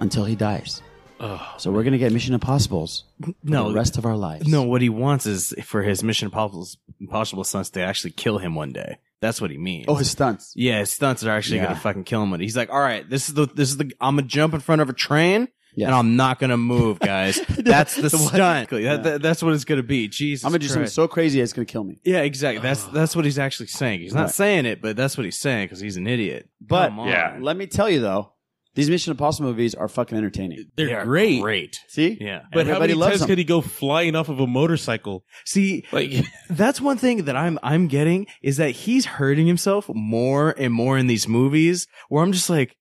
[0.00, 0.82] until he dies.
[1.18, 3.68] Oh, So we're going to get Mission Impossibles for No.
[3.68, 4.46] the rest of our lives.
[4.48, 4.62] no.
[4.62, 6.66] What he wants is for his Mission Impossible,
[6.98, 8.98] Impossible sons to actually kill him one day.
[9.20, 9.84] That's what he means.
[9.88, 10.52] Oh, his stunts.
[10.56, 11.64] Yeah, his stunts are actually Yeah.
[11.66, 12.38] gonna fucking kill him.
[12.40, 14.80] He's like, all right, this is the this is the I'm gonna jump in front
[14.80, 15.48] of a train.
[15.76, 15.86] Yes.
[15.86, 17.38] And I'm not gonna move, guys.
[17.48, 18.34] That's the The what?
[18.34, 18.70] stunt.
[18.70, 20.08] That- that- that's what it's gonna be.
[20.08, 20.94] Jesus, I'm gonna do something Christ.
[20.96, 22.00] so crazy it's gonna kill me.
[22.04, 22.60] Yeah, exactly.
[22.62, 24.00] That's that's what he's actually saying.
[24.00, 24.30] He's not Right.
[24.30, 26.48] saying it, but that's what he's saying because he's an idiot.
[26.60, 27.42] But Come on.
[27.42, 28.32] let me tell you though,
[28.74, 30.66] these Mission Impossible movies are fucking entertaining.
[30.76, 31.42] They're They are great.
[31.42, 31.80] Great.
[31.88, 32.16] See?
[32.20, 32.42] Yeah.
[32.52, 33.28] But how Everybody many loves times them.
[33.28, 35.24] could he go flying off of a motorcycle?
[35.44, 36.12] See, Like,
[36.50, 40.96] that's one thing that I'm I'm getting is that he's hurting himself more and more
[40.98, 42.76] in these movies where I'm just like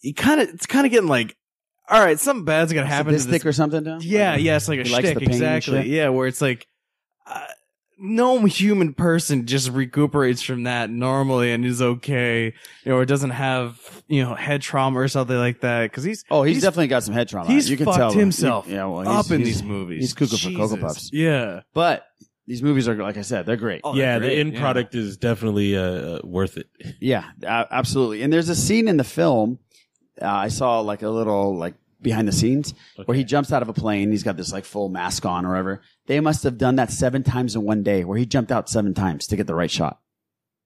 [0.00, 1.34] he kind of it's kind of getting like
[1.88, 3.48] all right, something bad's gonna happen to Sadistic this.
[3.48, 3.84] or something?
[3.84, 4.00] Tom?
[4.02, 5.78] Yeah, Like, yeah, it's like a he likes shtick, pain and exactly.
[5.82, 5.86] shit?
[5.86, 6.66] Yeah, where it's like
[7.26, 7.44] uh,
[7.98, 12.46] no human person just recuperates from that normally and is okay,
[12.84, 15.90] you know, or doesn't have you know head trauma or something like that.
[15.90, 17.48] Because he's Oh, he's, definitely got some head trauma.
[17.50, 20.00] he's you can fucked tell himself Yeah, well, up he's- in these movies.
[20.00, 21.10] He's cuckoo for Cocoa Puffs.
[21.12, 22.06] Yeah, But
[22.46, 23.80] these movies are, like I said, they're great.
[23.82, 24.60] Oh, yeah, they're the great, end yeah.
[24.60, 26.68] product is definitely uh, uh, worth it.
[27.00, 28.22] Yeah, absolutely.
[28.22, 29.58] And there's a scene in the film.
[30.22, 31.74] Uh, I saw like a little like
[32.06, 32.72] behind the scenes
[33.04, 34.10] where he jumps out of a plane.
[34.10, 35.82] He's got this like full mask on or whatever.
[36.06, 38.94] They must have done that seven times in one day, where he jumped out seven
[38.94, 40.00] times to get the right shot.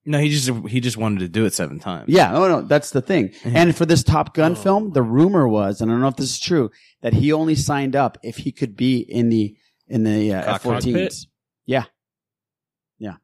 [0.05, 2.09] no, he just he just wanted to do it seven times.
[2.09, 3.33] Yeah, oh no, that's the thing.
[3.45, 6.31] And for this Top Gun film, the rumor was, and I don't know if this
[6.31, 6.71] is true,
[7.03, 9.57] that he only signed up if he could be in the
[9.89, 11.15] in the uh, F Cockpit?
[11.67, 11.85] Yeah,
[12.99, 13.17] yeah,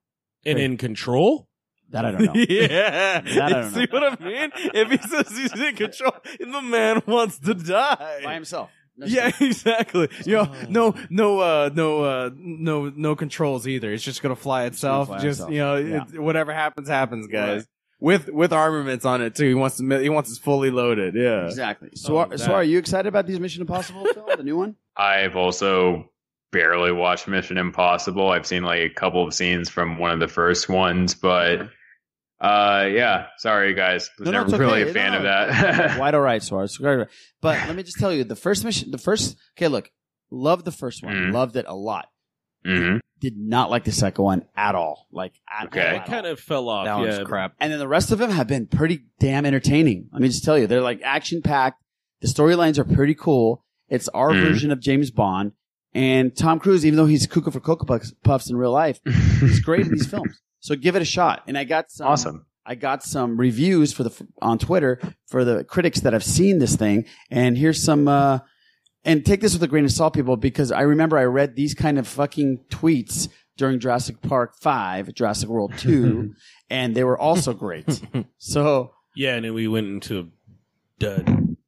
[0.45, 1.49] And in control?
[1.91, 2.33] That I don't know.
[2.49, 3.87] yeah, That I don't see know.
[4.01, 4.51] what I mean?
[4.55, 8.71] If he says he's in control, the man wants to die by himself.
[8.99, 10.09] Yeah, exactly.
[10.25, 13.93] You know, no, no, uh, no, uh, no, no controls either.
[13.93, 15.09] It's just gonna fly itself.
[15.09, 15.51] fly just itself.
[15.53, 16.05] you know, Yeah.
[16.15, 17.59] it, whatever happens, happens, guys.
[17.59, 17.67] Right.
[17.99, 19.49] With with armaments on it too.
[19.49, 19.99] He wants to.
[20.03, 21.15] He wants it fully loaded.
[21.15, 21.91] Yeah, Exactly.
[21.95, 24.57] So, Oh, are, so that- are you excited about these Mission Impossible film, the new
[24.57, 24.77] one?
[24.97, 26.11] I've also
[26.53, 28.31] barely watched Mission Impossible.
[28.31, 31.69] I've seen like a couple of scenes from one of the first ones, but
[32.41, 34.11] uh yeah, sorry guys.
[34.19, 34.91] Was No, no, never it's really okay.
[34.91, 35.97] a fan No, of that.
[35.97, 36.69] Quite all right, Swara.
[36.79, 37.09] Quite all right.
[37.41, 39.91] But let me just tell you, the first mission, the first, okay, look,
[40.31, 41.33] loved the first one, Mhm.
[41.33, 42.09] loved it a lot.
[42.67, 42.99] Mm-hmm.
[43.21, 45.07] Did not like the second one at all.
[45.11, 45.81] Like, at Okay.
[45.81, 46.07] all, It at all.
[46.07, 46.85] kind of fell off.
[46.85, 47.25] that yeah.
[47.25, 47.55] crap.
[47.59, 50.09] And then the rest of them have been pretty damn entertaining.
[50.13, 51.83] Let me just tell you, they're like action packed.
[52.21, 53.65] The storylines are pretty cool.
[53.89, 54.43] It's our Mhm.
[54.43, 55.53] version of James Bond.
[55.97, 59.01] And Tom Cruise, even though he's cuckoo for Cocoa Puffs, Puffs in real life,
[59.41, 60.41] he's great in these films.
[60.61, 61.43] So give it a shot.
[61.47, 62.47] And I got some, Awesome.
[62.67, 66.77] I got some reviews for the on Twitter for the critics that have seen this
[66.77, 68.09] thing, and here's some.
[68.09, 68.41] uh
[69.05, 71.75] And take this with a grain of salt, people, because I remember I read these
[71.75, 76.35] kind of fucking tweets during Jurassic Park Five, Jurassic World Two,
[76.69, 78.03] and they were also great.
[78.39, 80.25] So, Yeah, and then we went into a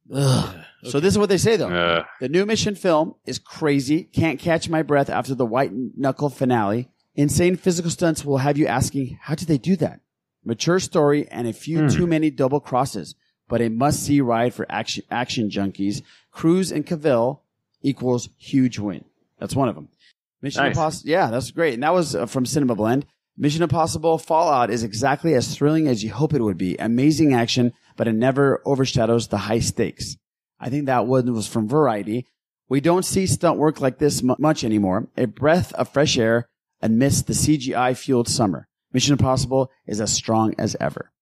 [0.09, 0.17] dud.
[0.21, 0.55] ugh.
[0.83, 1.69] so this is what they say though.
[1.69, 4.03] Uh, The new mission film is crazy.
[4.03, 6.89] Can't catch my breath after the white knuckle finale.
[7.15, 9.99] Insane physical stunts will have you asking, how did they do that?
[10.45, 11.87] Mature story and a few Hmm.
[11.89, 13.15] too many double crosses,
[13.49, 16.01] but a must see ride for action, action junkies.
[16.31, 17.39] Cruise and Cavill
[17.81, 19.03] equals huge win.
[19.39, 19.89] That's one of them.
[20.41, 20.69] Mission Nice.
[20.77, 21.09] Impossible.
[21.09, 21.73] Yeah, that's great.
[21.73, 23.05] And that was uh, from Cinema Blend.
[23.41, 26.75] Mission Impossible Fallout is exactly as thrilling as you hope it would be.
[26.75, 30.17] Amazing action, but it never overshadows the high stakes.
[30.59, 32.27] I think that one was from Variety.
[32.67, 35.07] We don't see stunt work like this mu- much anymore.
[35.15, 36.49] A breath of fresh air
[36.81, 38.67] amidst the CGI fueled summer.
[38.91, 41.13] Mission Impossible is as strong as ever.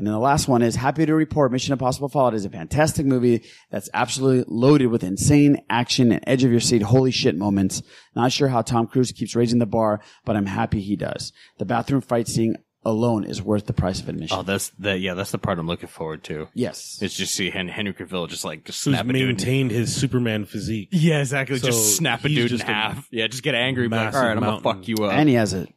[0.00, 3.04] And then the last one is happy to report Mission Impossible Fallout is a fantastic
[3.04, 7.82] movie that's absolutely loaded with insane action and edge of your seat holy shit moments.
[8.16, 11.34] Not sure how Tom Cruise keeps raising the bar, but I'm happy he does.
[11.58, 14.38] The bathroom fight scene alone is worth the price of admission.
[14.38, 15.12] Oh, that's the yeah.
[15.12, 16.48] That's the part I'm looking forward to.
[16.54, 16.98] yes.
[17.02, 19.26] It's just see Hen- Henry Cavill just like Who's snap a dude.
[19.36, 20.88] maintained his Superman physique.
[20.92, 21.58] Yeah, exactly.
[21.58, 23.06] So just snap a dude just in half.
[23.10, 23.86] Yeah, just get angry.
[23.86, 24.62] Be like, all right, I'm gonna mountain.
[24.62, 25.12] fuck you up.
[25.12, 25.68] And he has a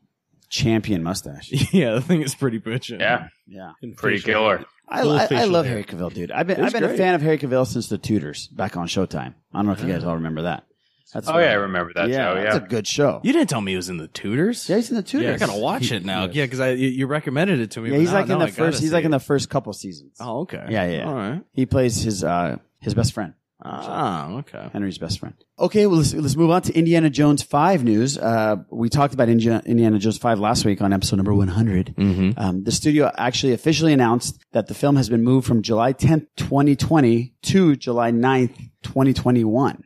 [0.54, 1.50] champion mustache.
[1.74, 3.00] yeah, the thing is pretty bitchin'.
[3.00, 3.72] yeah, Yeah.
[3.82, 4.66] And pretty facial- killer.
[4.88, 5.76] I, Full I, I love hair.
[5.76, 6.30] Harry Cavill, dude.
[6.32, 9.34] I've been I've been a fan of Harry Cavill since the Tudors back on Showtime.
[9.54, 10.66] I don't know if you guys all remember that.
[11.14, 12.36] That's Oh yeah, I remember that yeah, show.
[12.44, 12.64] That's Yeah.
[12.64, 13.22] a good show.
[13.24, 14.68] You didn't tell me he was in the Tudors.
[14.70, 15.42] Yeah, he's in the Tudors.
[15.42, 16.26] I gotta watch He- it now.
[16.26, 17.90] Yeah, because I you, you recommended it to me.
[17.90, 18.82] Yeah, but he's now- like in now the I gotta first.
[18.82, 19.18] He's see like in it.
[19.18, 20.18] the first couple seasons.
[20.20, 20.66] Oh, okay.
[20.70, 21.08] Yeah, yeah.
[21.08, 21.42] All right.
[21.54, 23.34] He plays his uh his best friend.
[23.66, 24.70] Ah, okay.
[24.74, 25.36] Henry's best friend.
[25.58, 28.18] Okay, well let's let's move on to Indiana Jones five news.
[28.18, 31.94] Uh, we talked about Indiana, Indiana Jones five last week on episode number one hundred.
[31.96, 32.32] Mm-hmm.
[32.38, 36.26] Um, the studio actually officially announced that the film has been moved from July tenth,
[36.36, 39.86] twenty twenty, to July 9th, twenty twenty one.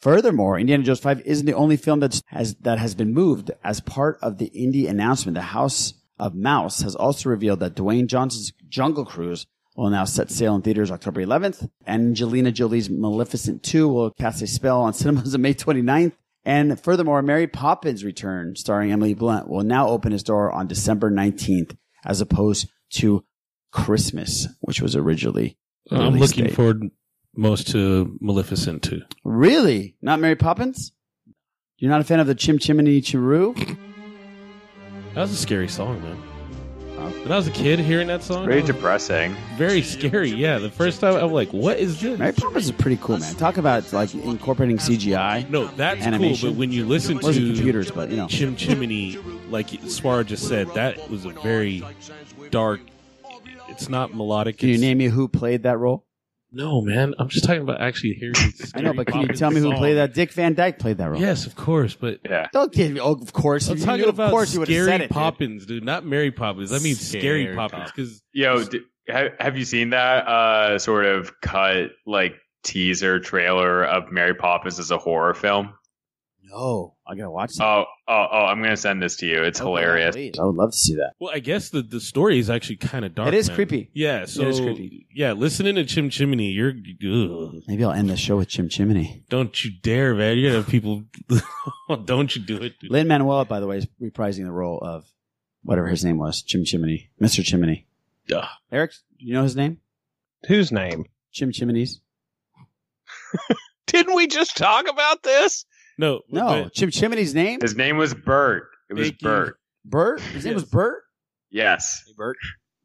[0.00, 3.50] Furthermore, Indiana Jones 5 isn't the only film that's, has, that has been moved.
[3.64, 8.06] As part of the indie announcement, the House of Mouse has also revealed that Dwayne
[8.06, 9.46] Johnson's Jungle Cruise
[9.78, 11.70] will now set sail in theaters October 11th.
[11.86, 16.12] Angelina Jolie's Maleficent 2 will cast a spell on cinemas on May 29th.
[16.44, 21.10] And furthermore, Mary Poppins Return, starring Emily Blunt, will now open its door on December
[21.10, 23.24] 19th, as opposed to
[23.70, 25.56] Christmas, which was originally.
[25.90, 26.54] I'm looking date.
[26.54, 26.90] forward
[27.36, 29.02] most to Maleficent 2.
[29.24, 29.96] Really?
[30.02, 30.92] Not Mary Poppins?
[31.76, 33.54] You're not a fan of the Chim Chimney Chiroo?
[35.14, 36.27] That was a scary song, man.
[36.98, 39.34] When I was a kid hearing that song, Very depressing.
[39.56, 40.30] very scary.
[40.30, 43.34] Yeah, the first time I'm like, "What is this?" Mary Poppins is pretty cool, man.
[43.36, 45.48] Talk about like incorporating CGI.
[45.50, 46.40] No, that's Animation.
[46.48, 46.50] cool.
[46.52, 48.26] But when you listen It wasn't to computers, but you know.
[48.28, 49.18] Chim Chimney,
[49.50, 51.82] like Swara just said, that was a very
[52.50, 52.80] dark.
[53.68, 54.58] It's not melodic.
[54.58, 56.04] Can you it's- name me who played that role?
[56.50, 57.14] No, man.
[57.18, 58.34] I'm just talking about actually hearing.
[58.74, 60.14] I know, but can you tell me who played that?
[60.14, 61.20] Dick Van Dyke played that role.
[61.20, 63.00] Yes, of course, but yeah, Don't give me.
[63.00, 63.68] Oh, of course.
[63.68, 64.98] I'm If you talking knew, about of course you would have scary it.
[65.08, 65.10] dude.
[65.10, 65.84] Poppins, dude.
[65.84, 66.72] Not Mary Poppins.
[66.72, 67.90] I mean scary, Scary Poppins.
[67.94, 68.80] Because Yo, d-
[69.10, 74.78] ha- have you seen that uh, sort of cut like teaser trailer of Mary Poppins
[74.78, 75.74] as a horror film?
[76.44, 77.64] No, I gotta watch that.
[77.64, 78.44] Oh, oh, oh!
[78.46, 79.42] I'm gonna send this to you.
[79.42, 80.14] It's hilarious.
[80.16, 81.12] I would love to see that.
[81.18, 83.28] well, I guess the the story is actually kind of dark.
[83.28, 83.54] It is man.
[83.54, 83.90] creepy.
[83.94, 85.06] Yeah, It so is creepy.
[85.14, 87.62] yeah, listening to Chim Chimney, you're ugh.
[87.66, 89.24] Maybe I'll end the show with Chim Chimney.
[89.30, 90.36] don't you dare, man.
[90.36, 91.04] You're gonna have people.
[92.04, 92.90] don't you do it, dude.
[92.90, 95.06] Lin Manuel, by the way, is reprising the role of
[95.62, 97.42] whatever his name was, Chim Chimney, Mr.
[97.42, 97.86] Chimney.
[98.26, 98.46] Duh.
[98.70, 99.78] Eric, you know his name?
[100.46, 101.06] Whose name?
[101.32, 102.00] Chim Chimneys.
[103.86, 105.64] Didn't we just talk about this?
[105.98, 107.60] No, No, but- Chim Chimney's name?
[107.60, 108.68] His name was Bert.
[108.88, 109.28] It was Thank you.
[109.28, 109.58] Bert.
[109.84, 110.20] Bert.
[110.20, 111.02] His name was Bert.
[111.50, 112.02] Yes.
[112.06, 112.36] Hey, Bert.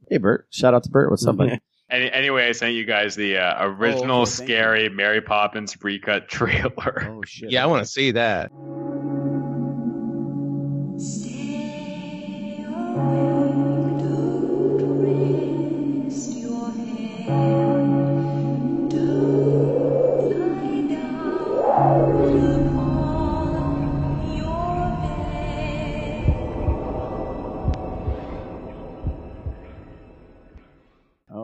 [0.09, 0.47] Hey, Bert.
[0.51, 1.09] Shout out to Bert.
[1.11, 1.59] What's up, buddy?
[1.89, 5.77] Any, anyway, I sent you guys the uh, original Oh, okay, thank scary Mary Poppins
[5.83, 7.07] recut trailer.
[7.09, 7.51] Oh shit.
[7.51, 8.51] Yeah, I want to see that.
[12.75, 13.32] Oh,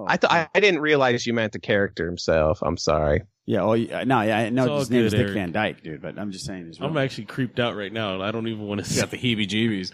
[0.10, 2.60] I th- I I didn't realize you meant the character himself.
[2.62, 3.22] I'm sorry.
[3.46, 3.62] yeah.
[3.62, 4.38] Oh, yeah, no, yeah.
[4.40, 5.34] I know all his name is good, Dick Eric.
[5.36, 6.02] Van Dyke, dude.
[6.02, 6.68] But I'm just saying.
[6.68, 8.96] His I'm actually creeped out right now, I don't even want to.
[9.00, 9.94] Got the heebie-jeebies.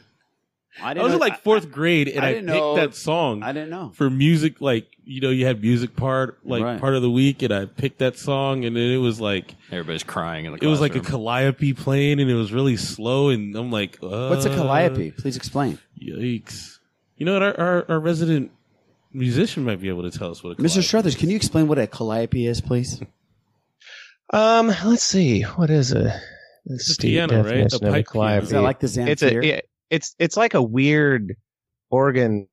[0.81, 2.75] I, I didn't was know- in like fourth grade, and I I, didn't picked know-
[2.75, 3.43] that song.
[3.43, 3.91] I didn't know.
[3.95, 4.59] for music.
[4.59, 6.81] Like you know, you had music part like Right.
[6.81, 10.03] part of the week, and I picked that song, and then it was like Everybody's
[10.03, 11.21] crying in the it was like a classroom.
[11.23, 15.11] calliope playing, and it was really slow, and I'm like, uh, What's a calliope?
[15.11, 15.79] Please explain.
[16.01, 16.79] Yikes!
[17.17, 17.43] You know what?
[17.43, 18.51] Our, our our resident
[19.15, 20.83] musician might be able to tell us what a Mr.
[20.83, 23.01] Strothers, can you explain what a calliope is, please?
[24.33, 25.41] Um, let's see.
[25.43, 26.21] What is a,
[26.69, 27.45] a a steep piano, right?
[27.45, 28.25] A definition of pipe piano.
[28.25, 28.43] calliope?
[28.43, 31.35] Is that like the It's a it, it's it's like a weird
[31.89, 32.47] organ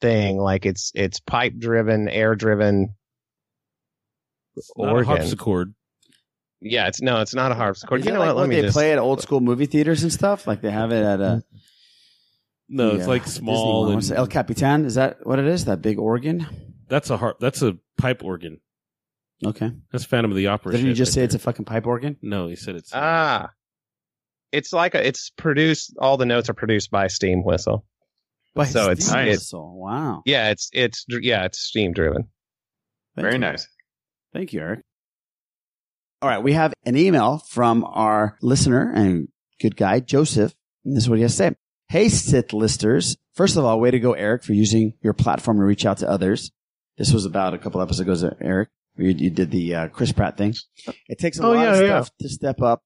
[0.00, 0.38] thing.
[0.38, 2.94] Like it's it's pipe driven, air driven
[4.76, 5.04] Not a organ.
[5.04, 5.74] harpsichord.
[6.60, 8.00] Yeah, it's no, it's not a harpsichord.
[8.00, 8.36] Is you know like what?
[8.36, 10.46] Let what me they just play at old school movie theaters and stuff?
[10.46, 11.44] Like they have it at a
[12.68, 13.94] No, the, it's like Disney small one.
[13.94, 14.20] What's and it?
[14.20, 14.84] El Capitan.
[14.84, 15.64] Is that what it is?
[15.66, 16.46] That big organ?
[16.88, 17.38] that's a harp.
[17.40, 18.60] That's a pipe organ.
[19.44, 19.70] Okay.
[19.92, 20.72] That's Phantom of the Opera.
[20.72, 21.24] Didn't you shit just right say there.
[21.26, 22.16] it's a fucking pipe organ?
[22.22, 22.90] No, he said it's.
[22.94, 23.50] ah.
[24.50, 25.94] It's like a, it's produced.
[26.00, 27.84] All the notes are produced by steam whistle.
[28.54, 29.78] By So it's- steam it's- whistle.
[29.78, 30.22] Wow.
[30.24, 32.24] Yeah, it's it's yeah, it's steam driven.
[33.14, 33.38] Thank Very you.
[33.40, 33.68] nice.
[34.32, 34.80] Thank you, Eric.
[36.22, 39.28] All right, we have an email from our listener and
[39.60, 40.54] good guy, Joseph.
[40.84, 41.50] And this is what he has to say.
[41.88, 43.16] Hey, Sith listers.
[43.34, 46.08] First of all, way to go, Eric, for using your platform to reach out to
[46.10, 46.50] others.
[46.98, 48.68] This was about a couple episodes ago, Eric.
[48.96, 50.54] You, you did the uh, Chris Pratt thing.
[51.08, 51.86] It takes a Oh, lot yeah, of yeah.
[52.02, 52.82] stuff to step up,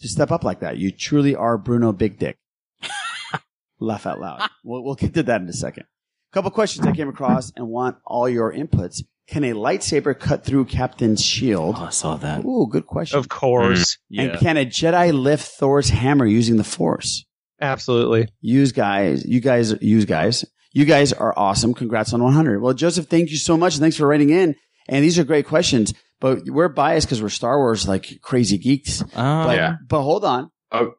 [0.00, 0.76] to step up like that.
[0.76, 2.36] You truly are Bruno Big Dick.
[3.80, 4.50] Laugh out loud.
[4.62, 5.84] We'll, we'll get to that in a second.
[5.84, 9.02] A couple questions I came across and want all your inputs.
[9.26, 11.76] Can a lightsaber cut through Captain's shield?
[11.78, 12.44] Oh, I saw that.
[12.44, 13.18] Ooh, good question.
[13.18, 14.36] Of course, And Yeah.
[14.36, 17.24] can a Jedi lift Thor's hammer using the Force?
[17.60, 18.28] Absolutely.
[18.40, 20.44] Use guys, you guys, use guys.
[20.72, 21.72] You guys are awesome.
[21.74, 22.60] Congrats on 100.
[22.60, 23.78] Well, Joseph, thank you so much.
[23.78, 24.56] Thanks for writing in.
[24.88, 29.02] And these are great questions, but we're biased because we're Star Wars like crazy geeks.
[29.02, 29.76] Oh, But, Yeah.
[29.88, 30.50] but hold on.
[30.72, 30.94] Oh,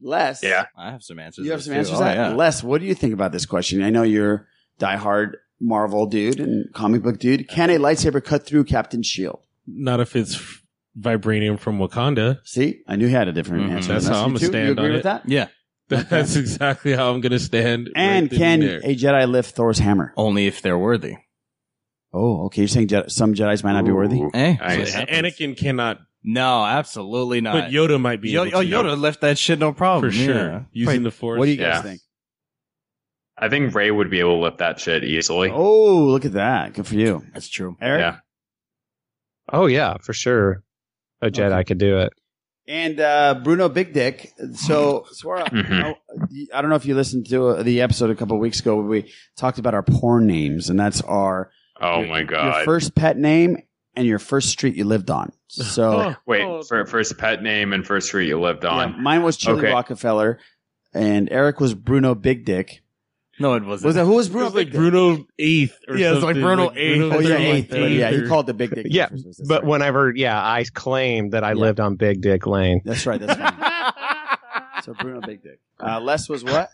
[0.00, 0.42] Les.
[0.42, 0.66] yeah.
[0.76, 1.44] I have some answers.
[1.44, 2.04] You have some this, answers too.
[2.04, 2.34] Oh, yeah.
[2.34, 3.82] Les, what do you think about this question?
[3.82, 4.46] I know you're
[4.80, 7.48] diehard Marvel dude and comic book dude.
[7.48, 9.40] Can a lightsaber cut through Captain shield?
[9.66, 10.62] Not if it's f-
[10.98, 12.38] vibranium from Wakanda.
[12.44, 13.74] See, I knew he had a different Mhm.
[13.74, 13.92] answer.
[13.94, 14.22] That's how.
[14.24, 15.02] I'm You gonna stand You agree on with it.
[15.04, 15.28] that?
[15.28, 15.48] Yeah.
[16.10, 17.90] That's exactly how I'm going to stand.
[17.96, 18.80] And right can there.
[18.84, 20.12] a Jedi lift Thor's hammer?
[20.16, 21.16] Only if they're worthy.
[22.12, 22.62] Oh, okay.
[22.62, 24.22] You're saying Jedi, some Jedi's might not be worthy?
[24.34, 24.56] Eh?
[24.60, 24.94] Nice.
[24.94, 27.52] Anakin cannot, No, absolutely not.
[27.54, 28.30] but Yoda might be.
[28.30, 28.68] Yo- able oh, to.
[28.68, 30.10] Yoda left that shit no problem.
[30.10, 30.60] for sure Yeah.
[30.72, 31.38] using the force.
[31.38, 31.82] What do you guys Yeah.
[31.82, 32.00] think?
[33.40, 35.50] I think Rey would be able to lift that shit easily.
[35.50, 36.74] Oh, look at that.
[36.74, 37.22] Good for you.
[37.32, 37.76] That's true.
[37.80, 38.00] Eric?
[38.00, 38.16] Yeah.
[39.52, 40.64] Oh yeah, for sure.
[41.22, 42.12] A Jedi could do it.
[42.68, 44.30] And uh, Bruno Big Dick.
[44.52, 45.70] So, Swara, Mhm.
[45.70, 45.94] you know,
[46.54, 48.76] I don't know if you listened to uh, the episode a couple of weeks ago
[48.76, 51.50] where we talked about our porn names, and that's our
[51.80, 52.64] Oh my god, your god.
[52.66, 53.56] first pet name
[53.96, 55.32] and your first street you lived on.
[55.48, 59.02] So Wait, for first pet name and first street you lived on.
[59.02, 59.72] mine was Chili Okay.
[59.72, 60.38] Rockefeller,
[60.92, 62.82] and Eric was Bruno Big Dick.
[63.38, 63.86] No, it wasn't.
[63.86, 64.46] Was that who was Bruno?
[64.46, 65.78] It was like Bruno eighth.
[65.86, 66.02] Or something.
[66.02, 67.12] Yeah, it's like something, Bruno eighth.
[67.14, 67.70] Oh yeah, eighth.
[67.70, 68.86] but yeah, he called the Big Dick.
[68.90, 69.68] Yeah, first, that's but right.
[69.68, 72.82] whenever, yeah, I claimed that I lived on Big Dick Lane.
[72.84, 73.20] That's right.
[73.20, 74.82] That's fine.
[74.84, 75.60] so Bruno Big Dick.
[75.80, 76.70] Uh, Les was what?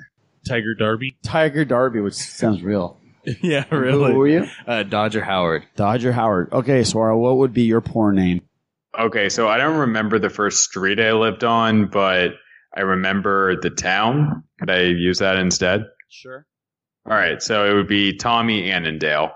[0.46, 1.16] Tiger Darby.
[1.22, 2.98] Tiger Darby, which sounds real.
[3.42, 4.12] yeah, really.
[4.12, 4.46] Who were you?
[4.66, 5.64] Uh, Dodger Howard.
[5.76, 6.52] Dodger Howard.
[6.52, 8.42] Okay, Swara, what would be your porn name?
[8.98, 12.32] Okay, so I don't remember the first street I lived on, but
[12.76, 14.44] I remember the town.
[14.58, 15.84] Could I use that instead?
[16.10, 16.46] Sure.
[17.06, 19.32] All right, so it would be Tommy Annandale.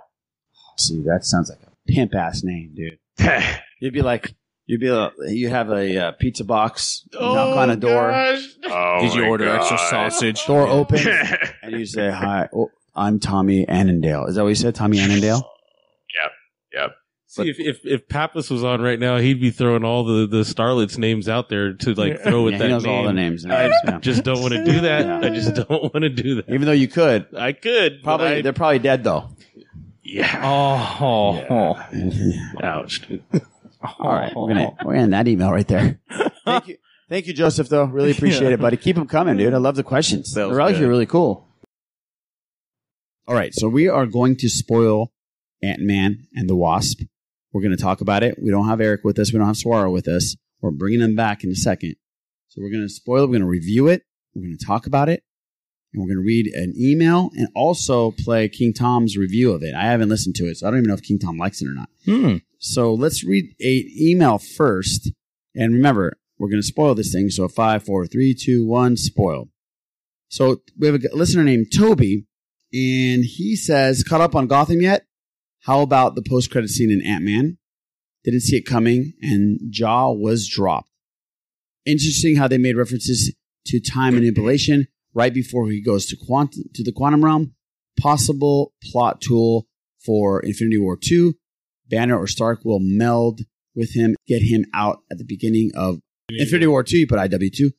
[0.79, 2.99] See, that sounds like a pimp ass name, dude.
[3.81, 4.35] You'd be like,
[4.67, 8.99] you'd be, like, you have a uh, pizza box, you knock on a door, Oh
[9.01, 10.45] Did you my order extra sausage?
[10.47, 11.07] door opens,
[11.63, 15.49] and you say, "Hi, oh, I'm Tommy Annandale." Is that what you said, Tommy Annandale?
[16.23, 16.33] Yep,
[16.75, 16.91] yep.
[17.31, 20.43] See, if, if if Pappas was on right now, he'd be throwing all the, the
[20.45, 22.95] starlets' names out there to like throw with Yeah, that he knows name.
[22.95, 23.45] all the names.
[23.45, 23.99] I names, yeah.
[24.01, 25.05] just don't want to do that.
[25.05, 25.21] Yeah.
[25.31, 26.49] I just don't want to do that.
[26.49, 29.29] Even though you could, I could probably I- they're probably dead though.
[30.03, 30.41] yeah.
[30.43, 32.63] Oh, oh, oh.
[32.67, 33.07] Ouch.
[33.07, 33.23] dude.
[33.99, 36.01] All right, we're gonna we're gonna end that email right there.
[36.47, 36.79] Thank you,
[37.11, 37.69] thank you, Joseph.
[37.69, 38.79] Though, really appreciate it, buddy.
[38.79, 39.53] Keep them coming, dude.
[39.53, 40.33] I love the questions.
[40.33, 41.47] That was They're actually really cool.
[43.27, 45.13] All right, so we are going to spoil
[45.63, 47.03] Ant Man and the Wasp.
[47.53, 48.39] We're going to talk about it.
[48.43, 49.33] We don't have Eric with us.
[49.33, 50.37] We don't have Swara with us.
[50.61, 51.97] We're bringing them back in a second.
[52.49, 53.27] So we're going to spoil it.
[53.27, 54.03] We're going to review it.
[54.35, 55.23] We're going to talk about it.
[55.93, 59.75] And we're going to read an email and also play King Tom's review of it.
[59.75, 61.69] I haven't listened to it, so I don't even know if King Tom likes it
[61.69, 61.89] or not.
[62.05, 62.37] Hmm.
[62.59, 65.11] So let's read a email first.
[65.55, 67.31] And remember, we're going to spoil this thing.
[67.31, 69.49] So five, four, three, two, one, spoil.
[70.29, 72.27] So we have a listener named Toby,
[72.73, 75.07] and he says, "Caught up on Gotham yet?
[75.63, 77.59] How about the post-credit scene in Ant Man?
[78.25, 80.91] Didn't see it coming, and Jaw was dropped.
[81.85, 83.35] Interesting how they made references
[83.67, 87.55] to time manipulation right before he goes to quantum to the quantum realm.
[88.01, 89.67] Possible plot tool
[90.05, 91.35] for Infinity War two.
[91.89, 93.41] Banner or Stark will meld
[93.75, 96.99] with him, get him out at the beginning of Infinity War 2.
[96.99, 97.71] You put IW2,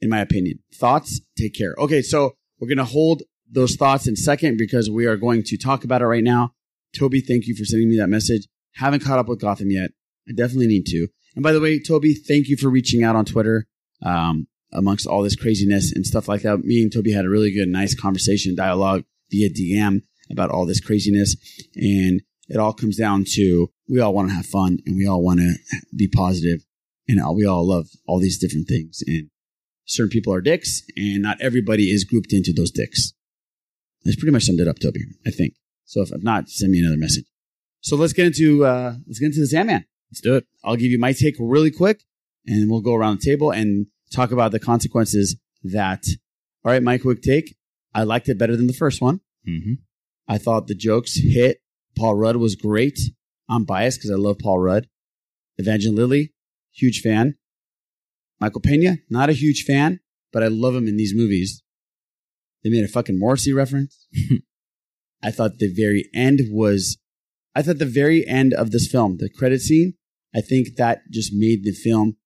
[0.00, 0.58] in my opinion.
[0.74, 1.20] Thoughts?
[1.38, 1.74] Take care.
[1.78, 5.56] Okay, so we're going to hold those thoughts in second because we are going to
[5.56, 6.52] talk about it right now.
[6.94, 8.46] Toby, thank you for sending me that message.
[8.74, 9.92] Haven't caught up with Gotham yet.
[10.28, 11.08] I definitely need to.
[11.34, 13.66] And by the way, Toby, thank you for reaching out on Twitter
[14.02, 16.64] um, amongst all this craziness and stuff like that.
[16.64, 20.80] Me and Toby had a really good, nice conversation, dialogue via DM about all this
[20.80, 21.36] craziness.
[21.74, 25.22] And it all comes down to we all want to have fun and we all
[25.22, 25.54] want to
[25.96, 26.64] be positive
[27.08, 29.02] and we all love all these different things.
[29.06, 29.30] And
[29.84, 33.12] certain people are dicks and not everybody is grouped into those dicks.
[34.04, 35.54] That's pretty much summed it up, Toby, I think.
[35.84, 37.26] So if, not, send me another message.
[37.80, 39.84] So let's get into, uh, let's get into the Sandman.
[40.10, 40.46] Let's do it.
[40.64, 42.04] I'll give you my take really quick
[42.46, 46.04] and we'll go around the table and talk about the consequences that,
[46.64, 47.56] all right, my quick take.
[47.94, 49.20] I liked it better than the first one.
[49.46, 49.74] Mm-hmm.
[50.26, 51.58] I thought the jokes hit.
[51.96, 52.98] Paul Rudd was great.
[53.48, 54.88] I'm biased because I love Paul Rudd.
[55.58, 56.32] Evangeline Lilly,
[56.72, 57.36] huge fan.
[58.40, 60.00] Michael Pena, not a huge fan,
[60.32, 61.62] but I love him in these movies.
[62.62, 64.08] They made a fucking Morrissey reference.
[65.24, 66.98] I thought the very end was,
[67.54, 69.94] I thought the very end of this film, the credit scene,
[70.34, 72.16] I think that just made the film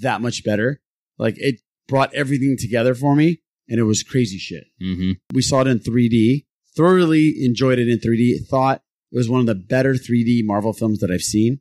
[0.00, 0.80] that much better.
[1.18, 4.64] Like it brought everything together for me and it was crazy shit.
[4.82, 5.12] Mm-hmm.
[5.32, 6.46] We saw it in 3D.
[6.76, 8.46] Thoroughly enjoyed it in 3D.
[8.46, 8.82] Thought
[9.12, 11.60] it was one of the better 3D Marvel films that I've seen.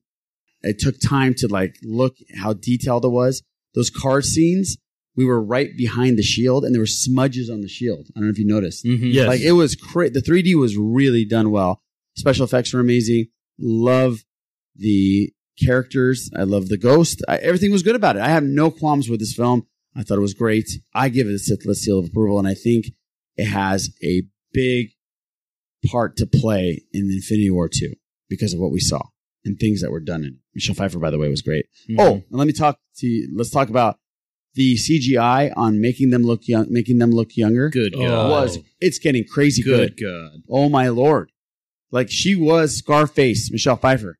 [0.61, 3.43] It took time to like look how detailed it was.
[3.75, 4.77] Those car scenes,
[5.17, 8.07] we were right behind the shield and there were smudges on the shield.
[8.15, 8.85] I don't know if you noticed.
[8.85, 9.11] Mhm.
[9.13, 9.27] Yes.
[9.27, 11.81] Like it was cra- the 3D was really done well.
[12.15, 13.27] Special effects were amazing.
[13.59, 14.23] Love
[14.75, 16.29] the characters.
[16.35, 17.23] I love the ghost.
[17.27, 18.21] I, everything was good about it.
[18.21, 19.65] I have no qualms with this film.
[19.95, 20.69] I thought it was great.
[20.93, 22.91] I give it a Sith List seal of approval, and I think
[23.35, 24.21] it has a
[24.53, 24.89] big
[25.87, 27.93] part to play in Infinity War 2
[28.29, 29.01] because of what we saw
[29.45, 30.39] and things that were done in it.
[30.53, 31.65] Michelle Pfeiffer, by the way, was great.
[31.89, 31.95] Mhm.
[31.99, 33.29] Oh, and let me talk to you.
[33.35, 33.97] Let's talk about
[34.57, 37.69] the CGI on making them look young, making them look younger.
[37.69, 37.99] Good Oh.
[38.05, 38.29] God.
[38.29, 39.95] Was it's getting crazy good.
[39.95, 40.41] Good God.
[40.49, 41.31] Oh my lord!
[41.91, 44.17] Like she was Scarface, Michelle Pfeiffer.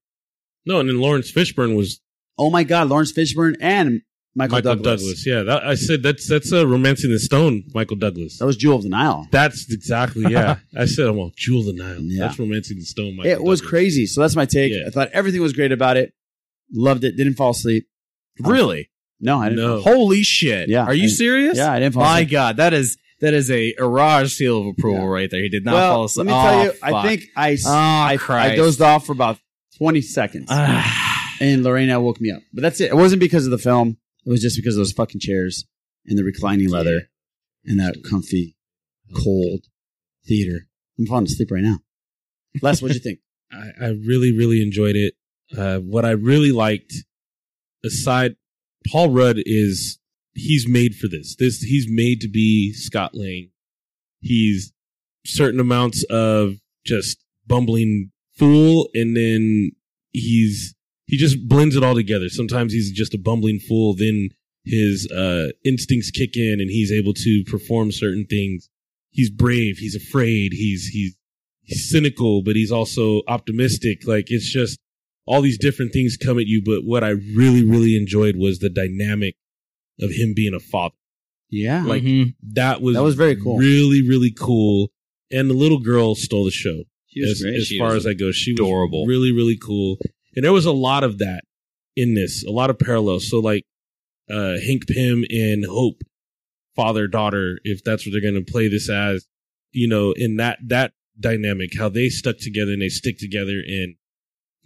[0.65, 1.99] No, and then Laurence Fishburne was
[2.37, 4.01] Oh my god, Laurence Fishburne and
[4.35, 5.01] Michael, Michael, Douglas.
[5.01, 5.25] Douglas.
[5.27, 7.63] Yeah, that, I said that's that's uh, romancing the stone.
[7.73, 8.37] Michael Douglas.
[8.37, 9.27] That was Jewel of the Nile.
[9.31, 10.57] That's exactly yeah.
[10.77, 11.97] I said I'm all Jewel of the Nile.
[12.01, 12.27] Yeah.
[12.27, 13.15] That's romancing the stone.
[13.17, 13.69] Michael it was Douglas.
[13.71, 14.05] crazy.
[14.05, 14.71] So that's my take.
[14.73, 14.83] Yeah.
[14.87, 16.13] I thought everything was great about it.
[16.71, 17.17] Loved it.
[17.17, 17.87] Didn't fall asleep.
[18.39, 18.91] Really?
[19.19, 19.63] No, I didn't.
[19.65, 19.81] No.
[19.81, 20.69] Holy shit!
[20.69, 21.57] Yeah, are you I- serious?
[21.57, 22.31] yeah, I didn't fall My asleep.
[22.31, 25.41] God, that is that is a Iraj seal of approval right there.
[25.41, 26.27] He did not well, fall asleep.
[26.27, 26.71] let me tell Oh, you,
[27.01, 29.39] I think I, s- Oh, I, I dozed off for about
[29.79, 30.47] 20 seconds.
[30.51, 32.43] and Lorena woke me up.
[32.53, 32.91] But that's it.
[32.91, 33.97] It wasn't because of the film.
[34.25, 35.65] It was just because of those fucking chairs
[36.05, 37.09] and the reclining leather
[37.65, 38.55] and that comfy,
[39.15, 39.61] cold
[40.27, 40.67] theater.
[40.99, 41.79] I'm falling asleep right now.
[42.61, 43.19] Les, what'd you think?
[43.51, 45.15] I, I really, really enjoyed it.
[45.57, 46.93] Uh, what I really liked,
[47.83, 48.35] aside,
[48.85, 49.99] Paul Rudd is
[50.33, 51.35] he's made for this.
[51.35, 53.49] This he's made to be Scott Lang.
[54.19, 54.73] He's
[55.25, 56.55] certain amounts of
[56.85, 59.71] just bumbling fool, and then
[60.11, 60.75] he's
[61.05, 62.29] he just blends it all together.
[62.29, 64.29] Sometimes he's just a bumbling fool, then
[64.65, 68.69] his uh, instincts kick in, and he's able to perform certain things.
[69.11, 69.77] He's brave.
[69.77, 70.51] He's afraid.
[70.51, 71.15] He's he's
[71.63, 74.05] he's cynical, but he's also optimistic.
[74.05, 74.79] Like it's just
[75.27, 76.61] all these different things come at you.
[76.63, 79.35] But what I really, really enjoyed was the dynamic
[80.01, 80.95] of him being a father.
[81.49, 81.83] Yeah.
[81.83, 82.03] Like
[82.53, 83.57] that was That was very cool.
[83.57, 84.89] Really, really cool.
[85.31, 86.83] And the little girl stole the show.
[87.07, 87.55] She was as, great.
[87.55, 89.05] as She far was as I go, she adorable.
[89.05, 89.97] was really, really cool.
[90.35, 91.43] And there was a lot of that
[91.95, 93.29] in this, a lot of parallels.
[93.29, 93.63] So like
[94.29, 96.01] uh Hank Pym and Hope,
[96.75, 99.25] father daughter, if that's what they're going to play this as,
[99.71, 103.95] you know, in that that dynamic, how they stuck together and they stick together and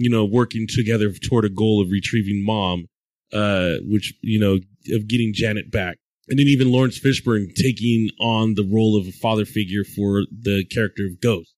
[0.01, 2.87] you know working together toward a goal of retrieving mom,
[3.33, 4.59] uh, which you know
[4.95, 5.97] of getting Janet back.
[6.27, 10.63] And then even Laurence Fishburne taking on the role of a father figure for the
[10.65, 11.53] character of Ghost.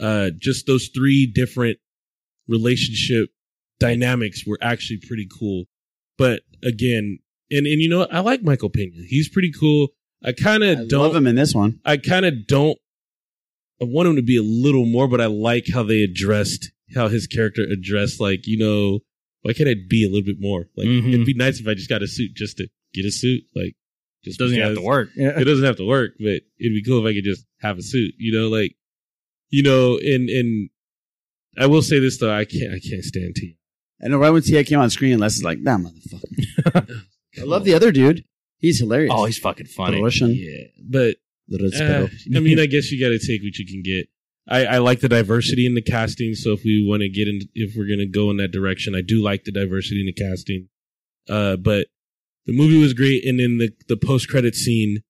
[0.00, 1.78] Uh, just those three different
[2.46, 3.30] relationship
[3.78, 5.64] dynamics were actually pretty cool.
[6.16, 7.18] But again,
[7.50, 8.06] and and you know.
[8.10, 8.92] I like Michael Pena.
[9.06, 9.88] He's pretty cool.
[10.24, 11.80] I kind of don't love him in this one.
[11.84, 12.78] I kind of don't.
[13.80, 17.08] I want him to be a little more, but I like how they addressed how
[17.08, 19.00] his character addressed, like you know,
[19.42, 20.68] why can't I be a little bit more?
[20.76, 21.12] Like Mhm.
[21.14, 23.42] it'd be nice if I just got a suit just to get a suit.
[23.54, 23.74] Like
[24.24, 25.10] just Doesn't have to work.
[25.16, 25.38] Yeah.
[25.38, 27.82] It doesn't have to work, but it'd be cool if I could just have a
[27.82, 28.14] suit.
[28.18, 28.74] You know, like
[29.50, 30.70] you know, and and
[31.56, 33.56] I will say this though, I can't I can't stand T.
[34.04, 37.02] I know right when Tia came on screen, Les is like, that motherfucker.
[37.40, 38.24] I love the other dude.
[38.58, 39.12] He's hilarious.
[39.14, 40.00] Oh, he's fucking funny.
[40.02, 40.32] Russian.
[40.34, 41.16] Yeah, but
[41.48, 42.36] The Uh.
[42.36, 44.08] I mean, I guess you got to take what you can get.
[44.50, 46.34] I, I like the diversity in the casting.
[46.34, 48.94] So if we want to get in, if we're going to go in that direction,
[48.94, 50.68] I do like the diversity in the casting.
[51.28, 51.88] Uh, but
[52.46, 53.24] the movie was great.
[53.26, 55.02] And then the, the post credit scene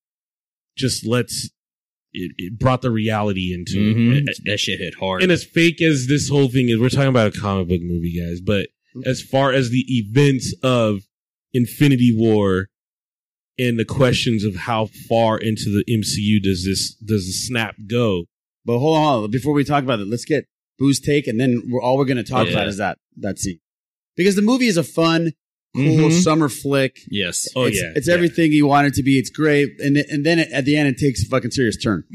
[0.77, 1.51] just lets,
[2.13, 4.17] it, it brought the reality into Mhm.
[4.27, 4.39] it.
[4.45, 5.23] That shit hit hard.
[5.23, 8.19] And as fake as this whole thing is, we're talking about a comic book movie,
[8.21, 8.41] guys.
[8.41, 8.69] But
[9.05, 11.03] as far as the events of
[11.53, 12.69] Infinity War
[13.59, 18.25] and the questions of how far into the MCU does this does the snap go?
[18.69, 19.31] But hold on, hold on.
[19.31, 20.45] Before we talk about it, let's get
[20.79, 22.53] Boo's take, and then we're, all we're going to talk Yeah.
[22.53, 23.61] about is that that scene
[24.15, 25.33] because the movie is a fun,
[25.75, 26.23] cool Mhm.
[26.23, 26.99] summer flick.
[27.11, 27.49] Yes.
[27.57, 28.15] Oh it's, yeah, it's yeah.
[28.15, 29.19] everything you want it to be.
[29.19, 32.05] It's great, and and then at the end, it takes a fucking serious turn.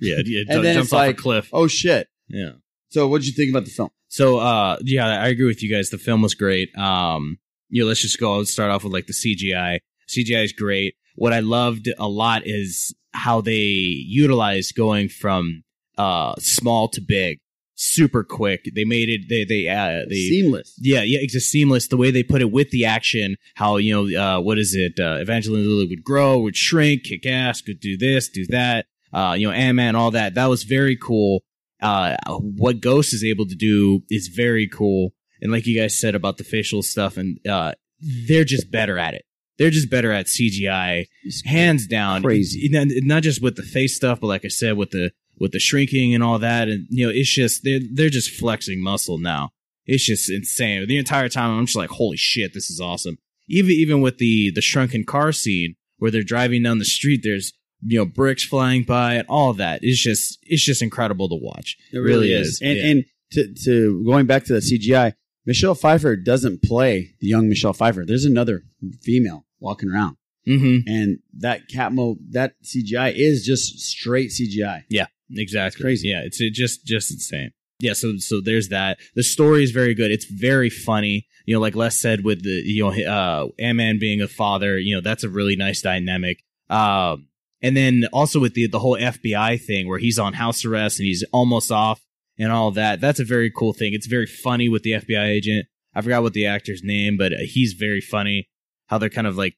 [0.00, 1.50] Yeah, it and then jumps it's off like, a cliff.
[1.52, 2.08] oh shit.
[2.26, 2.52] Yeah.
[2.88, 3.90] So, what did you think about the film?
[4.08, 5.90] So uh yeah, I agree with you guys.
[5.90, 6.74] The film was great.
[6.78, 7.38] Um
[7.68, 9.80] you know, let's just go let's start off with like the CGI.
[10.08, 10.94] CGI is great.
[11.16, 15.62] What I loved a lot is how they utilized going from
[15.98, 17.38] uh small to big
[17.82, 18.70] super quick.
[18.74, 20.74] They made it they they uh they Seamless.
[20.78, 21.88] yeah, yeah, it's just seamless.
[21.88, 25.00] The way they put it with the action, how you know, uh, what is it?
[25.00, 28.86] Uh, Evangeline Lilly would grow, would shrink, kick ass, could do this, do that.
[29.12, 30.34] Uh, you know, Ant Man, all that.
[30.34, 31.42] That was very cool.
[31.80, 35.12] Uh, what Ghost is able to do is very cool.
[35.40, 39.14] And like you guys said about the facial stuff, and uh, they're just better at
[39.14, 39.24] it.
[39.58, 41.06] They're just better at CGI,
[41.44, 42.22] hands down.
[42.22, 42.68] crazy.
[42.70, 45.10] Not, not just with the face stuff, but like I said, with the
[45.42, 48.80] with the shrinking and all that, and you know, it's just they're they're just flexing
[48.80, 49.50] muscle now.
[49.86, 50.86] It's just insane.
[50.86, 53.18] The entire time, I'm just like, holy shit, this is awesome.
[53.48, 57.52] Even even with the the shrunken car scene where they're driving down the street, there's
[57.84, 59.80] you know bricks flying by and all that.
[59.82, 61.76] It's just it's just incredible to watch.
[61.92, 62.60] It really, is.
[62.62, 62.86] And Yeah.
[62.86, 65.14] and to, to going back to the CGI,
[65.44, 68.04] Michelle Pfeiffer doesn't play the young Michelle Pfeiffer.
[68.06, 68.62] There's another
[69.02, 70.16] female walking around,
[70.46, 70.82] Mhm.
[70.86, 74.82] and that Catmo that CGI is just straight CGI.
[74.88, 75.82] Yeah, exactly.
[75.82, 76.08] crazy.
[76.08, 77.52] Yeah, it's it just just insane.
[77.80, 78.98] Yeah, so so there's that.
[79.14, 80.10] The story is very good.
[80.10, 81.26] It's very funny.
[81.46, 84.78] You know, like Les said with the you know uh Ant Man being a father.
[84.78, 86.42] You know, that's a really nice dynamic.
[86.70, 87.28] Um,
[87.60, 91.06] and then also with the the whole FBI thing where he's on house arrest and
[91.06, 92.00] he's almost off
[92.38, 93.00] and all that.
[93.00, 93.94] That's a very cool thing.
[93.94, 95.66] It's very funny with the FBI agent.
[95.94, 98.48] I forgot what the actor's name, but he's very funny.
[98.86, 99.54] How they're kind of like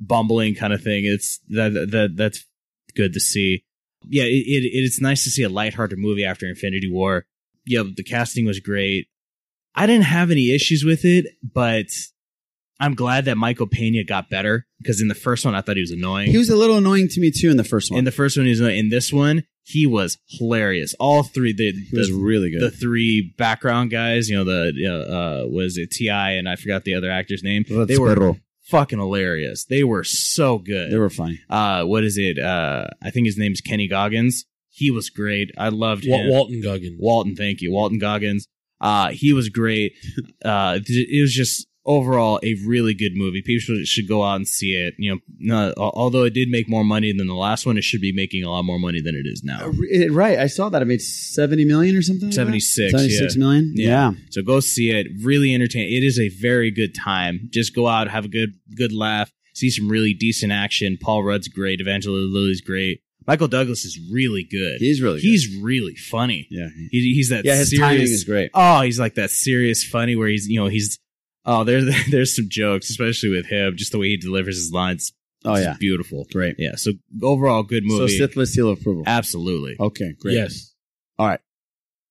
[0.00, 1.04] bumbling kind of thing.
[1.04, 2.44] It's that that that's
[2.96, 3.64] good to see.
[4.08, 7.26] Yeah, it, it it's nice to see a lighthearted movie after Infinity War.
[7.66, 9.08] Yeah, the casting was great.
[9.74, 11.86] I didn't have any issues with it, but
[12.80, 15.82] I'm glad that Michael Pena got better because in the first one I thought he
[15.82, 16.30] was annoying.
[16.30, 17.98] He was a little annoying to me too in the first one.
[17.98, 18.78] in the first one he was annoying.
[18.78, 20.94] In this one he was hilarious.
[20.98, 22.62] All three the he was the, really good.
[22.62, 26.84] the three background guys, you know the uh, uh was it Ti and I forgot
[26.84, 27.64] the other actor's name.
[27.68, 28.36] They were.
[28.70, 29.64] Fucking hilarious.
[29.64, 30.90] They were so good.
[30.92, 31.40] They were funny.
[31.50, 32.38] uh what is it?
[32.38, 34.44] Uh I think his name's Kenny Goggins.
[34.68, 35.50] He was great.
[35.58, 36.30] I loved Wa- him.
[36.30, 36.96] Walton Goggins.
[37.00, 37.72] Walton, thank you.
[37.72, 38.46] Walton Goggins.
[38.80, 39.92] Uh he was great.
[40.44, 43.42] uh th- it was just overall a really good movie.
[43.42, 44.94] People should, go out and see it.
[44.98, 47.84] You know, no, al- although it did make more money than the last one, it
[47.84, 49.66] should be making a lot more money than it is now.
[49.66, 52.28] Uh, it- right, I saw that it made seventy million or something.
[52.28, 53.38] like 76 76 yeah.
[53.38, 53.72] million?
[53.76, 54.12] Yeah.
[54.30, 58.08] so go see it really entertaining it is a very good time just go out
[58.08, 62.60] have a good good laugh see some really decent action paul rudd's great evangeline Lilly's
[62.60, 65.26] great michael douglas is really good He's really good.
[65.26, 66.68] he's really funny Yeah.
[66.90, 68.50] he, he's that Yeah, his serious, timing is great.
[68.54, 70.98] oh he's like that serious funny where he's you know he's
[71.44, 75.12] oh there's there's some jokes especially with him just the way he delivers his lines
[75.42, 75.74] Oh, It's yeah.
[75.80, 76.56] beautiful Great.
[76.58, 76.92] yeah so
[77.22, 79.04] overall good So movie Sith list seal of approval.
[79.06, 80.34] absolutely Okay, great.
[80.34, 80.74] Yes.
[81.18, 81.40] All right.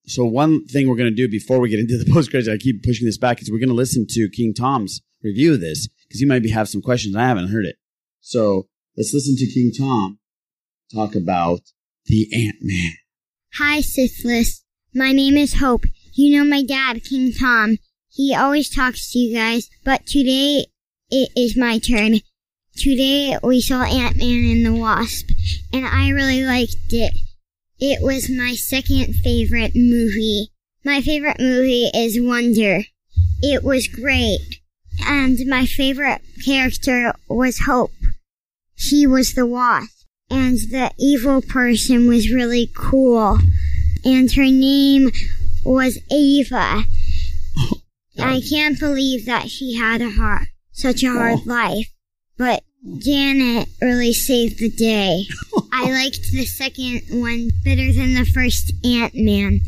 [0.07, 2.57] So one thing we're going to do before we get into the post credits, I
[2.57, 5.87] keep pushing this back, is we're going to listen to King Tom's review of this
[6.07, 7.15] because he might be have some questions.
[7.15, 7.75] I haven't heard it.
[8.19, 10.17] So let's listen to King Tom
[10.91, 11.59] talk about
[12.07, 12.93] the Ant Man.
[13.59, 14.65] Hi, Sith List.
[14.95, 15.85] My name is Hope.
[16.13, 17.77] You know my dad, King Tom.
[18.11, 20.65] He always talks to you guys, but today
[21.11, 22.19] it is my turn.
[22.75, 25.29] Today we saw Ant-Man and the Wasp,
[25.71, 27.13] and I really liked it.
[27.79, 30.49] It was my second favorite movie.
[30.83, 32.83] My favorite movie is Wonder.
[33.41, 34.59] It was great.
[35.05, 37.91] And my favorite character was Hope.
[38.75, 40.07] She was the Wasp.
[40.31, 43.37] And the evil person was really cool.
[44.03, 45.11] And her name
[45.63, 46.83] was Ava.
[48.21, 51.43] I can't believe that she had a hard, such a hard oh.
[51.45, 51.87] life.
[52.37, 52.63] But
[52.99, 55.25] Janet really saved the day.
[55.73, 59.59] I liked the second one better than the first Ant-Man.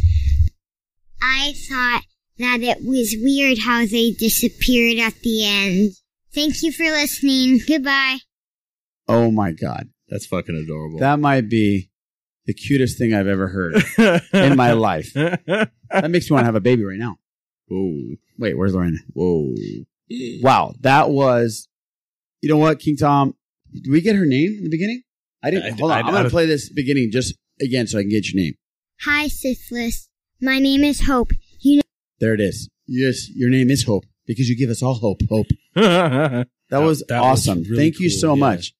[1.22, 2.03] I thought
[2.40, 5.91] that it was weird how they disappeared at the end.
[6.34, 7.60] Thank you for listening.
[7.68, 8.18] Goodbye.
[9.07, 9.90] Oh my God.
[10.07, 11.90] that's fucking adorable That might be
[12.45, 13.84] the cutest thing I've ever heard
[14.34, 15.14] in my life.
[15.14, 17.18] That makes me want to have a baby right now.
[17.68, 18.15] Whoa.
[18.42, 18.98] Wait, where's Lorena?
[19.14, 19.54] Whoa.
[20.42, 20.74] Wow.
[20.82, 21.68] That was,
[22.42, 23.36] you know what, King Tom?
[23.72, 25.04] Did we get her name in the beginning?
[25.44, 25.74] I didn't.
[25.74, 25.98] I- hold on.
[25.98, 28.42] I- I, am going to play this beginning just again so I can get your
[28.44, 28.56] name.
[29.02, 30.10] Hi, Sith List.
[30.42, 31.34] My name is Hope.
[31.60, 31.82] You know
[32.20, 32.68] There it is.
[32.88, 35.22] Yes, your name is Hope because you give us all hope.
[35.30, 35.48] Hope.
[36.72, 37.64] That, was that was awesome.
[37.64, 38.40] really Thank you cool, so yeah.
[38.40, 38.74] much.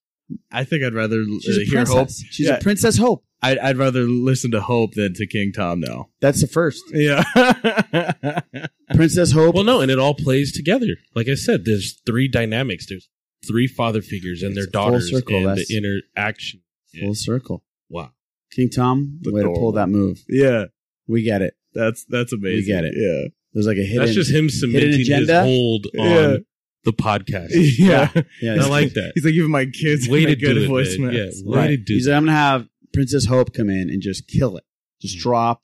[0.52, 1.96] I think I'd rather She's uh, a hear Hope.
[1.96, 2.24] princess.
[2.32, 2.56] She's Yeah.
[2.58, 3.24] a Princess Hope.
[3.44, 6.10] I'd, I'd rather listen to Hope than to King Tom now.
[6.22, 6.84] That's the first.
[6.94, 7.24] Yeah.
[8.96, 9.56] Princess Hope.
[9.56, 10.88] Well, no, and it all plays together.
[11.16, 12.86] Like I said, there's three dynamics.
[12.88, 13.10] There's
[13.48, 16.62] three father figures and their It's full daughters circle, and that's- the interaction.
[17.00, 17.64] Full circle.
[17.90, 18.12] Wow.
[18.52, 19.72] King Tom, The way to pull Adorable.
[19.74, 20.24] that move.
[20.28, 20.66] yeah.
[21.08, 21.56] We get it.
[21.74, 22.58] That's that's amazing.
[22.58, 22.94] We get it.
[22.96, 23.30] Yeah.
[23.54, 24.00] There's like a hidden.
[24.06, 25.42] That's just him cementing his agenda?
[25.44, 26.38] hold on Yeah.
[26.84, 27.50] The podcast.
[27.78, 28.10] Yeah.
[28.42, 29.12] Yeah, And I like that.
[29.16, 30.98] He's like even my kids Way to good do it, voice.
[30.98, 31.68] Yeah, way right.
[31.68, 34.64] to do He's like, I'm gonna have Princess Hope come in and just kill it.
[35.02, 35.22] Just Mm.
[35.22, 35.62] drop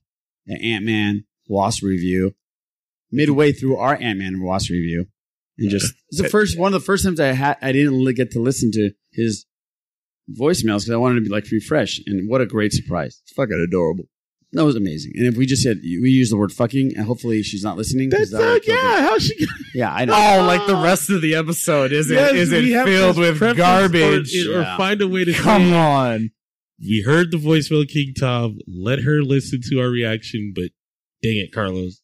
[0.48, 2.34] an Ant Man Wasp review
[3.12, 5.06] midway through our Ant Man Wasp review,
[5.58, 8.14] and just it's the first one of the first times I had I didn't li-
[8.14, 9.46] get to listen to his
[10.30, 12.00] voicemails because I wanted to be like refresh.
[12.06, 13.22] And what a great surprise!
[13.24, 14.06] It's fucking adorable.
[14.54, 15.12] That was amazing.
[15.16, 18.10] And if we just said we use the word fucking, and hopefully she's not listening.
[18.10, 18.96] 'cause That's that would kill yeah.
[18.96, 19.02] me.
[19.02, 19.48] How she?
[19.76, 20.14] yeah, I know.
[20.16, 23.38] Oh, like the rest of the episode isn't Yes, isn't we have filled to with
[23.40, 24.48] preface garbage.
[24.48, 24.78] or, or Yeah.
[24.78, 26.32] find a way to Come say, on.
[26.80, 28.60] We heard the voicemail of King Tom.
[28.68, 30.70] Let her listen to our reaction, but
[31.22, 32.02] dang it, Carlos.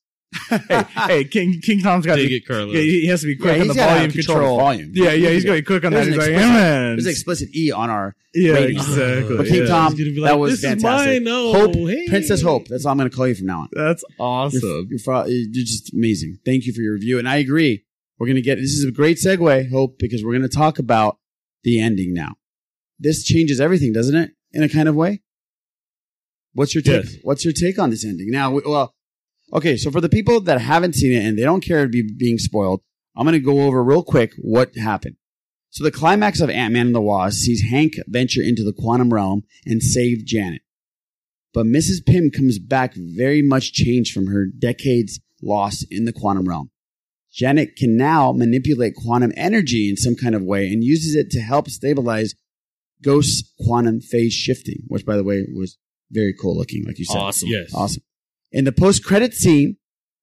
[0.50, 2.42] Hey, hey, King King Tom's got to Dang be.
[2.42, 2.74] Carlos.
[2.76, 4.58] Yeah, he has to be quick Yeah, on the volume control control.
[4.60, 4.92] volume.
[4.94, 6.06] Yeah, yeah, he's going to be quick on that.
[6.06, 6.96] There's He's an like, explicit- yeah, man.
[6.96, 8.88] There's an explicit E on our Yeah, ratings.
[8.90, 9.38] exactly.
[9.38, 9.66] But King yeah.
[9.68, 11.24] Tom, He's gonna be that was "This is fantastic.
[11.24, 12.68] mine, oh, Hope, hey." Princess Hope.
[12.68, 13.70] That's all I'm going to call you from now on.
[13.74, 14.88] That's You're, awesome.
[14.90, 16.40] you're, you're just amazing.
[16.46, 17.20] Thank you for your review.
[17.20, 17.84] And I agree.
[18.20, 20.80] We're going to get this is a great segue, Hope, because we're going to talk
[20.80, 21.18] about
[21.64, 22.36] the ending now.
[23.00, 24.32] This changes everything, doesn't it?
[24.52, 25.22] In a kind of way.
[26.54, 27.04] What's your take?
[27.06, 27.16] Yes.
[27.24, 28.30] What's your take on this ending?
[28.30, 28.94] Now, well,
[29.54, 29.78] okay.
[29.78, 32.38] So for the people that haven't seen it and they don't care to be being
[32.38, 32.82] spoiled,
[33.16, 35.16] I'm going to go over real quick what happened.
[35.70, 39.44] So the climax of Ant-Man and the Wasp sees Hank venture into the quantum realm
[39.66, 40.62] and save Janet.
[41.54, 42.06] But Mrs.
[42.06, 46.72] Pym comes back very much changed from her decades lost in the quantum realm.
[47.32, 51.42] Janet can now manipulate quantum energy in some kind of way and uses it to
[51.42, 52.36] help stabilize
[53.02, 55.78] Ghost's quantum phase shifting, which by the way was
[56.12, 57.18] very cool looking, like you said.
[57.18, 57.50] Awesome.
[57.50, 57.74] Yes.
[57.74, 58.04] Awesome.
[58.54, 59.78] In the post credit scene,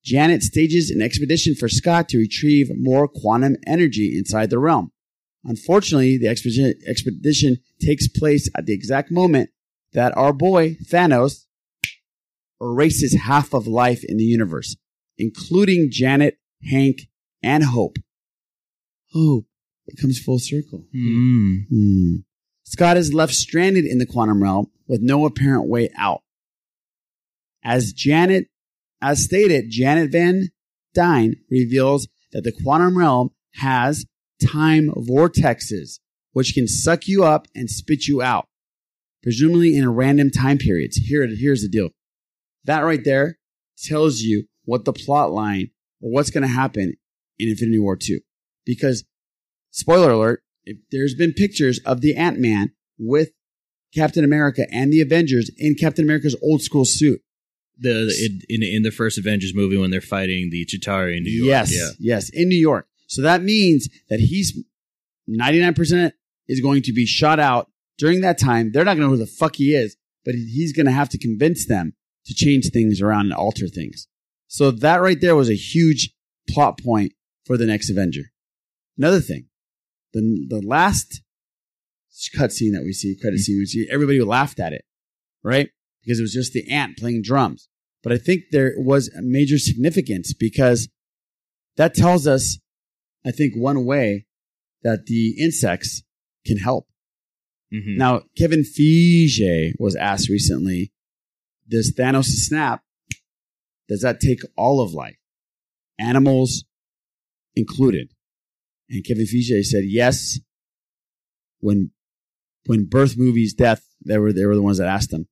[0.04, 4.92] Janet stages an expedition for Scott to retrieve more quantum energy inside the realm.
[5.44, 9.50] Unfortunately, the expedition, expedition takes place at the exact moment
[9.92, 11.46] that our boy, Thanos,
[12.60, 14.76] erases half of life in the universe,
[15.18, 16.38] including Janet,
[16.70, 17.08] Hank,
[17.42, 17.96] and Hope.
[19.12, 19.46] Hope.
[19.86, 20.86] It comes full circle.
[20.92, 22.16] Hmm.
[22.62, 26.22] Scott is left stranded in the quantum realm with no apparent way out.
[27.62, 28.46] As Janet,
[29.02, 30.48] as stated, Janet Van
[30.94, 34.06] Dyne reveals that the quantum realm has
[34.44, 35.98] time vortexes,
[36.32, 38.46] which can suck you up and spit you out,
[39.22, 40.96] presumably in random time periods.
[40.96, 41.90] Here, here's the deal.
[42.64, 43.38] That right there
[43.82, 45.70] tells you what the plot line
[46.00, 46.94] or what's going to happen
[47.38, 48.20] in Infinity War 2.
[48.64, 49.04] Because,
[49.70, 53.30] spoiler alert, if there's been pictures of the Ant-Man with
[53.94, 57.20] Captain America and the Avengers in Captain America's old school suit.
[57.80, 61.48] The in, in the first Avengers movie when they're fighting the Chitauri in New York.
[61.48, 61.90] Yes, Yeah.
[61.98, 62.86] yes, in New York.
[63.06, 64.56] So that means that he's
[65.28, 66.12] 99%
[66.48, 68.70] is going to be shot out during that time.
[68.72, 71.08] They're not going to know who the fuck he is, but he's going to have
[71.10, 71.94] to convince them
[72.26, 74.06] to change things around and alter things.
[74.48, 76.12] So that right there was a huge
[76.48, 77.12] plot point
[77.46, 78.24] for the next Avenger.
[78.98, 79.46] Another thing,
[80.12, 81.22] the the last
[82.36, 84.84] cutscene that we see, credit scene we see, everybody laughed at it,
[85.42, 85.70] right?
[86.04, 87.68] Because it was just the ant playing drums.
[88.02, 90.88] But I think there was major significance because
[91.76, 92.58] that tells us,
[93.24, 94.26] I think, one way
[94.82, 96.02] that the insects
[96.46, 96.86] can help.
[97.72, 97.98] Mm-hmm.
[97.98, 100.92] Now, Kevin Feige was asked recently,
[101.68, 102.82] does Thanos snap,
[103.88, 105.18] does that take all of life?
[105.98, 106.64] Animals
[107.54, 108.12] included.
[108.88, 110.40] And Kevin Feige said, yes.
[111.60, 111.90] When,
[112.64, 115.28] when Birth Movies Death, they were, they were the ones that asked him.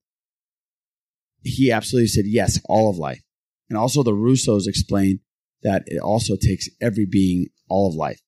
[1.48, 3.22] He absolutely said, yes, all of life.
[3.68, 5.20] And also the Russos explained
[5.62, 8.20] that it also takes every being all of life.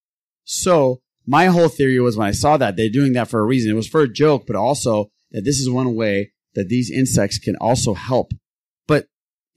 [0.44, 3.70] So my whole theory was when I saw that they're doing that for a reason.
[3.70, 7.38] It was for a joke, but also that this is one way that these insects
[7.38, 8.32] can also help.
[8.88, 9.06] But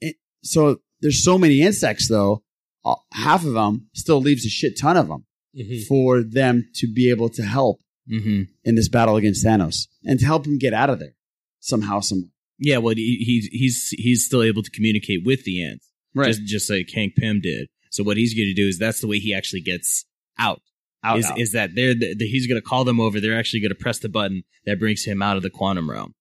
[0.00, 2.42] it, so there's so many insects though,
[2.84, 5.24] uh, half of them still leaves a shit ton of them
[5.56, 5.86] Mhm.
[5.86, 7.80] for them to be able to help
[8.10, 8.42] Mm-hmm.
[8.64, 11.14] in this battle against Thanos and to help him get out of there
[11.60, 15.90] somehow, some Yeah, well, he, he's he's he's still able to communicate with the ants,
[16.14, 16.28] Right.
[16.28, 17.68] Just just like Hank Pym did.
[17.90, 20.04] So what he's going to do is that's the way he actually gets
[20.38, 20.62] out.
[21.02, 21.38] Out, is, out.
[21.38, 23.20] is that they're the, the- he's going to call them over.
[23.20, 26.14] They're actually going to press the button that brings him out of the quantum realm.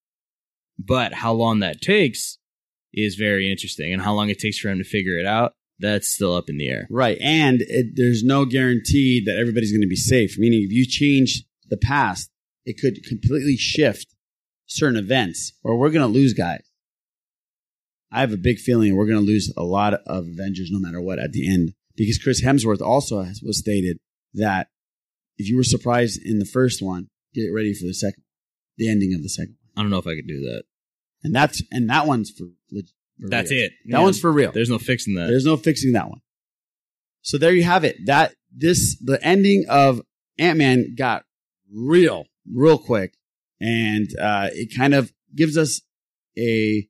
[0.78, 2.38] But how long that takes
[2.94, 6.08] is very interesting, and how long it takes for him to figure it out, that's
[6.08, 6.88] still up in the air.
[6.90, 7.18] Right.
[7.22, 10.38] And it, there's no guarantee that everybody's going to be safe.
[10.38, 12.30] Meaning, if you change the past,
[12.66, 14.13] it could completely shift
[14.66, 16.62] certain events or we're going to lose guys.
[18.12, 21.02] I have a big feeling we're going to lose a lot of Avengers no matter
[21.02, 23.98] what at the end because Chris Hemsworth also has, was stated
[24.36, 24.68] that
[25.38, 28.24] if you were surprised in the first one, get ready for the second,
[28.78, 29.56] the ending of the second.
[29.76, 30.64] I don't know if I could do that.
[31.24, 33.66] And that's, and that one's for, for That's real.
[33.66, 33.72] it.
[33.86, 34.04] That Yeah.
[34.04, 34.52] one's for real.
[34.52, 35.28] There's no fixing that.
[35.28, 36.20] There's no fixing that one.
[37.22, 37.96] So there you have it.
[38.06, 40.02] That this the ending of
[40.38, 41.24] Ant Man got
[41.74, 43.14] real, real quick,
[43.64, 45.82] and uh, it kind of gives us
[46.38, 46.88] a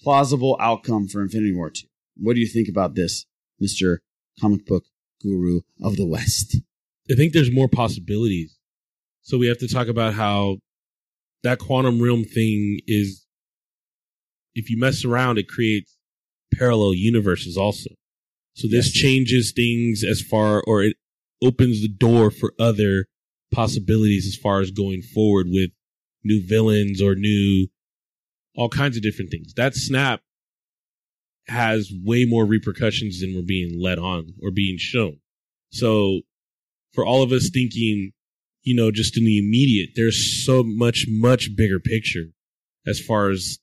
[0.00, 1.88] plausible outcome for Infinity War two.
[2.16, 3.26] What do you think about this,
[3.58, 4.00] Mister
[4.40, 4.84] Comic Book
[5.20, 6.56] Guru of the West?
[7.10, 8.56] I think there's more possibilities.
[9.22, 10.58] So we have to talk about how
[11.42, 13.26] that quantum realm thing is,
[14.54, 15.96] if you mess around, it creates
[16.54, 17.90] parallel universes also.
[18.54, 20.96] So this changes things as far, or it
[21.42, 23.06] opens the door for other
[23.52, 25.70] possibilities as far as going forward with
[26.24, 27.68] new villains or new,
[28.56, 29.54] all kinds of different things.
[29.54, 30.20] That snap
[31.46, 35.18] has way more repercussions than we're being led on or being shown.
[35.70, 36.20] So
[36.92, 38.12] for all of us thinking,
[38.62, 42.26] you know, just in the immediate, there's so much, much bigger picture
[42.86, 43.58] as far as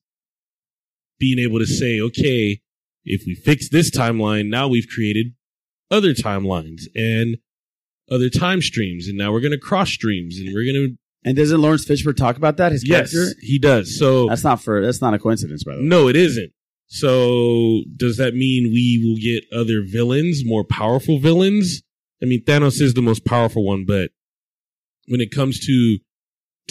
[1.19, 2.61] being able to say, okay,
[3.03, 5.33] if we fix this timeline, now we've created
[5.91, 7.37] other timelines and
[8.09, 10.97] other time streams, and now we're going to cross streams, and we're going to.
[11.25, 12.71] And doesn't Laurence Fishburne talk about that?
[12.71, 13.35] His Yes, character.
[13.41, 13.97] he does.
[13.97, 14.85] So That's not for.
[14.85, 15.85] That's not a coincidence, by the way.
[15.87, 16.51] no, it isn't.
[16.87, 21.81] So does that mean we will get other villains, more powerful villains?
[22.21, 24.11] I mean, Thanos is the most powerful one, but
[25.07, 25.97] when it comes to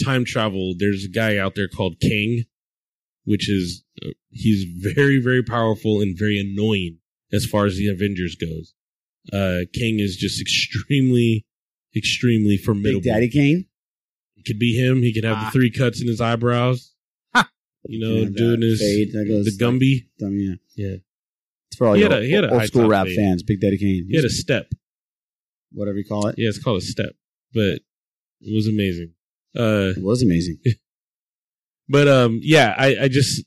[0.03, 2.45] time travel, there's a guy out there called King,
[3.25, 4.63] which is uh, he's
[4.95, 6.99] very, very powerful and very annoying
[7.33, 8.73] as far as the Avengers goes.
[9.33, 11.45] Uh, Kang is just extremely,
[11.95, 13.01] extremely formidable.
[13.01, 13.65] Big Daddy Kane.
[14.45, 15.01] It could be him.
[15.01, 15.45] He could have Ah.
[15.45, 16.93] the three cuts in his eyebrows.
[17.33, 17.49] Ha!
[17.87, 20.05] You know, doing his fade that goes the Gumby.
[20.19, 20.55] Dumb, yeah.
[20.75, 20.95] Yeah.
[21.69, 23.15] It's for all He your had a- he had a old school rap fade.
[23.15, 23.41] fans.
[23.43, 24.05] Big Daddy Kane.
[24.09, 24.71] He had a step.
[25.71, 26.35] whatever you call it.
[26.37, 27.15] Yeah, it's called a step,
[27.53, 27.79] but
[28.41, 29.13] it was amazing.
[29.57, 30.59] Uh, it was amazing.
[31.87, 33.43] But um, yeah, I, I just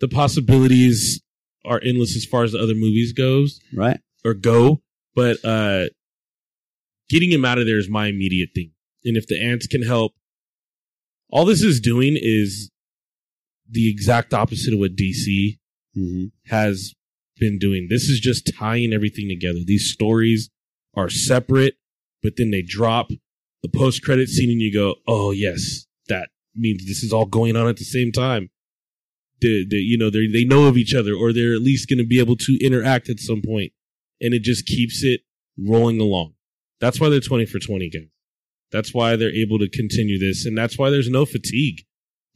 [0.00, 1.20] the possibilities
[1.64, 4.00] are endless as far as the other movies goes, right?
[4.24, 4.80] Or go,
[5.14, 5.86] but uh,
[7.10, 8.70] getting him out of there is my immediate thing.
[9.04, 10.12] And if the ants can help,
[11.30, 12.70] all this is doing is
[13.68, 15.58] the exact opposite of what DC
[15.94, 16.28] Mm-hmm.
[16.46, 16.94] has
[17.38, 17.88] been doing.
[17.90, 19.58] This is just tying everything together.
[19.62, 20.48] These stories
[20.96, 21.74] are separate,
[22.22, 23.08] but then they drop
[23.62, 27.56] the post credit scene and you go, oh, yes, that means this is all going
[27.56, 28.48] on at the same time.
[29.42, 31.98] The, the, you know, they they know of each other or they're at least going
[31.98, 33.72] to be able to interact at some point,
[34.20, 35.20] And it just keeps it
[35.58, 36.32] rolling along.
[36.80, 38.02] That's why they're 20 for 20 guys.
[38.72, 40.46] That's why they're able to continue this.
[40.46, 41.82] And that's why there's no fatigue.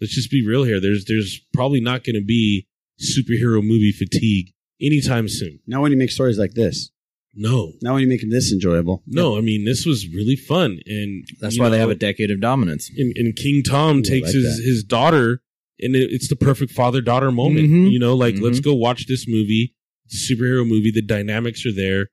[0.00, 0.80] Let's just be real here.
[0.80, 2.66] There's, there's probably not going to be
[3.00, 5.60] superhero movie fatigue anytime soon.
[5.66, 6.90] Not when you make stories like this.
[7.34, 7.72] No.
[7.82, 9.02] Not when you make them this enjoyable.
[9.06, 12.30] No, I mean this was really fun, and That's you why they have a decade
[12.30, 12.90] of dominance.
[12.96, 14.62] And, and King Tom Ooh, takes like his that.
[14.64, 15.42] his daughter,
[15.78, 17.68] and it, it's the perfect father daughter moment.
[17.68, 17.90] Mhm.
[17.92, 18.40] You know, like Mhm.
[18.42, 19.74] let's go watch this movie.
[20.06, 20.90] It's a superhero movie.
[20.90, 22.08] The dynamics are there.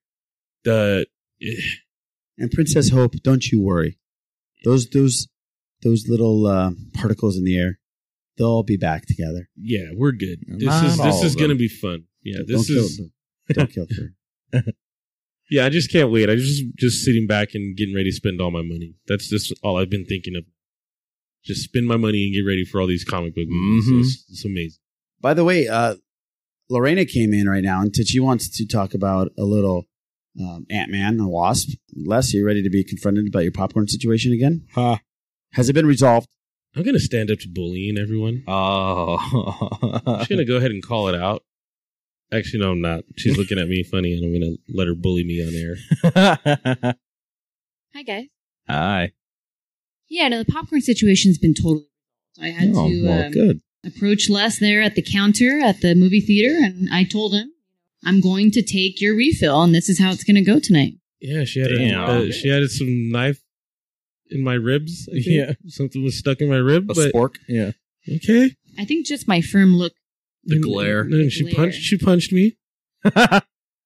[0.65, 1.05] The
[1.41, 1.53] eh,
[2.37, 3.97] And Princess Hope, don't you worry.
[4.63, 5.27] Those those
[5.81, 7.79] those little uh, particles in the air,
[8.37, 9.49] they'll all be back together.
[9.55, 10.39] yeah, we're good.
[10.47, 12.05] This Not is this is gonna be fun.
[12.23, 12.97] Yeah, Don't this kill is.
[12.97, 13.11] them.
[13.51, 13.87] Don't kill
[14.53, 14.63] her.
[15.49, 16.29] Yeah, I just can't wait.
[16.29, 18.95] I just just sitting back and getting ready to spend all my money.
[19.07, 20.45] That's just all I've been thinking of.
[21.43, 23.89] Just spend my money and get ready for all these comic book movies.
[23.91, 23.99] Mhm.
[23.99, 24.79] It's, it's amazing.
[25.21, 25.95] By the way, uh,
[26.69, 29.85] Lorena came in right now, and she wants to talk about a little
[30.39, 31.69] um, Ant Man and Wasp.
[31.95, 34.65] Les, are you ready to be confronted about your popcorn situation again?
[34.73, 34.97] Huh.
[35.53, 36.27] Has it been resolved?
[36.75, 38.43] I'm gonna stand up to bullying everyone.
[38.47, 39.17] Oh,
[40.07, 41.43] I'm just gonna go ahead and call it out.
[42.31, 43.03] Actually, no, I'm not.
[43.15, 46.93] She's looking at me funny, and I'm gonna let her bully me on air.
[47.93, 48.25] Hi, guys.
[48.67, 49.11] Hi.
[50.09, 51.85] Yeah, no, the popcorn situation's been totally.
[52.41, 53.61] I had Oh, to well, um, good.
[53.85, 57.51] approach Les there at the counter at the movie theater, and I told him,
[58.05, 60.93] "I'm going to take your refill, and this is how it's going to go tonight."
[61.21, 62.03] Yeah, she had a, Damn.
[62.09, 63.41] uh, she had some knife
[64.29, 65.07] in my ribs.
[65.09, 65.25] I think.
[65.27, 65.53] Yeah.
[65.67, 66.89] something was stuck in my rib.
[66.89, 67.35] A but spork.
[67.47, 67.71] Yeah.
[68.15, 68.51] okay.
[68.77, 69.93] I think just my firm look.
[70.45, 71.01] The glare.
[71.01, 71.55] And she Glare.
[71.55, 71.81] punched.
[71.81, 72.57] She punched me.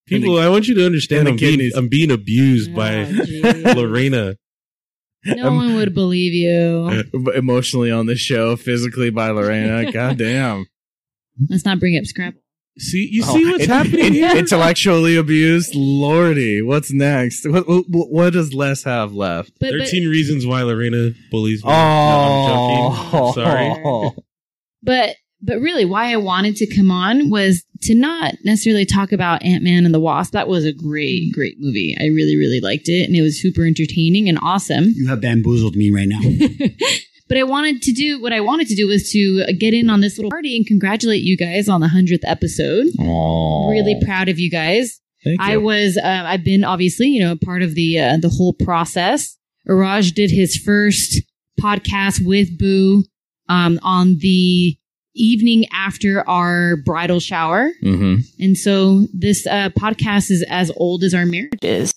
[0.07, 1.27] People, I want you to understand.
[1.27, 1.71] I'm being.
[1.75, 3.43] I'm being abused by Oh, geez.
[3.75, 4.37] Lorena.
[5.25, 7.03] No one would believe you.
[7.35, 9.91] Emotionally on the show, physically by Lorena.
[9.91, 10.65] God damn.
[11.49, 12.39] Let's not bring up Scrabble.
[12.79, 14.35] See, you oh, see what's in- happening in- here?
[14.35, 15.73] Intellectually abused.
[15.75, 17.47] Lordy, what's next?
[17.49, 19.51] What, what, what does Les have left?
[19.59, 21.71] But, but, 13 reasons why Lorena bullies me.
[21.71, 23.43] Oh, No, I'm joking.
[23.43, 23.83] Sorry.
[23.85, 24.15] Oh.
[24.83, 29.43] but but really, why I wanted to come on was to not necessarily talk about
[29.43, 30.33] Ant Man and the Wasp.
[30.33, 31.95] That was a great, great movie.
[31.99, 34.85] I really, really liked it, and it was super entertaining and awesome.
[34.95, 36.19] You have bamboozled me right now.
[37.27, 40.01] But I wanted to do what I wanted to do was to get in on
[40.01, 42.87] this little party and congratulate you guys on the hundredth episode.
[42.99, 43.69] Aww.
[43.71, 44.99] Really proud of you guys.
[45.23, 45.61] Thank I you.
[45.61, 49.35] was, uh, I've been obviously, you know, part of the uh, the whole process.
[49.67, 51.21] Iraj did his first
[51.59, 53.03] podcast with Boo
[53.49, 54.77] um, on the
[55.13, 58.21] evening after our bridal shower, Mm-hmm.
[58.39, 61.91] and so this uh, podcast is as old as our marriage is.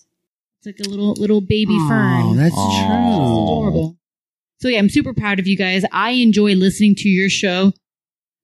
[0.57, 2.21] It's like a little little baby fern.
[2.23, 2.85] Oh, that's Aw.
[2.87, 3.43] true.
[3.45, 3.97] adorable.
[4.61, 5.83] So yeah, I'm super proud of you guys.
[5.91, 7.73] I enjoy listening to your show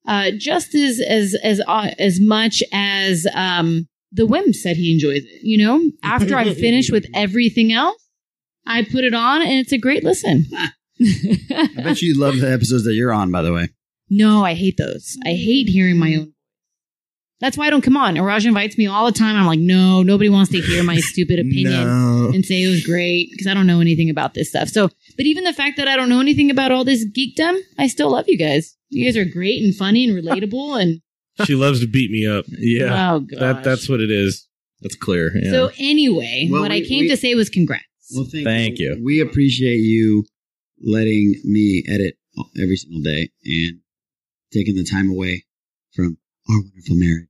[0.08, 5.22] uh, just as as as uh, as much as um, the Wim said he enjoys
[5.24, 5.42] it.
[5.42, 8.02] You know, after I'm finished with everything else,
[8.66, 10.46] I put it on and it's a great listen.
[11.00, 13.68] I bet you love the episodes that you're on, by the way.
[14.10, 15.16] no, I hate those.
[15.24, 16.32] I hate hearing my own.
[17.40, 18.16] That's why I don't come on.
[18.16, 19.36] Iraj invites me all the time.
[19.36, 22.30] I'm like, no, nobody wants to hear my stupid opinion No.
[22.34, 24.68] and say it was great because I don't know anything about this stuff.
[24.68, 27.86] So, but even the fact that I don't know anything about all this geekdom, I
[27.86, 28.76] still love you guys.
[28.88, 30.82] You guys are great and funny and relatable.
[30.82, 31.00] And
[31.46, 32.44] She loves to beat me up.
[32.48, 33.12] Yeah.
[33.14, 33.38] oh gosh.
[33.38, 34.48] That that's what it is.
[34.80, 35.30] That's clear.
[35.36, 35.50] Yeah.
[35.52, 37.84] So anyway, Well, what I came we- to say was congrats.
[38.14, 39.00] Well, thank, Thank you.
[39.04, 40.24] We appreciate you
[40.80, 42.14] letting me edit
[42.60, 43.80] every single day and
[44.52, 45.44] taking the time away
[45.94, 46.16] from
[46.48, 47.27] our wonderful marriage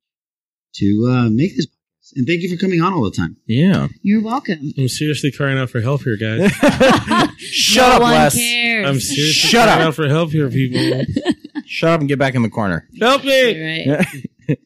[0.79, 1.75] to uh, make this podcast.
[2.17, 3.37] And thank you for coming on all the time.
[3.47, 3.89] yeah.
[4.03, 4.73] You're welcome.
[4.79, 6.51] I'm seriously crying out for help here, guys.
[7.37, 8.35] Shut no up, one Les.
[8.35, 8.89] cares.
[8.89, 9.89] I'm seriously Shut crying up.
[9.89, 11.05] out for help here, people.
[11.67, 12.89] Shut up and get back in the corner.
[12.99, 13.87] Help me!
[13.89, 14.07] right.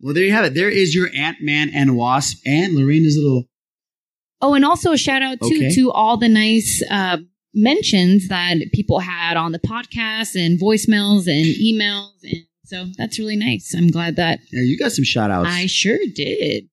[0.00, 0.52] Well, there you have it.
[0.52, 3.44] There is your Ant Man and Wasp and Lorena's little.
[4.42, 5.74] Oh, and also a shout out too Okay.
[5.76, 7.16] to all the nice uh,
[7.54, 13.36] mentions that people had on the podcast and voicemails and emails and So that's really
[13.36, 13.74] nice.
[13.76, 15.48] I'm glad that Yeah, you got some shout outs.
[15.50, 16.68] I sure did.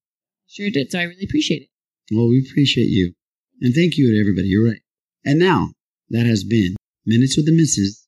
[0.47, 0.91] Sure did.
[0.91, 2.15] So I really appreciate it.
[2.15, 3.13] Well, we appreciate you.
[3.61, 4.47] And thank you to everybody.
[4.47, 4.81] You're right.
[5.23, 5.69] And now,
[6.09, 8.07] that has been Minutes with the Misses.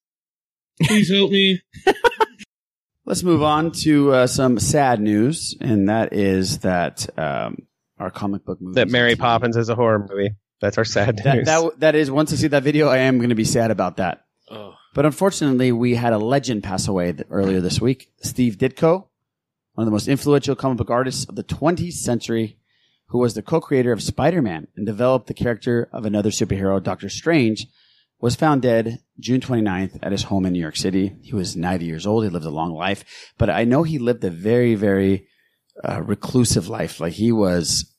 [0.81, 1.61] Please help me.
[3.05, 7.57] Let's move on to uh, some sad news, and that is that um,
[7.99, 10.31] our comic book movie That Mary Poppins is a horror movie.
[10.61, 11.45] That's our sad that, news.
[11.45, 13.97] that that is once I see that video, I am going to be sad about
[13.97, 14.22] that.
[14.53, 14.75] Oh.
[14.93, 18.11] But unfortunately, we had a legend pass away th- earlier this week.
[18.21, 19.07] Steve Ditko,
[19.73, 22.57] one of the most influential comic book artists of the 20th century,
[23.07, 27.67] who was the co-creator of Spider-Man and developed the character of another superhero, Doctor Strange,
[28.19, 31.15] was found dead June 29th at his home in New York City.
[31.21, 32.23] He was 90 years old.
[32.23, 33.03] He lived a long life,
[33.37, 35.27] but I know he lived a very, very
[35.83, 36.99] uh, reclusive life.
[36.99, 37.91] Like he was,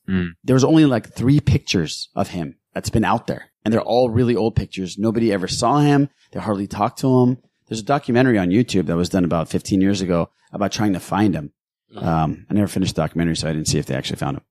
[0.44, 4.10] there was only like three pictures of him that's been out there and they're all
[4.10, 4.98] really old pictures.
[4.98, 6.10] Nobody ever saw him.
[6.32, 7.38] They hardly talked to him.
[7.66, 11.00] There's a documentary on YouTube that was done about 15 years ago about trying to
[11.00, 11.52] find him.
[11.96, 14.44] Um, I never finished the documentary, so I didn't see if they actually found him.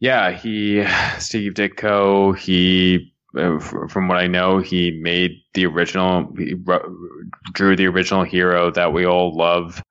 [0.00, 0.84] Yeah, he
[1.18, 2.36] Steve Ditko.
[2.36, 6.54] He, uh, from what I know, he made the original, he
[7.52, 9.82] drew the original hero that we all love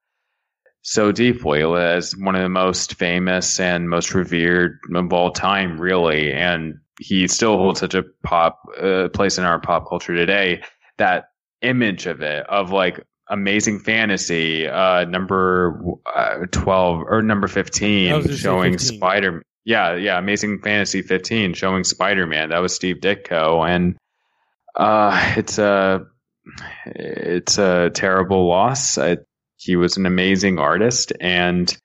[0.81, 6.31] so deeply as one of the most famous and most revered of all time, really.
[6.31, 10.63] And he still holds such a pop uh, place in our pop culture today.
[10.97, 11.25] That
[11.61, 18.25] image of it, of like amazing fantasy, uh, number uh, twelve or number fifteen, was
[18.25, 18.97] gonna say showing 15.
[18.97, 19.43] Spider.
[19.65, 22.49] Yeah, yeah, Amazing Fantasy 15 showing Spider Man.
[22.49, 23.97] That was Steve Ditko, and
[24.75, 26.05] uh, it's a
[26.85, 28.97] it's a terrible loss.
[28.99, 29.17] I,
[29.57, 31.75] he was an amazing artist, and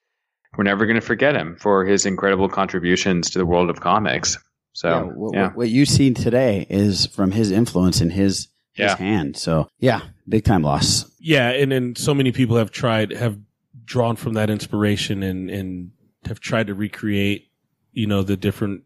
[0.57, 4.37] we're never going to forget him for his incredible contributions to the world of comics.
[4.81, 5.01] So, Yeah,
[5.39, 8.97] yeah, what, what you've today is from his influence in his his Yeah.
[8.97, 9.36] hand.
[9.36, 11.05] So yeah, big time loss.
[11.19, 13.36] Yeah, and then so many people have tried have
[13.85, 15.90] drawn from that inspiration and and
[16.24, 17.51] have tried to recreate,
[17.93, 18.85] you know, the different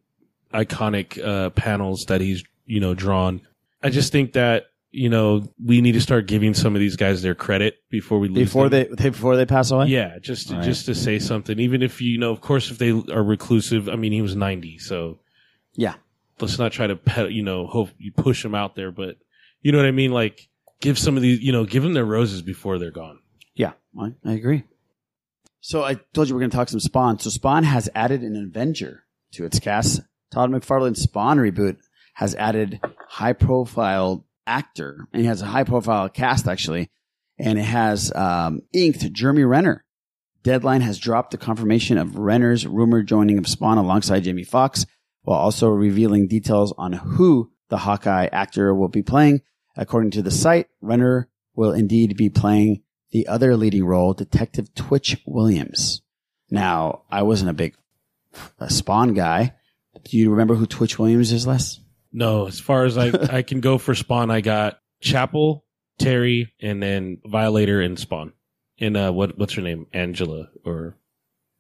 [0.53, 3.41] iconic uh panels that he's, you know, drawn.
[3.83, 7.23] I just think that, you know, we need to start giving some of these guys
[7.23, 8.89] their credit before we lose Before them.
[8.97, 9.87] they before they pass away.
[9.87, 10.67] Yeah, just to, All right.
[10.67, 13.89] just to say something, even if you know, of course, if they are reclusive.
[13.89, 15.21] I mean, he was ninety, so
[15.77, 15.95] Yeah.
[16.41, 19.17] let's not try to pet, you know, hope you push them out there, but
[19.63, 20.13] you know what I mean.
[20.13, 20.49] Like,
[20.81, 23.19] give some of these, you know, give them their roses before they're gone.
[23.55, 24.65] Yeah, I, I agree.
[25.61, 27.19] So I told you we're going to talk some Spawn.
[27.19, 30.03] So Spawn has added an Avenger to its cast.
[30.31, 31.79] Todd McFarlane's Spawn reboot
[32.15, 36.91] has added high profile actor, and he has a high profile cast actually,
[37.39, 39.85] and it has um, inked Jeremy Renner.
[40.43, 44.85] Deadline has dropped the confirmation of Renner's rumored joining of Spawn alongside Jamie Foxx,
[45.25, 49.43] while also revealing details on who the Hawkeye actor will be playing.
[49.77, 55.21] According to the site, Renner will indeed be playing the other leading role, Detective Twitch
[55.27, 56.03] Williams.
[56.51, 57.75] Now, I wasn't a big
[58.61, 59.55] uh, Spawn guy.
[60.05, 61.81] Do you remember who Twitch Williams is, Les?
[62.13, 65.65] No, as far as I I can go for Spawn, I got Chapel,
[65.99, 68.33] Terry, and then Violator and Spawn.
[68.79, 69.87] And uh, what what's her name?
[69.93, 70.97] Angela or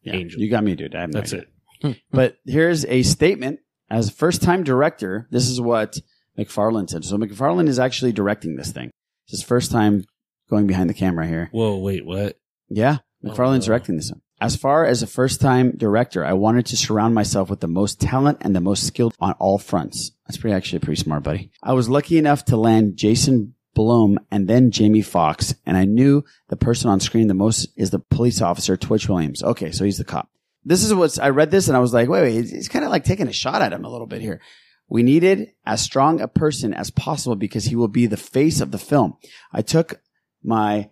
[0.04, 0.40] Angel?
[0.40, 0.92] You got me, dude.
[0.92, 1.42] No That's idea.
[1.46, 1.53] it.
[1.82, 1.92] Hmm, hmm.
[2.10, 3.60] but here's a statement
[3.90, 5.28] as first time director.
[5.30, 5.98] This is what
[6.38, 7.04] McFarlane said.
[7.04, 8.90] So McFarlane is actually directing this thing.
[9.26, 10.04] It's his first time
[10.50, 11.48] going behind the camera here.
[11.52, 12.36] Whoa, wait, what?
[12.68, 14.20] Yeah, Oh, McFarlane's directing this one.
[14.40, 18.00] As far as a first time director, I wanted to surround myself with the most
[18.00, 20.10] talent and the most skilled on all fronts.
[20.26, 21.50] That's pretty actually pretty smart, buddy.
[21.62, 26.24] I was lucky enough to land Jason Blum and then Jamie Foxx, and I knew
[26.48, 29.42] the person on screen the most is the police officer Twitch Williams.
[29.42, 30.28] Okay, so he's the cop.
[30.64, 32.84] This is what's I read this and I was like, wait, wait, he's, he's kind
[32.84, 34.40] of like taking a shot at him a little bit here.
[34.88, 38.70] We needed as strong a person as possible because he will be the face of
[38.70, 39.16] the film.
[39.52, 40.00] I took
[40.42, 40.90] my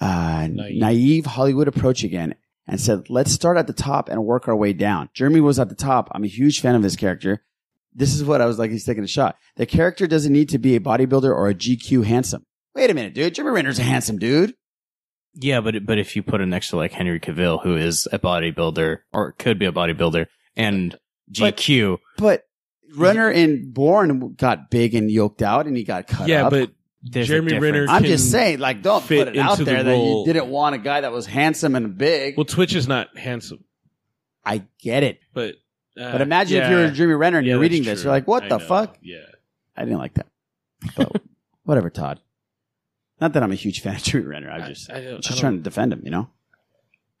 [0.00, 1.26] uh, naive.
[1.26, 2.34] Hollywood approach again
[2.66, 5.08] and said, let's start at the top and work our way down.
[5.14, 6.08] Jeremy was at the top.
[6.12, 7.44] I'm a huge fan of his character.
[7.92, 8.70] This is what I was like.
[8.70, 9.36] He's taking a shot.
[9.56, 12.46] The character doesn't need to be a bodybuilder or a GQ handsome.
[12.74, 13.34] Wait a minute, dude.
[13.34, 14.54] Jeremy Renner's a handsome dude.
[15.34, 18.18] Yeah, but but if you put him next to like Henry Cavill, who is a
[18.18, 20.26] bodybuilder or could be a bodybuilder,
[20.56, 20.98] and
[21.32, 22.46] GQ, But
[22.96, 26.50] Renner in Bourne got big and yoked out and he got cut Yeah, up.
[26.50, 27.86] but There's Jeremy Renner.
[27.88, 30.74] I'm just saying, like, don't put it out into the there that you didn't want
[30.74, 32.36] a guy that was handsome and big.
[32.36, 33.62] Well, Twitch is not handsome,
[34.44, 35.20] I get it.
[35.32, 35.54] but
[35.96, 38.08] uh, But imagine if you're a Jeremy Renner and Yeah, you're reading this, true.
[38.08, 38.64] you're like, what I the know.
[38.66, 38.98] fuck?
[39.00, 39.18] Yeah.
[39.76, 40.26] I didn't like that.
[40.96, 41.22] But
[41.62, 42.18] whatever, Todd.
[43.20, 44.50] Not that I'm a huge fan of Jeremy Renner.
[44.50, 46.28] I'm just, I don't- just I don't- trying to defend him, you know?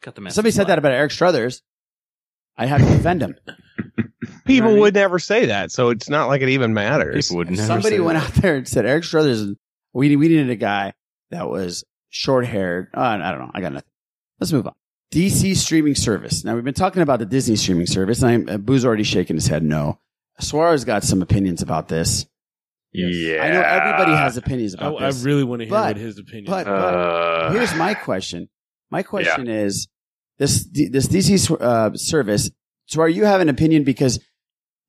[0.00, 0.36] got the message.
[0.36, 1.62] Somebody said that about Eric Strothers.
[2.56, 3.36] I have to defend him.
[4.46, 7.26] People would never say that, so it's not like it even matters.
[7.28, 8.28] People would never Somebody say went that.
[8.36, 9.54] out there and said Eric Strothers.
[9.92, 10.92] We we needed a guy
[11.30, 12.88] that was short haired.
[12.94, 13.50] Uh, I don't know.
[13.54, 13.88] I got nothing.
[14.38, 14.74] Let's move on.
[15.12, 16.44] DC streaming service.
[16.44, 19.36] Now we've been talking about the Disney streaming service, and I, uh, Boo's already shaking
[19.36, 19.98] his head no.
[20.38, 22.26] Swara's got some opinions about this.
[22.92, 23.42] Yeah.
[23.44, 25.22] I know everybody has opinions about I, this.
[25.22, 26.46] I really want to hear but- what his opinion.
[26.46, 26.64] But, is.
[26.66, 28.48] but Uh, here's my question.
[28.90, 29.86] My question is
[30.38, 32.50] this this DC uh, service.
[32.86, 34.18] So, are you have an opinion because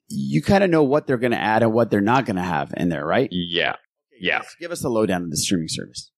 [0.09, 2.41] you kind of know what they're going to add and what they're not going to
[2.41, 3.29] have in there, right?
[3.31, 3.75] Yeah.
[4.19, 4.41] Yeah.
[4.59, 6.11] Give us the lowdown of the streaming service.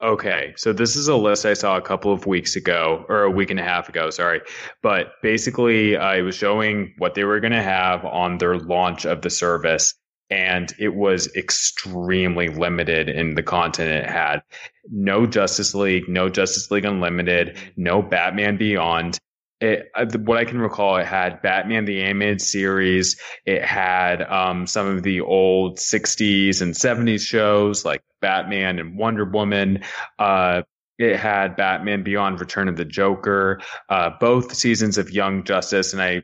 [0.00, 3.30] Okay, so this is a list I saw a couple of weeks ago, or a
[3.30, 4.40] week and a half ago, sorry.
[4.80, 9.06] But basically, uh, it was showing what they were going to have on their launch
[9.06, 9.94] of the service,
[10.30, 14.42] and it was extremely limited in the content it had.
[14.90, 19.18] No Justice League, no Justice League Unlimited, no Batman Beyond.
[19.60, 23.20] It, uh, what I can recall, it had Batman the animated series.
[23.44, 29.24] It had um, some of the old '60s and '70s shows like Batman and Wonder
[29.24, 29.82] Woman.
[30.18, 30.62] Uh,
[30.98, 33.60] it had Batman Beyond: Return of the Joker.
[33.88, 36.22] Uh, both seasons of Young Justice, and I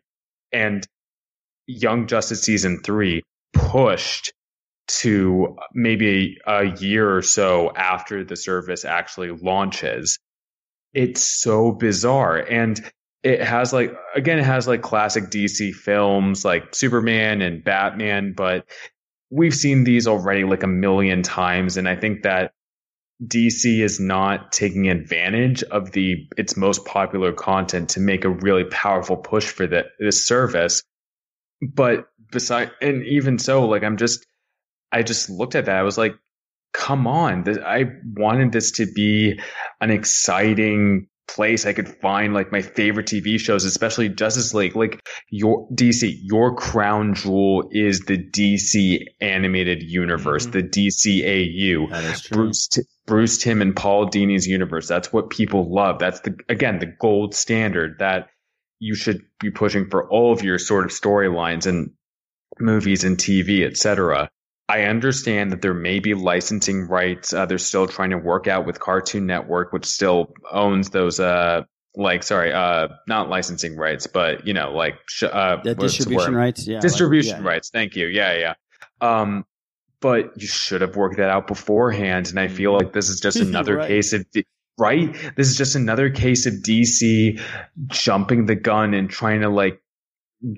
[0.53, 0.87] and
[1.67, 3.25] Young Justice season three
[3.55, 4.33] pushed
[4.87, 10.19] to maybe a year or so after the service actually launches.
[10.93, 12.37] It's so bizarre.
[12.37, 12.81] And
[13.23, 18.67] it has like, again, it has like classic DC films like Superman and Batman, but
[19.31, 21.79] we've seen these already like a million times.
[21.79, 22.53] And I think that
[23.27, 28.65] DC is not taking advantage of the its most popular content to make a really
[28.65, 30.83] powerful push for the, this service.
[31.63, 34.27] But beside, and even so, like I'm just,
[34.93, 35.77] I just looked at that.
[35.77, 36.15] I was like,
[36.75, 37.45] come on.
[37.45, 37.85] This, I
[38.17, 39.41] wanted this to be
[39.81, 44.77] an exciting place I could find like my favorite TV shows, especially Justice League.
[44.77, 45.01] Like
[45.31, 52.31] your DC, your crown jewel is the DC animated universe, the DCAU.
[52.31, 54.87] Bruce, T- Bruce Timm and Paul Dini's universe.
[54.87, 55.99] That's what people love.
[55.99, 58.29] That's the again the gold standard that
[58.79, 61.93] you should be pushing for all of your sort of storylines and
[62.59, 64.31] movies and TV, etc.
[64.69, 67.33] I understand that there may be licensing rights.
[67.35, 71.21] Uh, they're still trying to work out with Cartoon Network, which still owns those.
[71.21, 71.63] Uh,
[71.97, 75.99] like sorry, uh, not licensing rights, but you know, like sh- uh, The what's the
[75.99, 76.67] distribution rights?
[76.67, 77.49] Yeah, like- distribution yeah.
[77.49, 77.71] rights.
[77.71, 78.07] Thank you.
[78.07, 78.55] Yeah, yeah.
[79.01, 79.45] Um,
[80.01, 82.29] but you should have worked that out beforehand.
[82.31, 83.89] And I feel like this is just another Right.
[83.89, 84.27] case of,
[84.79, 85.15] right?
[85.37, 87.41] This is just another case of DC
[87.89, 89.81] jumping the gun and trying to like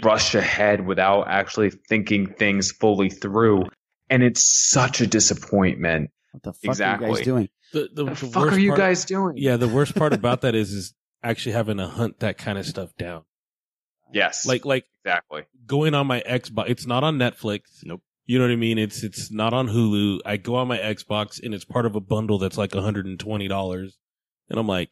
[0.03, 3.65] rush ahead without actually thinking things fully through.
[4.11, 6.11] And it's such a disappointment.
[6.33, 7.09] What the fuck are you exactly.
[7.15, 7.49] guys doing?
[7.73, 9.35] The, the, The the fuck are you part- guys doing?
[9.37, 12.67] Yeah, the worst part about that is is actually having to hunt that kind of
[12.67, 13.25] stuff down.
[14.13, 14.47] Yes.
[14.47, 15.43] Like like exactly.
[15.67, 16.69] going on my Xbox.
[16.71, 17.63] It's not on Netflix.
[17.85, 18.03] Nope.
[18.27, 18.79] You know what I mean?
[18.79, 20.21] It's it's not on Hulu.
[20.25, 23.93] I go on my Xbox and it's part of a bundle that's like $120.
[24.49, 24.91] And I'm like,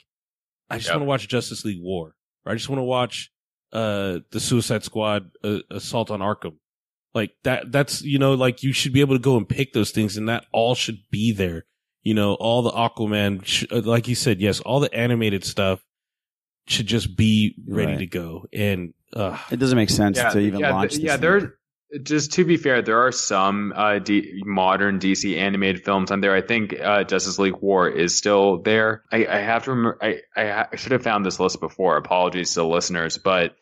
[0.70, 0.94] I just Yep.
[0.96, 2.14] want to watch Justice League War.
[2.44, 3.30] Or I just want to watch
[3.74, 6.54] uh the Suicide Squad uh, Assault on Arkham.
[7.14, 9.90] Like that that's you know like you should be able to go and pick those
[9.90, 11.64] things and that all should be there.
[12.02, 15.84] You know, all the Aquaman sh- uh, like you said, yes, all the animated stuff
[16.66, 17.98] should just be ready Right.
[17.98, 18.46] to go.
[18.52, 21.06] And uh It doesn't make sense to even yeah, launch th- this.
[21.06, 21.20] yeah, thing.
[21.20, 21.54] there.
[22.02, 26.34] Just to be fair, there are some uh, D- modern DC animated films on there.
[26.34, 29.04] I think uh, Justice League War is still there.
[29.12, 29.98] I, I have to remember.
[30.02, 31.96] I, I, ha- I should have found this list before.
[31.96, 33.54] Apologies to the listeners, but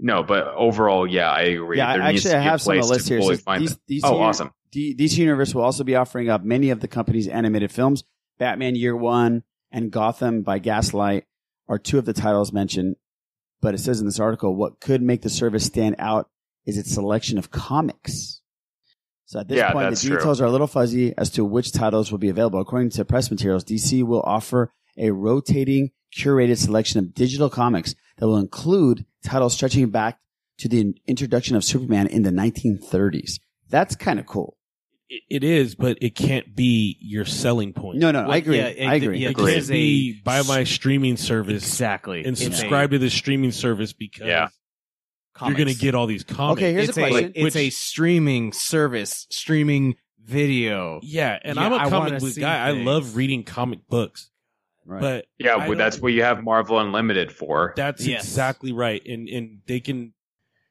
[0.00, 0.22] no.
[0.22, 1.78] But overall, yeah, I agree.
[1.78, 3.22] Yeah, there actually, to I have some on the list here.
[3.22, 4.50] Says find DC, oh, awesome.
[4.72, 8.04] D- DC Universe will also be offering up many of the company's animated films.
[8.38, 11.24] Batman Year One and Gotham by Gaslight
[11.68, 12.96] are two of the titles mentioned.
[13.60, 16.30] But it says in this article, what could make the service stand out
[16.64, 18.40] is its selection of comics.
[19.26, 20.16] So at this Yeah, point, the true.
[20.16, 22.58] details are a little fuzzy as to which titles will be available.
[22.60, 28.26] According to press materials, DC will offer a rotating, curated selection of digital comics that
[28.26, 30.18] will include titles stretching back
[30.58, 33.40] to the introduction of Superman in the 1930s.
[33.68, 34.56] That's kind of cool.
[35.08, 37.98] it, it is, but it can't be your selling point.
[37.98, 38.58] No, no, I agree.
[38.58, 39.18] yeah, it- I agree.
[39.18, 42.20] yeah, It this can't be buy my streaming service Exactly.
[42.20, 44.48] and It's a- subscribe to the streaming service because Yeah.
[45.42, 46.58] you're going to get all these comics.
[46.60, 47.32] Okay, here's it's a question.
[47.34, 51.00] A, it's a streaming service, streaming video.
[51.02, 52.68] yeah, and Yeah, I'm a I comic book see guy.
[52.68, 54.29] I love reading comic books,
[54.90, 55.00] Right.
[55.00, 57.74] but Yeah, I well, that's what you have Marvel Unlimited for.
[57.76, 58.24] That's Yes.
[58.24, 59.00] exactly right.
[59.06, 60.14] And and they can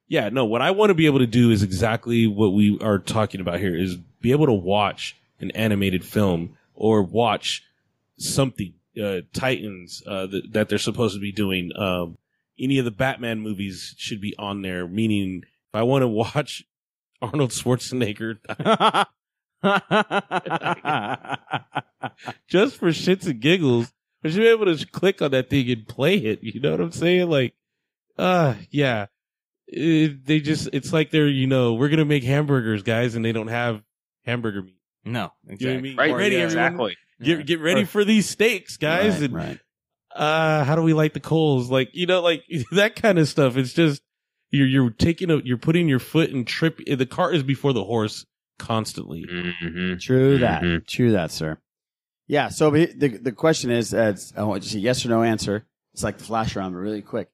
[0.10, 3.00] Yeah, no, what I want to be able to do is exactly what we are
[3.00, 7.64] talking about here is be able to watch an animated film or watch
[8.18, 12.18] something uh Titans uh that, that they're supposed to be doing um
[12.60, 16.66] any of the Batman movies should be on there meaning if I want to watch
[17.22, 18.40] Arnold Schwarzenegger
[22.48, 23.94] just for shits and giggles
[24.24, 26.40] I should be able to just click on that thing and play it.
[26.44, 27.30] You know what I'm saying?
[27.30, 27.54] Like,
[28.18, 29.08] uh, yeah.
[29.68, 33.24] It, they just, it's like they're, you know, we're going to make hamburgers, guys, and
[33.24, 33.82] they don't have
[34.26, 34.76] hamburger meat.
[35.06, 35.82] No, You know what I exactly.
[35.82, 35.98] mean?
[35.98, 36.98] Right, Get ready, yeah, exactly.
[37.22, 39.14] Get, get ready Or- for these steaks, guys.
[39.14, 39.60] Right, and, right.
[40.16, 41.70] uh, how do we light the coals?
[41.70, 43.58] Like, you know, like that kind of stuff.
[43.58, 44.02] It's just,
[44.50, 46.80] you're, you're taking a, you're putting your foot and trip.
[46.86, 48.26] The cart is before the horse
[48.58, 49.26] constantly.
[49.32, 49.98] Mm-hmm.
[50.00, 50.64] True that.
[50.88, 51.60] True that, sir.
[52.30, 52.50] Yeah.
[52.50, 55.66] So the the, the question is, uh, I want just a yes or no answer.
[55.94, 57.30] It's like the flash round, but really quick.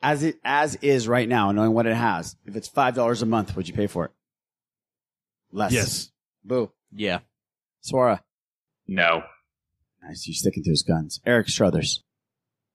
[0.00, 3.26] As it as is right now, knowing what it has, if it's five dollars a
[3.26, 4.12] month, would you pay for it?
[5.50, 5.72] Les.
[5.72, 6.12] Yes.
[6.44, 6.70] Boo.
[6.92, 7.18] Yeah.
[7.82, 8.20] Swara.
[8.86, 9.24] No.
[10.02, 10.26] Nice.
[10.26, 11.20] You sticking to his guns.
[11.26, 12.02] Eric Strothers.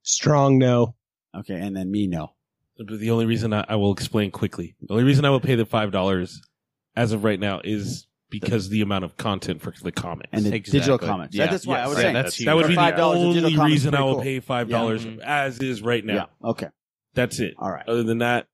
[0.03, 0.95] Strong no.
[1.35, 2.33] Okay, and then me no.
[2.77, 5.65] The only reason I, I will explain quickly, the only reason I will pay the
[5.65, 6.41] five dollars
[6.95, 10.59] as of right now is because the amount of content for the comics And the
[10.59, 11.35] digital comics.
[11.35, 12.13] That- that's why I was Right, saying.
[12.13, 14.23] that's that would be the $5, the only reason is I pretty will cool.
[14.23, 15.19] pay five dollars Mhm.
[15.19, 16.29] as is right now.
[16.41, 16.49] Yeah.
[16.49, 16.67] Okay.
[17.15, 17.55] That's it.
[17.57, 17.87] All right.
[17.87, 18.47] Other than that,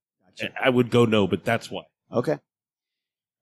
[0.61, 1.83] I would go no, but that's why.
[2.11, 2.37] Okay.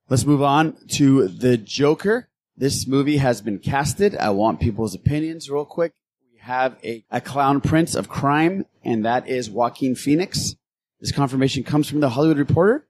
[0.10, 2.30] Let's move on to the Joker.
[2.58, 4.16] This movie has been casted.
[4.18, 5.94] I want people's opinions real quick.
[6.32, 10.56] We have a, a clown prince of crime, and that is Joaquin Phoenix.
[11.00, 12.88] This confirmation comes from the Hollywood Reporter,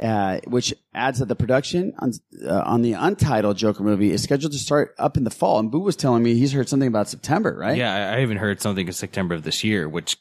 [0.00, 2.12] uh, which adds that the production on,
[2.46, 5.58] uh, on the untitled Joker movie is scheduled to start up in the fall.
[5.58, 7.76] And Boo was telling me he's heard something about September, right?
[7.76, 10.16] Yeah, I even heard something in September of this year, which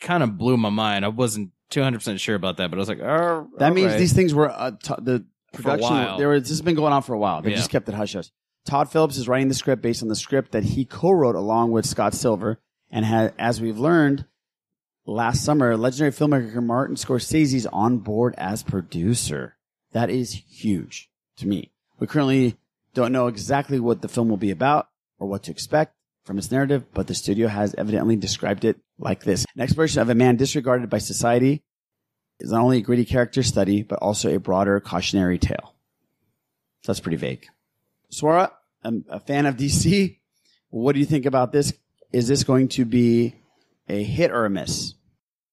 [0.00, 1.04] kind of blew my mind.
[1.04, 3.98] I wasn't 200% sure about that, but I was like, oh, That means alright.
[4.00, 6.18] these things were uh, t- the production.
[6.18, 7.40] There was this has been going on for a while.
[7.42, 7.56] They Yeah.
[7.56, 8.30] just kept it hush hush.
[8.66, 11.86] Todd Phillips is writing the script based on the script that he co-wrote along with
[11.86, 12.58] Scott Silver,
[12.90, 14.24] and ha as we've learned
[15.06, 19.56] last summer, legendary filmmaker Martin Scorsese's on board as producer.
[19.92, 21.70] That is huge to me.
[21.98, 22.56] We currently
[22.94, 25.94] don't know exactly what the film will be about or what to expect
[26.24, 29.44] from its narrative, but the studio has evidently described it like this.
[29.54, 31.62] An exploration of a man disregarded by society
[32.40, 35.74] is not only a gritty character study, but also a broader cautionary tale.
[36.82, 37.46] So that's pretty vague.
[38.10, 38.50] Swara,
[38.82, 40.18] I'm a fan of DC.
[40.70, 41.72] What do you think about this?
[42.12, 43.34] Is this going to be
[43.88, 44.94] a hit or a miss?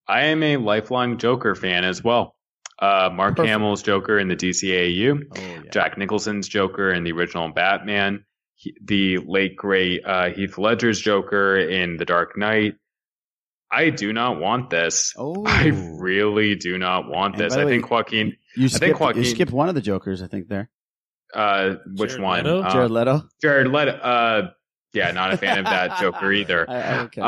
[0.07, 2.35] I am a lifelong Joker fan as well.
[2.79, 8.25] Uh, Mark Hamill's Joker in the DCAU, Jack Nicholson's Joker in the original Batman,
[8.55, 12.75] he, the late great uh, Heath Ledger's Joker in The Dark Knight.
[13.71, 15.13] I do not want this.
[15.17, 15.45] Oh.
[15.45, 17.53] I really do not want And this.
[17.53, 18.35] I way, think Joaquin.
[18.57, 19.23] You I skipped, think Joaquin.
[19.23, 20.69] you skipped one of the Jokers, I think, there.
[21.33, 22.43] Uh, which Jared one?
[22.43, 22.61] Leto?
[22.63, 23.21] Uh, Jared Leto?
[23.41, 23.91] Jared Leto.
[23.91, 24.49] Uh,
[24.93, 26.69] yeah, not a fan of that Joker either.
[26.69, 27.21] I- I- okay.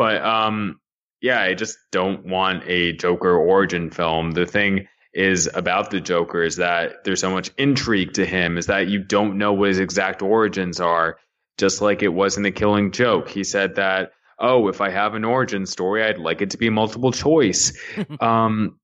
[0.00, 0.80] But um,
[1.20, 4.30] yeah, I just don't want a Joker origin film.
[4.30, 8.56] The thing is about the Joker is that there's so much intrigue to him.
[8.56, 11.18] Is that you don't know what his exact origins are.
[11.58, 14.12] Just like it was in The Killing Joke, he said that.
[14.38, 17.78] Oh, if I have an origin story, I'd like it to be multiple choice.
[18.20, 18.80] um,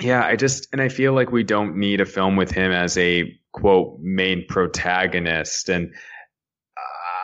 [0.00, 2.98] yeah, I just and I feel like we don't need a film with him as
[2.98, 5.94] a quote main protagonist and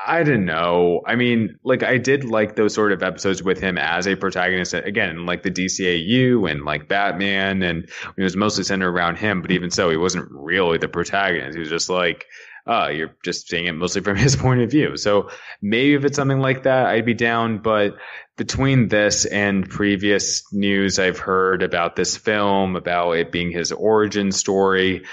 [0.08, 1.02] I don't know.
[1.06, 4.72] I mean, like I did like those sort of episodes with him as a protagonist
[4.72, 9.50] again, like the DCAU and like Batman and it was mostly centered around him, but
[9.50, 11.56] even so he wasn't really the protagonist.
[11.56, 12.24] He was just like
[12.66, 14.96] uh, you're just seeing it mostly from his point of view.
[14.96, 15.28] So
[15.60, 17.58] maybe if it's something like that, I'd be down.
[17.58, 17.96] But
[18.38, 24.32] between this and previous news I've heard about this film, about it being his origin
[24.32, 25.04] story,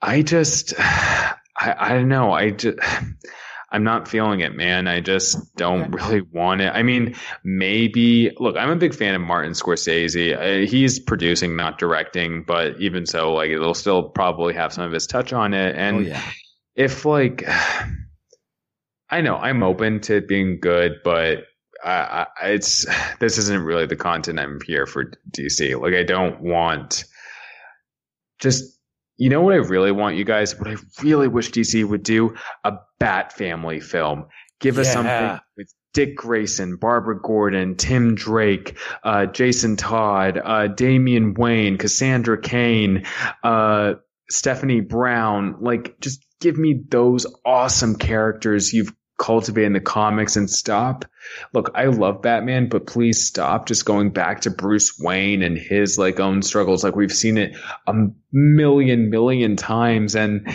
[0.00, 1.34] I just, I,
[1.78, 2.32] I don't know.
[2.32, 2.78] I just,
[3.76, 4.88] I'm not feeling it, man.
[4.88, 6.70] I just don't really want it.
[6.74, 10.34] I mean, maybe, look, I'm a big fan of Martin Scorsese.
[10.34, 14.92] Uh, he's producing, not directing, but even so, like, it'll still probably have some of
[14.92, 15.76] his touch on it.
[15.76, 16.22] And Oh, yeah.
[16.74, 17.44] if, like,
[19.10, 21.44] I know I'm open to it being good, but
[21.84, 22.86] I, I, it's
[23.20, 25.78] this isn't really the content I'm here for DC.
[25.78, 27.04] Like I don't want
[28.40, 28.75] just
[29.16, 30.58] you know what I really want you guys.
[30.58, 32.34] What I really wish DC would do
[32.64, 34.26] a Bat Family film.
[34.60, 34.92] Give us Yeah.
[34.92, 42.38] something with Dick Grayson, Barbara Gordon, Tim Drake, uh, Jason Todd, uh, Damian Wayne, Cassandra
[42.40, 43.04] Kane,
[43.42, 43.94] uh,
[44.30, 45.56] Stephanie Brown.
[45.60, 51.04] Like, just give me those awesome characters you've cultivated in the comics and stop.
[51.52, 55.98] Look, I love Batman, but please stop just going back to Bruce Wayne and his
[55.98, 56.84] like own struggles.
[56.84, 57.56] Like we've seen it
[57.86, 57.94] a
[58.32, 60.48] million, million times and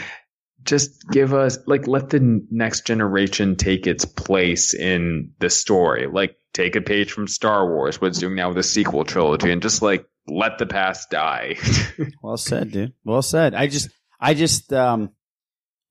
[0.63, 6.07] just give us like let the next generation take its place in the story.
[6.07, 9.51] Like take a page from Star Wars, what it's doing now with the sequel trilogy,
[9.51, 11.55] and just like let the past die.
[12.23, 12.93] Well said, dude.
[13.03, 13.53] Well said.
[13.53, 13.89] I just,
[14.19, 15.11] I just, um,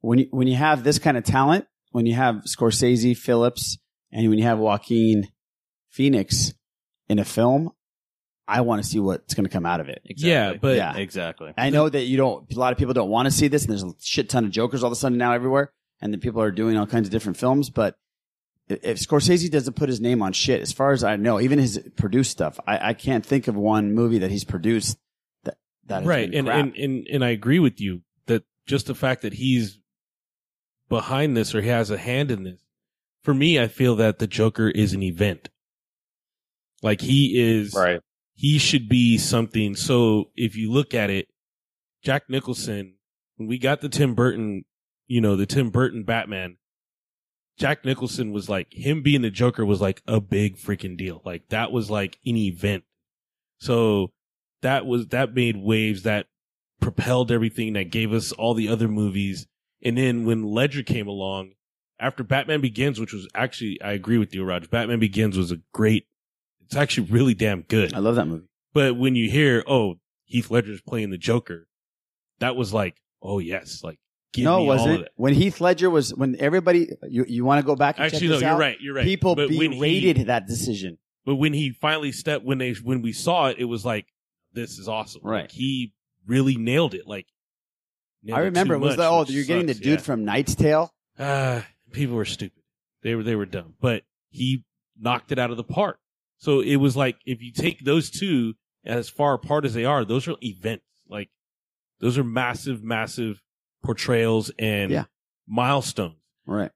[0.01, 3.79] when you when you have this kind of talent, when you have Scorsese, Phillips,
[4.13, 5.29] And when you have Joaquin
[5.91, 6.53] Phoenix
[7.09, 7.71] in a film,
[8.49, 10.03] I want to see what's going to come out of it.
[10.05, 10.31] Exactly.
[10.31, 10.97] Yeah, but Yeah.
[10.97, 11.53] exactly.
[11.57, 12.53] I know that you don't.
[12.53, 14.51] A lot of people don't want to see this, and there's a shit ton of
[14.51, 17.13] Jokers all of a sudden now everywhere, and then people are doing all kinds of
[17.13, 17.71] different films.
[17.71, 17.97] But
[18.69, 21.79] if Scorsese doesn't put his name on shit, as far as I know, even his
[21.97, 24.97] produced stuff, I, I can't think of one movie that he's produced
[25.45, 25.57] that
[25.87, 26.65] that has right, been and, crap.
[26.65, 29.80] and and and I agree with you that just the fact that he's
[30.91, 32.61] behind this or he has a hand in this.
[33.25, 35.49] For me, I feel that the Joker is an event.
[36.83, 38.01] Like he is right.
[38.35, 39.75] He should be something.
[39.75, 41.29] So if you look at it,
[42.03, 42.95] Jack Nicholson,
[43.37, 44.65] when we got the Tim Burton,
[45.07, 46.57] you know, the Tim Burton Batman,
[47.59, 51.21] Jack Nicholson was like him being the Joker was like a big freaking deal.
[51.25, 52.85] Like that was like an event.
[53.59, 54.13] So
[54.63, 56.27] that was that made waves that
[56.81, 59.47] propelled everything that gave us all the other movies.
[59.83, 61.53] And then when Ledger came along,
[61.99, 64.71] after Batman Begins, which was actually I agree with you, Raj.
[64.71, 66.07] Batman Begins was a great
[66.63, 67.93] it's actually really damn good.
[67.95, 68.47] I love that movie.
[68.73, 69.97] But when you hear, oh,
[70.27, 71.67] Heath Ledger's playing the Joker,
[72.39, 73.99] that was like, oh yes, like
[74.33, 75.07] give no, me wasn't of it?
[75.07, 75.13] it.
[75.17, 78.29] when Heath Ledger was when everybody you you want to go back and Actually, check
[78.29, 78.59] no, this you're out?
[78.61, 79.05] right, you're right.
[79.05, 80.99] People But when he- berated that decision.
[81.27, 84.07] But when he finally stepped, when they when we saw it, it was like,
[84.55, 85.21] this is awesome.
[85.23, 85.43] Right.
[85.43, 85.93] Like, he
[86.27, 87.07] really nailed it.
[87.07, 87.27] Like
[88.33, 90.05] I remember it was the oh you're getting the sucks, dude yeah.
[90.05, 90.93] from Knight's Tale.
[91.19, 92.63] Ah, people were stupid.
[93.03, 94.65] They were they were dumb, but he
[94.99, 95.99] knocked it out of the park.
[96.39, 100.05] So it was like if you take those two as far apart as they are,
[100.05, 100.85] those are events.
[101.09, 101.31] Like
[102.01, 103.43] those are massive, massive
[103.83, 105.05] portrayals and Yeah.
[105.47, 106.17] milestones.
[106.47, 106.71] Right.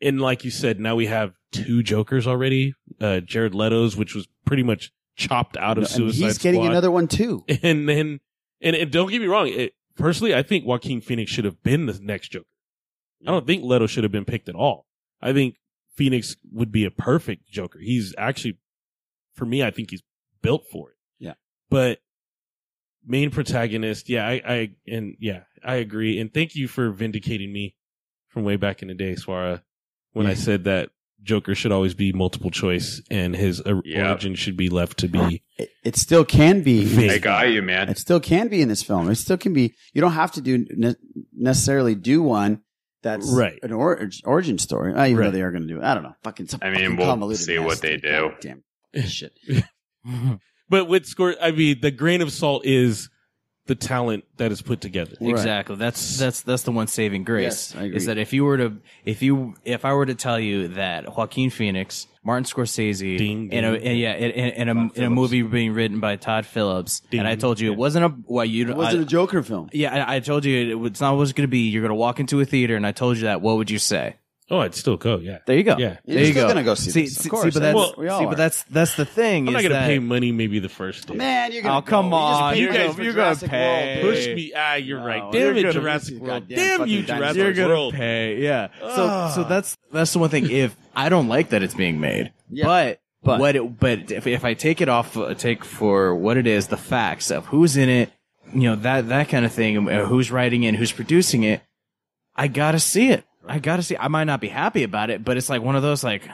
[0.00, 2.74] And like you said, now we have two Jokers already.
[3.00, 6.90] Uh, Jared Leto's, which was pretty much chopped out of And Suicide he's getting another
[6.90, 7.44] one too.
[7.62, 8.20] And then,
[8.60, 9.48] and, and don't get me wrong.
[9.48, 12.46] It, personally, I think Joaquin Phoenix should have been the next Joker.
[13.26, 14.86] I don't think Leto should have been picked at all.
[15.22, 15.56] I think
[15.96, 17.78] Phoenix would be a perfect Joker.
[17.78, 18.58] He's actually,
[19.34, 20.02] for me, I think he's
[20.42, 20.96] built for it.
[21.18, 21.34] Yeah.
[21.70, 22.00] But
[23.06, 26.20] main protagonist, yeah, I, I, and yeah, I agree.
[26.20, 27.74] And thank you for vindicating me
[28.28, 29.62] from way back in the day, Swara,
[30.12, 30.90] when I said that
[31.24, 35.42] Joker should always be multiple choice and his or- origin should be left to be.
[35.58, 36.84] It, it still can be.
[36.84, 37.10] Fake.
[37.10, 37.88] I got you, man.
[37.88, 39.10] It still can be in this film.
[39.10, 39.74] It still can be.
[39.92, 40.94] You don't have to do ne-
[41.36, 42.60] necessarily do one
[43.02, 43.58] that's Right.
[43.62, 44.92] an or- origin story.
[44.94, 45.32] Uh, even though Right.
[45.32, 45.84] they are going to do it.
[45.84, 46.14] I don't know.
[46.22, 46.48] Fucking.
[46.62, 48.30] I mean, fucking we'll see what they do.
[48.42, 49.32] God Damn shit.
[50.68, 53.10] But with score, I mean, the grain of salt is
[53.66, 55.16] the talent that is put together.
[55.20, 55.76] Exactly.
[55.76, 57.72] That's that's that's the one saving grace.
[57.72, 57.96] Yes, I agree.
[57.96, 61.16] is that if you were to if you if I were to tell you that
[61.16, 63.82] Joaquin Phoenix, Martin Scorsese, Ding, in a ding.
[63.82, 67.26] in, yeah in, in, in a in a movie being written by Todd Phillips, and
[67.26, 69.70] I told you it wasn't a well you It wasn't a Joker film.
[69.72, 71.60] yeah I, I told you it, it's not what it's going to be.
[71.60, 73.40] You're going to walk into a theater, and I told you that.
[73.40, 74.16] What would you say?
[74.50, 75.16] Oh, I'd still go.
[75.18, 75.38] Yeah.
[75.46, 75.76] There you go.
[75.78, 75.96] Yeah.
[76.04, 76.48] there You're you still go.
[76.54, 77.54] gonna go see this, of see, course.
[77.54, 78.28] but that's Well, we all see, are.
[78.28, 79.48] but that's that's the thing.
[79.48, 81.14] I'm not is going to that- pay money maybe the first day.
[81.14, 82.16] Man, you're gonna Oh come go.
[82.16, 82.52] On!
[82.52, 84.02] paid You're money gonna for you're gonna Jurassic pay.
[84.02, 84.52] World, Push me.
[84.54, 85.32] Ah, you're right.
[85.32, 86.48] Damn you're it, gonna- Jurassic World.
[86.48, 87.94] goddamn Damn you, fucking Jurassic You're gonna World.
[87.94, 88.68] pay, yeah.
[88.80, 89.32] So, Ah.
[89.34, 90.50] so that's that's the one thing.
[90.50, 92.66] If I don't like that it's being made, Yeah.
[92.66, 96.36] but But- what it, but if, if I take it off, uh, take for what
[96.36, 98.10] it is, the facts of who's in it,
[98.52, 101.62] you know that that kind of thing, uh, who's writing it, who's producing it,
[102.36, 103.24] I gotta see it.
[103.46, 103.96] I gotta see.
[103.96, 106.28] I might not be happy about it, but it's like one of those like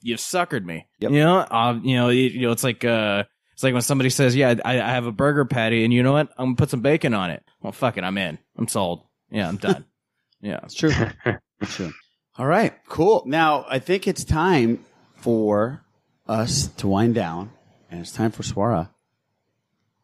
[0.00, 0.86] you've suckered me.
[1.00, 1.10] Yep.
[1.10, 3.24] You know, um, you know, you, you know, it's like uh.
[3.54, 6.12] It's like when somebody says, "Yeah, I, I have a burger patty, and you know
[6.12, 6.30] what?
[6.38, 8.38] I'm gonna put some bacon on it." Well, fuck it, I'm in.
[8.56, 9.02] I'm sold.
[9.30, 9.84] Yeah, I'm done.
[10.40, 10.90] yeah, It's true.
[11.60, 11.92] It's true.
[12.38, 13.22] All right, cool.
[13.26, 14.84] Now I think it's time
[15.16, 15.84] for
[16.26, 17.52] us to wind down,
[17.90, 18.88] and it's time for Swara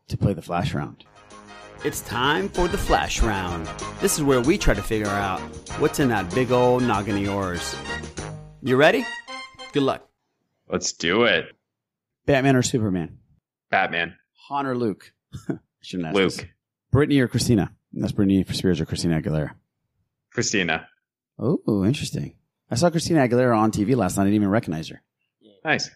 [0.09, 1.05] to play the flash round.
[1.85, 3.67] It's time for the flash round.
[4.01, 5.41] This is where we try to figure out
[5.79, 7.77] what's in that big old noggin of yours.
[8.63, 9.07] You ready?
[9.73, 10.09] Good luck.
[10.69, 11.47] Let's do it.
[12.27, 13.19] Batman or Superman?
[13.71, 14.17] Batman.
[14.49, 15.13] Han or Luke?
[15.81, 16.33] Shouldn't ask Luke.
[16.33, 16.45] this.
[16.93, 17.73] Britney or Christina?
[17.93, 19.53] That's Britney Spears or Christina Aguilera.
[20.33, 20.89] Christina.
[21.39, 22.35] Oh, interesting.
[22.71, 24.25] I saw Christina Aguilera on TV last night.
[24.25, 25.03] I didn't even recognize her.
[25.65, 25.89] Nice.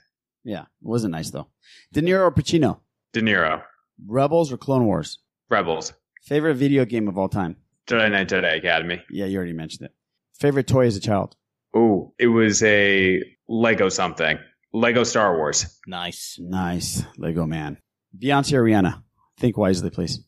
[0.45, 1.49] Yeah, it wasn't nice though.
[1.93, 2.81] De Niro or Pacino?
[3.13, 3.63] De Niro.
[4.07, 5.19] Rebels or Clone Wars?
[5.53, 5.93] Rebels.
[6.23, 7.57] Favorite video game of all time?
[7.87, 9.03] Jedi Knight Jedi Academy.
[9.11, 9.93] Yeah, you already mentioned it.
[10.39, 11.37] Favorite toy as a child?
[11.77, 14.39] Ooh, it was a Lego something.
[14.73, 15.79] Lego Star Wars.
[15.87, 16.39] nice.
[16.41, 17.05] Nice.
[17.19, 17.77] Lego man.
[18.19, 19.03] Beyonce or Rihanna?
[19.39, 20.21] Think wisely, please.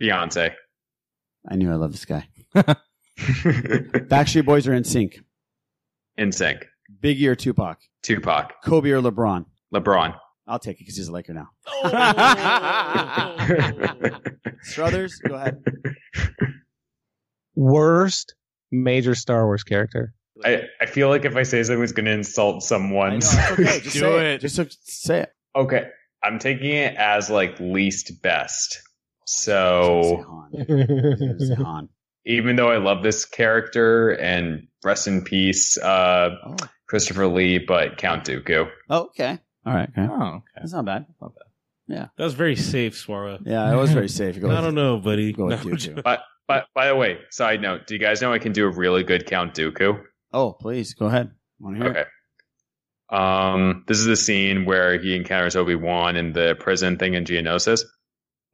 [0.00, 0.52] Beyonce.
[1.48, 2.26] I knew I loved this guy.
[3.18, 5.20] Backstreet Boys are NSYNC.
[6.16, 6.66] In sync.
[7.00, 7.78] Biggie or Tupac?
[8.02, 8.62] Tupac.
[8.64, 9.44] Kobe or LeBron?
[9.74, 10.16] LeBron.
[10.46, 11.48] I'll take it because he's a Laker now.
[11.84, 13.36] Oh.
[14.62, 15.62] Strothers, go ahead.
[17.54, 18.34] Worst
[18.70, 20.14] major Star Wars character.
[20.44, 23.16] I, I feel like if I say something, it's going to insult someone.
[23.16, 24.38] okay, just say it.
[24.40, 25.32] Just say it.
[25.54, 25.88] Okay,
[26.22, 28.80] I'm taking it as like least best.
[29.26, 30.24] So
[31.58, 31.88] Han.
[32.24, 36.30] even though I love this character and rest in peace, uh,
[36.88, 38.68] Christopher Lee, but Count Dooku.
[38.90, 39.38] Oh, okay.
[39.64, 39.88] All right.
[39.88, 40.06] Okay.
[40.10, 40.44] Oh, okay.
[40.56, 41.06] That's not bad.
[41.20, 41.42] Not bad.
[41.88, 42.06] Yeah.
[42.16, 43.38] That was very safe, Swara.
[43.44, 44.40] Yeah, it was very safe.
[44.40, 45.32] Go I with- don't know, buddy.
[45.32, 46.02] Go with No, Dooku.
[46.02, 48.70] But but by the way, side note, do you guys know I can do a
[48.70, 50.02] really good Count Dooku?
[50.32, 51.30] Oh, please go ahead.
[51.60, 51.90] Want to hear?
[51.90, 52.00] Okay.
[52.00, 52.06] it?
[53.16, 57.24] Um, this is the scene where he encounters Obi Wan in the prison thing in
[57.24, 57.82] Geonosis.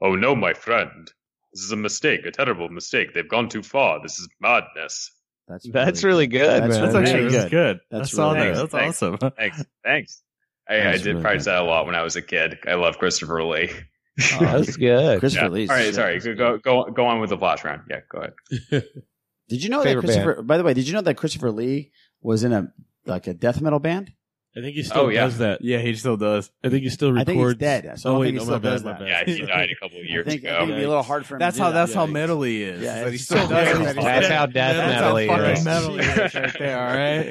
[0.02, 1.10] Oh no, my friend.
[1.52, 3.14] This is a mistake, a terrible mistake.
[3.14, 4.02] They've gone too far.
[4.02, 5.10] This is madness.
[5.46, 6.92] That's That's really good, That's man.
[6.92, 7.50] really actually good.
[7.50, 7.80] good.
[7.90, 8.54] That's I saw really that.
[8.54, 8.70] good.
[8.70, 9.02] That's Thanks.
[9.02, 9.32] awesome.
[9.36, 9.64] Thanks.
[9.84, 10.22] Thanks.
[10.68, 11.52] I, I did really practice good.
[11.52, 12.58] that a lot when I was a kid.
[12.66, 13.70] I love Christopher Lee.
[13.72, 15.20] Oh, That's good.
[15.20, 15.50] Christopher Yeah.
[15.50, 16.18] Lee's All right, sorry.
[16.20, 17.82] Go, go go go on with the flash round.
[17.88, 18.84] Yeah, go ahead.
[19.48, 20.42] Did you know that Favorite Christopher?
[20.42, 21.90] By the way, did you know that Christopher Lee
[22.20, 22.70] was in a
[23.06, 24.12] like a death metal band?
[24.58, 25.20] I think he oh, still Oh, yeah.
[25.24, 25.62] does that.
[25.62, 26.50] Yeah, he still does.
[26.64, 27.26] I think he still I records.
[27.28, 28.00] think he's dead.
[28.00, 29.00] So I oh don't wait, think he no, still does that.
[29.06, 30.58] Yeah, he died a couple of I years think, I ago.
[30.58, 31.38] think it'd be a little hard for him.
[31.38, 31.80] That's to do how that.
[31.86, 32.12] that's how Yeah.
[32.12, 32.82] metal he is.
[32.82, 33.86] Yeah, is that he it's still so does good.
[33.86, 33.96] it.
[34.02, 35.64] That's how death That's metal how he fucking is.
[35.64, 36.78] metal he is right there.
[36.80, 37.26] All right,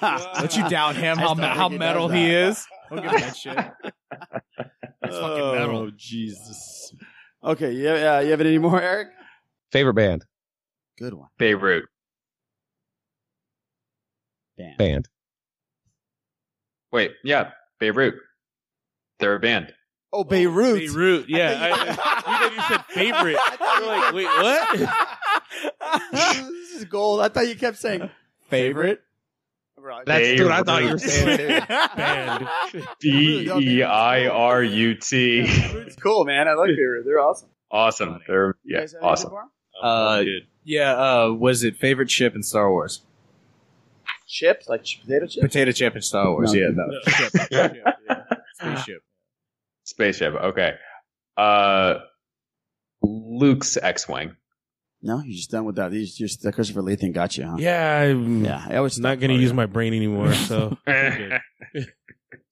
[0.00, 0.32] yeah.
[0.40, 1.18] Don't you doubt him?
[1.18, 2.48] I How still me- think how he metal does he that.
[2.48, 2.66] is?
[2.90, 3.92] Don't give him that shit.
[5.02, 5.76] It's fucking oh, metal.
[5.78, 6.92] Oh Jesus.
[7.42, 8.20] Okay, yeah, uh, yeah.
[8.20, 9.08] You have any more, Eric?
[9.72, 10.24] Favorite band?
[10.98, 11.28] Good one.
[11.38, 11.86] Beirut.
[14.58, 14.76] Band.
[14.76, 15.08] Band.
[16.92, 18.14] Wait, yeah, Beirut.
[19.18, 19.72] They're a band.
[20.12, 20.78] Oh, Beirut.
[20.78, 21.28] Beirut.
[21.28, 23.38] Yeah, I, I, you thought you said favorite.
[23.78, 26.10] You're like, wait, what?
[26.12, 27.20] this is gold.
[27.20, 28.10] I thought you kept saying
[28.48, 29.02] favorite.
[30.04, 31.60] That's what I thought you were saying.
[31.60, 31.66] too.
[31.96, 32.48] Band.
[33.00, 35.40] B E I R U T.
[35.40, 36.48] It's cool, man.
[36.48, 37.04] I like Beirut.
[37.06, 37.48] They're awesome.
[37.70, 38.20] Awesome.
[38.26, 39.32] They're yeah, guys awesome.
[39.80, 40.24] Uh,
[40.64, 40.92] yeah.
[40.92, 43.02] Uh, was it favorite ship in Star Wars?
[44.32, 45.42] Chips, like ch- potato chips.
[45.44, 46.52] Potato chip in Star Wars.
[46.52, 46.60] No.
[46.60, 47.00] Yeah, no.
[47.08, 47.76] Chip, chip,
[48.08, 48.24] yeah.
[48.54, 49.02] Spaceship.
[49.82, 50.34] Spaceship.
[50.34, 50.74] Okay.
[51.36, 51.94] Uh,
[53.02, 54.36] Luke's X-wing.
[55.02, 55.92] No, you're just done with that.
[55.92, 57.56] You just the Christopher Lee thing got you, huh?
[57.58, 60.32] Yeah, I'm Yeah, I always not going to use my brain anymore.
[60.34, 61.40] So Puppet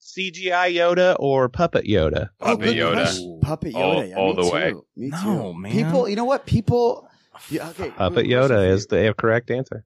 [0.00, 2.30] CGI Yoda or Puppet Yoda?
[2.40, 2.92] Oh, good Yoda.
[2.94, 3.40] question.
[3.42, 4.08] Puppet All- Yoda.
[4.08, 4.54] yeah, all me the too.
[4.54, 4.74] way.
[4.96, 5.58] Me No, too.
[5.60, 5.72] man.
[5.72, 6.46] People, you know what?
[6.46, 7.08] People.
[7.50, 7.90] Yeah, okay.
[7.90, 9.84] Puppet Yoda is the correct answer.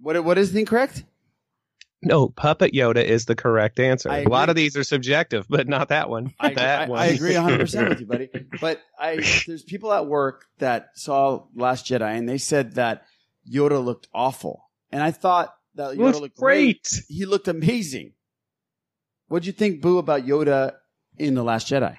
[0.00, 0.22] What?
[0.24, 1.04] What is the incorrect?
[2.02, 4.08] No, Puppet Yoda is the correct answer.
[4.08, 6.32] A lot of these are subjective, but not that one.
[6.40, 6.98] I, that I, one.
[6.98, 8.30] I agree 100 percent with you, buddy.
[8.60, 9.16] But I,
[9.46, 13.04] there's people at work that saw Last Jedi and they said that
[13.50, 16.82] Yoda looked awful, and I thought that Yoda Looks looked great.
[16.82, 17.02] great.
[17.08, 18.12] He looked amazing.
[19.28, 20.74] What'd you think, Boo, about Yoda
[21.18, 21.98] in the Last Jedi?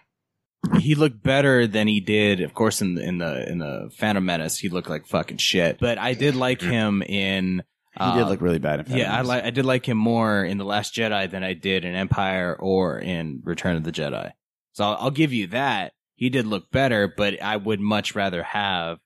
[0.79, 4.23] He looked better than he did, of course, in the in the in the Phantom
[4.23, 4.57] Menace.
[4.57, 5.79] He looked like fucking shit.
[5.79, 6.71] But I did like mm-hmm.
[6.71, 7.63] him in.
[7.93, 9.27] He did uh, look really bad in Phantom Yeah, I Menace.
[9.27, 9.43] like.
[9.43, 12.97] I did like him more in the Last Jedi than I did in Empire or
[12.99, 14.31] in Return of the Jedi.
[14.73, 15.91] So I'll, I'll give you that.
[16.15, 18.99] He did look better, but I would much rather have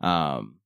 [0.00, 0.56] um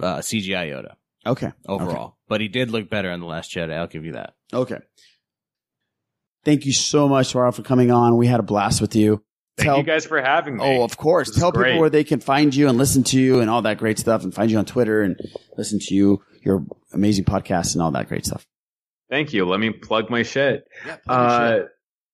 [0.00, 0.94] uh, CGI Yoda
[1.26, 1.52] Okay.
[1.68, 2.16] overall.
[2.26, 3.72] But he did look better in the Last Jedi.
[3.76, 4.34] I'll give you that.
[4.52, 4.78] Okay.
[6.44, 8.16] Thank you so much, Swara, for coming on.
[8.16, 9.22] We had a blast with you.
[9.58, 10.64] Thank Tell- you guys for having me.
[10.64, 11.30] Oh, of course.
[11.38, 11.72] Tell great.
[11.72, 14.24] people where they can find you and listen to you and all that great stuff
[14.24, 15.20] and find you on Twitter and
[15.58, 18.46] listen to you, your amazing podcast and all that great stuff.
[19.10, 19.44] Thank you.
[19.44, 20.64] Let me plug my shit.
[20.86, 21.68] Yeah, plug Uh, shit.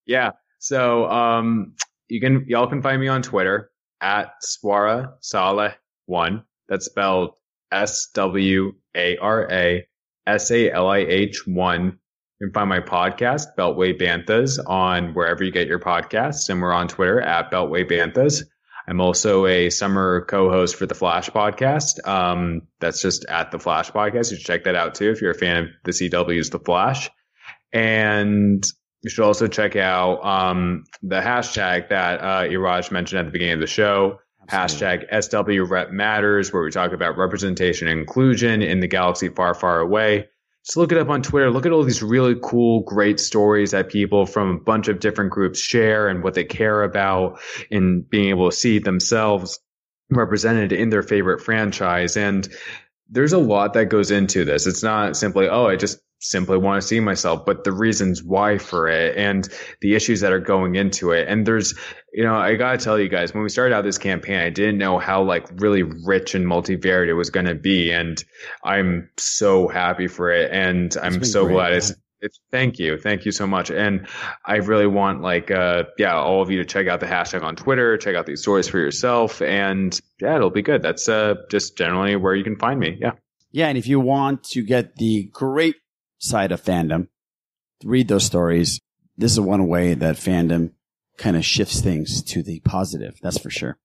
[0.06, 0.30] yeah.
[0.58, 1.74] So, um,
[2.08, 3.70] you can, y'all can find me on Twitter
[4.00, 5.70] at Swara Salih
[6.06, 6.44] one.
[6.68, 7.30] That's spelled
[7.72, 9.86] S W A R A
[10.26, 11.98] S A L I H one.
[12.40, 16.48] You can find my podcast, Beltway Banthas, on wherever you get your podcasts.
[16.50, 18.42] And we're on Twitter at Beltway Banthas.
[18.88, 22.06] I'm also a summer co-host for the Flash podcast.
[22.06, 24.30] Um, that's just at the Flash podcast.
[24.30, 27.10] You should check that out too if you're a fan of the CW's The Flash.
[27.72, 28.64] And
[29.02, 33.54] you should also check out um, the hashtag that uh, Iraj mentioned at the beginning
[33.54, 34.20] of the show.
[34.48, 39.54] Hashtag SW Rep Matters, where we talk about representation and inclusion in the galaxy far,
[39.54, 40.28] far away.
[40.66, 41.50] Just look it up on Twitter.
[41.50, 45.30] Look at all these really cool, great stories that people from a bunch of different
[45.30, 47.38] groups share and what they care about
[47.70, 49.60] and being able to see themselves
[50.10, 52.16] represented in their favorite franchise.
[52.16, 52.48] And
[53.08, 54.66] there's a lot that goes into this.
[54.66, 58.58] It's not simply, oh, I just simply want to see myself, but the reasons why
[58.58, 59.48] for it and
[59.80, 61.28] the issues that are going into it.
[61.28, 61.74] And there's,
[62.12, 64.78] you know, I gotta tell you guys, when we started out this campaign, I didn't
[64.78, 67.92] know how like really rich and multivariate it was going to be.
[67.92, 68.22] And
[68.64, 70.50] I'm so happy for it.
[70.52, 71.76] And I'm so great, glad man.
[71.78, 72.96] it's, it's thank you.
[72.96, 73.70] Thank you so much.
[73.70, 74.08] And
[74.44, 77.56] I really want like, uh, yeah, all of you to check out the hashtag on
[77.56, 79.42] Twitter, check out these stories for yourself.
[79.42, 80.82] And yeah, it'll be good.
[80.82, 82.96] That's, uh, just generally where you can find me.
[83.00, 83.12] Yeah.
[83.52, 85.76] Yeah, and if you want to get the great
[86.18, 87.08] side of fandom,
[87.84, 88.80] read those stories.
[89.16, 90.72] This is one way that fandom
[91.16, 93.18] kind of shifts things to the positive.
[93.22, 93.78] That's for sure.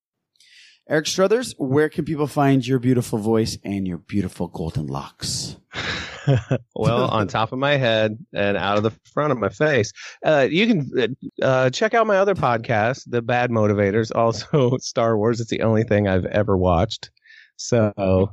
[0.89, 5.55] Eric Strothers, where can people find your beautiful voice and your beautiful golden locks?
[6.75, 9.93] well, on top of my head and out of the front of my face.
[10.25, 15.39] Uh, you can uh, check out my other podcast, The Bad Motivators, also Star Wars.
[15.39, 17.11] It's the only thing I've ever watched.
[17.55, 18.31] So,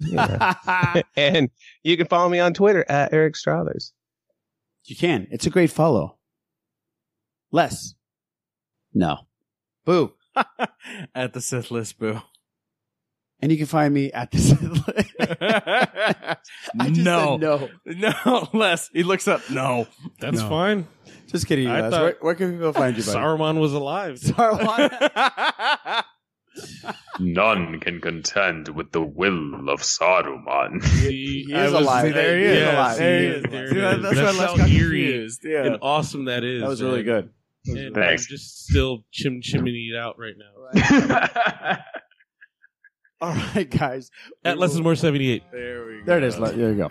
[0.00, 1.02] yeah.
[1.16, 1.50] and
[1.82, 3.92] you can follow me on Twitter at Eric Strothers.
[4.86, 5.26] You can.
[5.30, 6.16] It's a great follow.
[7.52, 7.94] Les.
[8.94, 9.18] No.
[9.84, 10.12] Boo.
[11.14, 12.20] at the Sith list, boo.
[13.42, 14.60] And you can find me at the Sith
[16.82, 16.98] list.
[17.04, 17.68] No, no.
[17.86, 18.90] no, less.
[18.92, 19.48] He looks up.
[19.50, 19.86] No,
[20.18, 20.48] That's No.
[20.48, 20.86] fine.
[21.28, 21.90] Just kidding, you I guys.
[21.92, 23.16] thought- Where, where can people find you, buddy?
[23.18, 24.16] Saruman was alive.
[24.18, 26.04] Saruman.
[27.18, 30.82] None can contend with the will of Saruman.
[31.02, 32.06] He, He is alive.
[32.06, 32.96] See, There he is Yes, alive.
[32.98, 33.44] There He he is is.
[33.44, 33.68] alive.
[33.70, 34.02] See, that- is.
[34.02, 35.40] that's That's, why Les how eerie confused.
[35.44, 35.64] Yeah.
[35.66, 36.62] and awesome that is.
[36.62, 37.04] That was really man.
[37.04, 37.30] good.
[37.78, 38.22] And Thanks.
[38.24, 41.78] I'm just still chim chimney it out right now.
[43.20, 44.10] All right, guys.
[44.44, 45.42] At lessons more seventy eight.
[45.52, 46.04] There we go.
[46.06, 46.36] There it is.
[46.38, 46.90] There you go.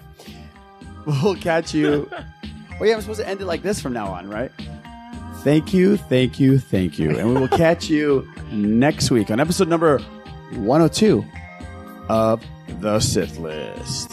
[1.07, 2.07] We'll catch you.
[2.79, 4.51] well, yeah, I'm supposed to end it like this from now on, right?
[5.43, 7.17] Thank you, thank you, thank you.
[7.17, 9.99] And we will catch you next week on episode number
[10.51, 11.25] 102
[12.09, 12.43] of
[12.81, 14.11] The Sith List.